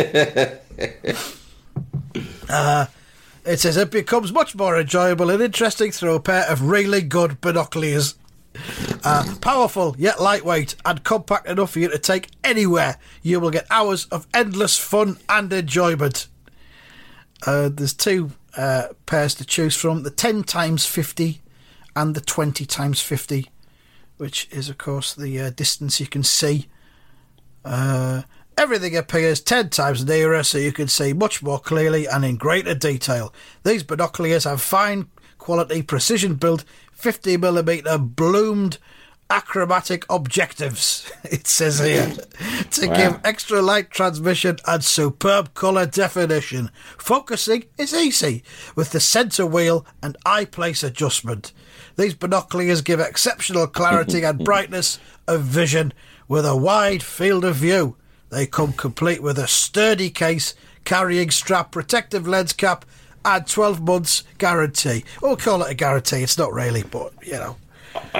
uh, 2.49 2.85
it 3.45 3.57
says 3.59 3.77
it 3.77 3.89
becomes 3.89 4.33
much 4.33 4.53
more 4.53 4.77
enjoyable 4.77 5.29
and 5.29 5.41
interesting 5.41 5.91
through 5.91 6.15
a 6.15 6.19
pair 6.19 6.43
of 6.51 6.61
really 6.61 7.01
good 7.01 7.39
binoculars. 7.39 8.15
Uh, 9.03 9.35
powerful 9.41 9.95
yet 9.97 10.21
lightweight 10.21 10.75
and 10.85 11.03
compact 11.03 11.47
enough 11.47 11.71
for 11.71 11.79
you 11.79 11.89
to 11.89 11.97
take 11.97 12.29
anywhere. 12.43 12.97
You 13.21 13.39
will 13.39 13.51
get 13.51 13.67
hours 13.69 14.05
of 14.05 14.27
endless 14.33 14.77
fun 14.77 15.17
and 15.29 15.51
enjoyment. 15.51 16.27
Uh, 17.45 17.69
there's 17.69 17.93
two 17.93 18.31
uh, 18.55 18.89
pairs 19.05 19.35
to 19.35 19.45
choose 19.45 19.75
from: 19.75 20.03
the 20.03 20.09
10 20.09 20.43
times 20.43 20.85
50 20.85 21.41
and 21.95 22.15
the 22.15 22.21
20 22.21 22.65
times 22.65 23.01
50, 23.01 23.49
which 24.17 24.47
is, 24.51 24.69
of 24.69 24.77
course, 24.77 25.15
the 25.15 25.39
uh, 25.39 25.49
distance 25.49 25.99
you 25.99 26.05
can 26.07 26.23
see. 26.23 26.67
Uh, 27.65 28.21
everything 28.57 28.95
appears 28.95 29.41
10 29.41 29.69
times 29.69 30.05
nearer 30.05 30.43
so 30.43 30.57
you 30.57 30.71
can 30.71 30.87
see 30.87 31.13
much 31.13 31.41
more 31.41 31.59
clearly 31.59 32.05
and 32.05 32.23
in 32.23 32.37
greater 32.37 32.75
detail. 32.75 33.33
These 33.63 33.83
binoculars 33.83 34.43
have 34.43 34.61
fine 34.61 35.07
quality, 35.37 35.81
precision 35.81 36.35
built, 36.35 36.63
50mm 36.99 38.15
bloomed 38.15 38.77
achromatic 39.29 40.05
objectives, 40.09 41.11
it 41.23 41.47
says 41.47 41.79
here, 41.79 42.13
to 42.71 42.87
give 42.87 43.19
extra 43.23 43.61
light 43.61 43.91
transmission 43.91 44.57
and 44.65 44.83
superb 44.83 45.53
colour 45.53 45.85
definition. 45.85 46.71
Focusing 46.97 47.65
is 47.77 47.93
easy 47.93 48.43
with 48.75 48.91
the 48.91 48.99
centre 48.99 49.45
wheel 49.45 49.85
and 50.01 50.17
eye 50.25 50.45
place 50.45 50.83
adjustment. 50.83 51.51
These 51.97 52.13
binoculars 52.13 52.81
give 52.81 52.99
exceptional 52.99 53.67
clarity 53.67 54.23
and 54.23 54.39
brightness 54.43 54.99
of 55.27 55.41
vision 55.41 55.93
with 56.27 56.45
a 56.45 56.55
wide 56.55 57.03
field 57.03 57.43
of 57.43 57.55
view. 57.55 57.97
They 58.29 58.45
come 58.45 58.73
complete 58.73 59.21
with 59.21 59.37
a 59.39 59.47
sturdy 59.47 60.09
case, 60.09 60.53
carrying 60.83 61.31
strap, 61.31 61.71
protective 61.71 62.27
lens 62.27 62.53
cap, 62.53 62.85
and 63.27 63.45
12 63.45 63.81
months 63.81 64.23
guarantee. 64.37 65.03
We'll 65.21 65.37
call 65.37 65.61
it 65.63 65.69
a 65.71 65.73
guarantee, 65.75 66.23
it's 66.23 66.37
not 66.37 66.53
really, 66.53 66.83
but 66.83 67.13
you 67.21 67.33
know. 67.33 67.57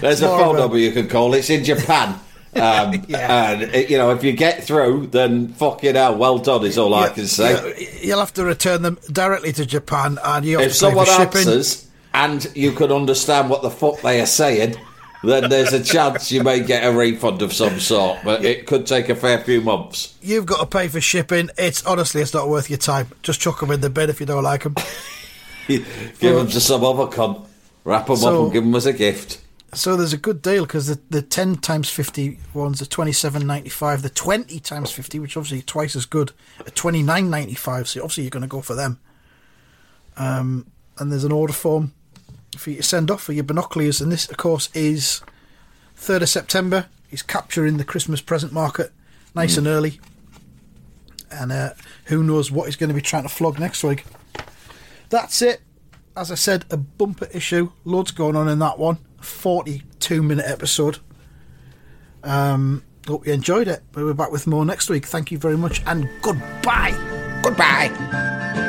There's 0.00 0.22
a 0.22 0.28
phone 0.28 0.56
number 0.56 0.78
you 0.78 0.92
can 0.92 1.08
call. 1.08 1.34
It's 1.34 1.50
in 1.50 1.64
Japan. 1.64 2.18
Um, 2.52 3.04
Yeah. 3.06 3.52
And, 3.52 3.88
you 3.88 3.96
know, 3.96 4.10
if 4.10 4.24
you 4.24 4.32
get 4.32 4.64
through, 4.64 5.06
then 5.06 5.52
fucking 5.52 5.94
hell, 5.94 6.16
well 6.16 6.38
done, 6.38 6.64
is 6.64 6.78
all 6.78 6.92
I 6.94 7.10
can 7.10 7.28
say. 7.28 8.00
You'll 8.02 8.18
have 8.18 8.34
to 8.34 8.44
return 8.44 8.82
them 8.82 8.98
directly 9.12 9.52
to 9.52 9.64
Japan, 9.64 10.18
and 10.24 10.44
you 10.44 10.58
have 10.58 10.66
if 10.66 10.72
to 10.72 10.86
pay 10.86 10.88
someone 10.88 11.06
for 11.06 11.12
shipping. 11.12 11.38
answers 11.42 11.88
and 12.12 12.50
you 12.56 12.72
can 12.72 12.90
understand 12.90 13.50
what 13.50 13.62
the 13.62 13.70
fuck 13.70 14.00
they 14.00 14.20
are 14.20 14.26
saying, 14.26 14.74
then 15.22 15.50
there's 15.50 15.72
a 15.72 15.82
chance 15.82 16.32
you 16.32 16.42
may 16.42 16.60
get 16.60 16.84
a 16.84 16.92
refund 16.96 17.42
of 17.42 17.52
some 17.52 17.78
sort. 17.80 18.20
But 18.24 18.44
it 18.44 18.66
could 18.66 18.86
take 18.86 19.08
a 19.08 19.14
fair 19.14 19.38
few 19.38 19.60
months. 19.60 20.16
You've 20.22 20.46
got 20.46 20.60
to 20.60 20.66
pay 20.66 20.88
for 20.88 21.00
shipping. 21.00 21.50
It's 21.58 21.84
honestly, 21.84 22.22
it's 22.22 22.32
not 22.34 22.48
worth 22.48 22.70
your 22.70 22.78
time. 22.78 23.08
Just 23.22 23.40
chuck 23.40 23.60
them 23.60 23.70
in 23.70 23.80
the 23.80 23.90
bin 23.90 24.08
if 24.10 24.20
you 24.20 24.26
don't 24.26 24.42
like 24.44 24.62
them. 24.62 24.74
Give 25.68 25.84
them 26.20 26.48
to 26.48 26.60
some 26.60 26.82
other 26.84 27.04
cunt. 27.06 27.46
Wrap 27.84 28.06
them 28.06 28.16
So- 28.16 28.38
up 28.40 28.44
and 28.44 28.52
give 28.52 28.64
them 28.64 28.74
as 28.74 28.86
a 28.86 28.92
gift. 28.92 29.40
So 29.72 29.96
there's 29.96 30.12
a 30.12 30.16
good 30.18 30.42
deal 30.42 30.64
because 30.66 30.88
the, 30.88 31.00
the 31.10 31.22
10 31.22 31.58
times 31.58 31.88
50 31.88 32.40
ones 32.54 32.82
are 32.82 32.86
27.95. 32.86 34.02
The 34.02 34.10
20 34.10 34.58
times 34.58 34.90
50, 34.90 35.20
which 35.20 35.36
obviously 35.36 35.62
twice 35.62 35.94
as 35.94 36.06
good, 36.06 36.32
are 36.60 36.64
29.95. 36.72 37.86
So 37.86 38.00
obviously 38.00 38.24
you're 38.24 38.30
going 38.30 38.42
to 38.42 38.48
go 38.48 38.62
for 38.62 38.74
them. 38.74 38.98
Um, 40.16 40.66
and 40.98 41.12
there's 41.12 41.22
an 41.22 41.30
order 41.30 41.52
form 41.52 41.94
for 42.60 42.70
you 42.70 42.76
to 42.76 42.82
send 42.82 43.10
off 43.10 43.22
for 43.22 43.32
your 43.32 43.44
binoculars. 43.44 44.00
And 44.00 44.12
this, 44.12 44.28
of 44.30 44.36
course, 44.36 44.68
is 44.74 45.22
3rd 45.96 46.22
of 46.22 46.28
September. 46.28 46.86
He's 47.08 47.22
capturing 47.22 47.76
the 47.76 47.84
Christmas 47.84 48.20
present 48.20 48.52
market 48.52 48.92
nice 49.34 49.56
and 49.56 49.66
early. 49.66 50.00
And 51.30 51.52
uh, 51.52 51.70
who 52.06 52.22
knows 52.22 52.50
what 52.50 52.66
he's 52.66 52.76
going 52.76 52.88
to 52.88 52.94
be 52.94 53.00
trying 53.00 53.22
to 53.22 53.28
flog 53.28 53.58
next 53.58 53.82
week. 53.84 54.04
That's 55.08 55.42
it. 55.42 55.60
As 56.16 56.30
I 56.30 56.34
said, 56.34 56.64
a 56.70 56.76
bumper 56.76 57.28
issue. 57.32 57.72
Loads 57.84 58.10
going 58.10 58.36
on 58.36 58.48
in 58.48 58.58
that 58.60 58.78
one. 58.78 58.98
42 59.20 60.22
minute 60.22 60.46
episode. 60.46 60.98
Um, 62.22 62.84
hope 63.06 63.26
you 63.26 63.32
enjoyed 63.32 63.68
it. 63.68 63.82
We'll 63.94 64.08
be 64.08 64.16
back 64.16 64.32
with 64.32 64.46
more 64.46 64.64
next 64.64 64.88
week. 64.90 65.06
Thank 65.06 65.30
you 65.30 65.38
very 65.38 65.56
much 65.56 65.82
and 65.86 66.08
goodbye. 66.22 67.40
Goodbye. 67.42 68.68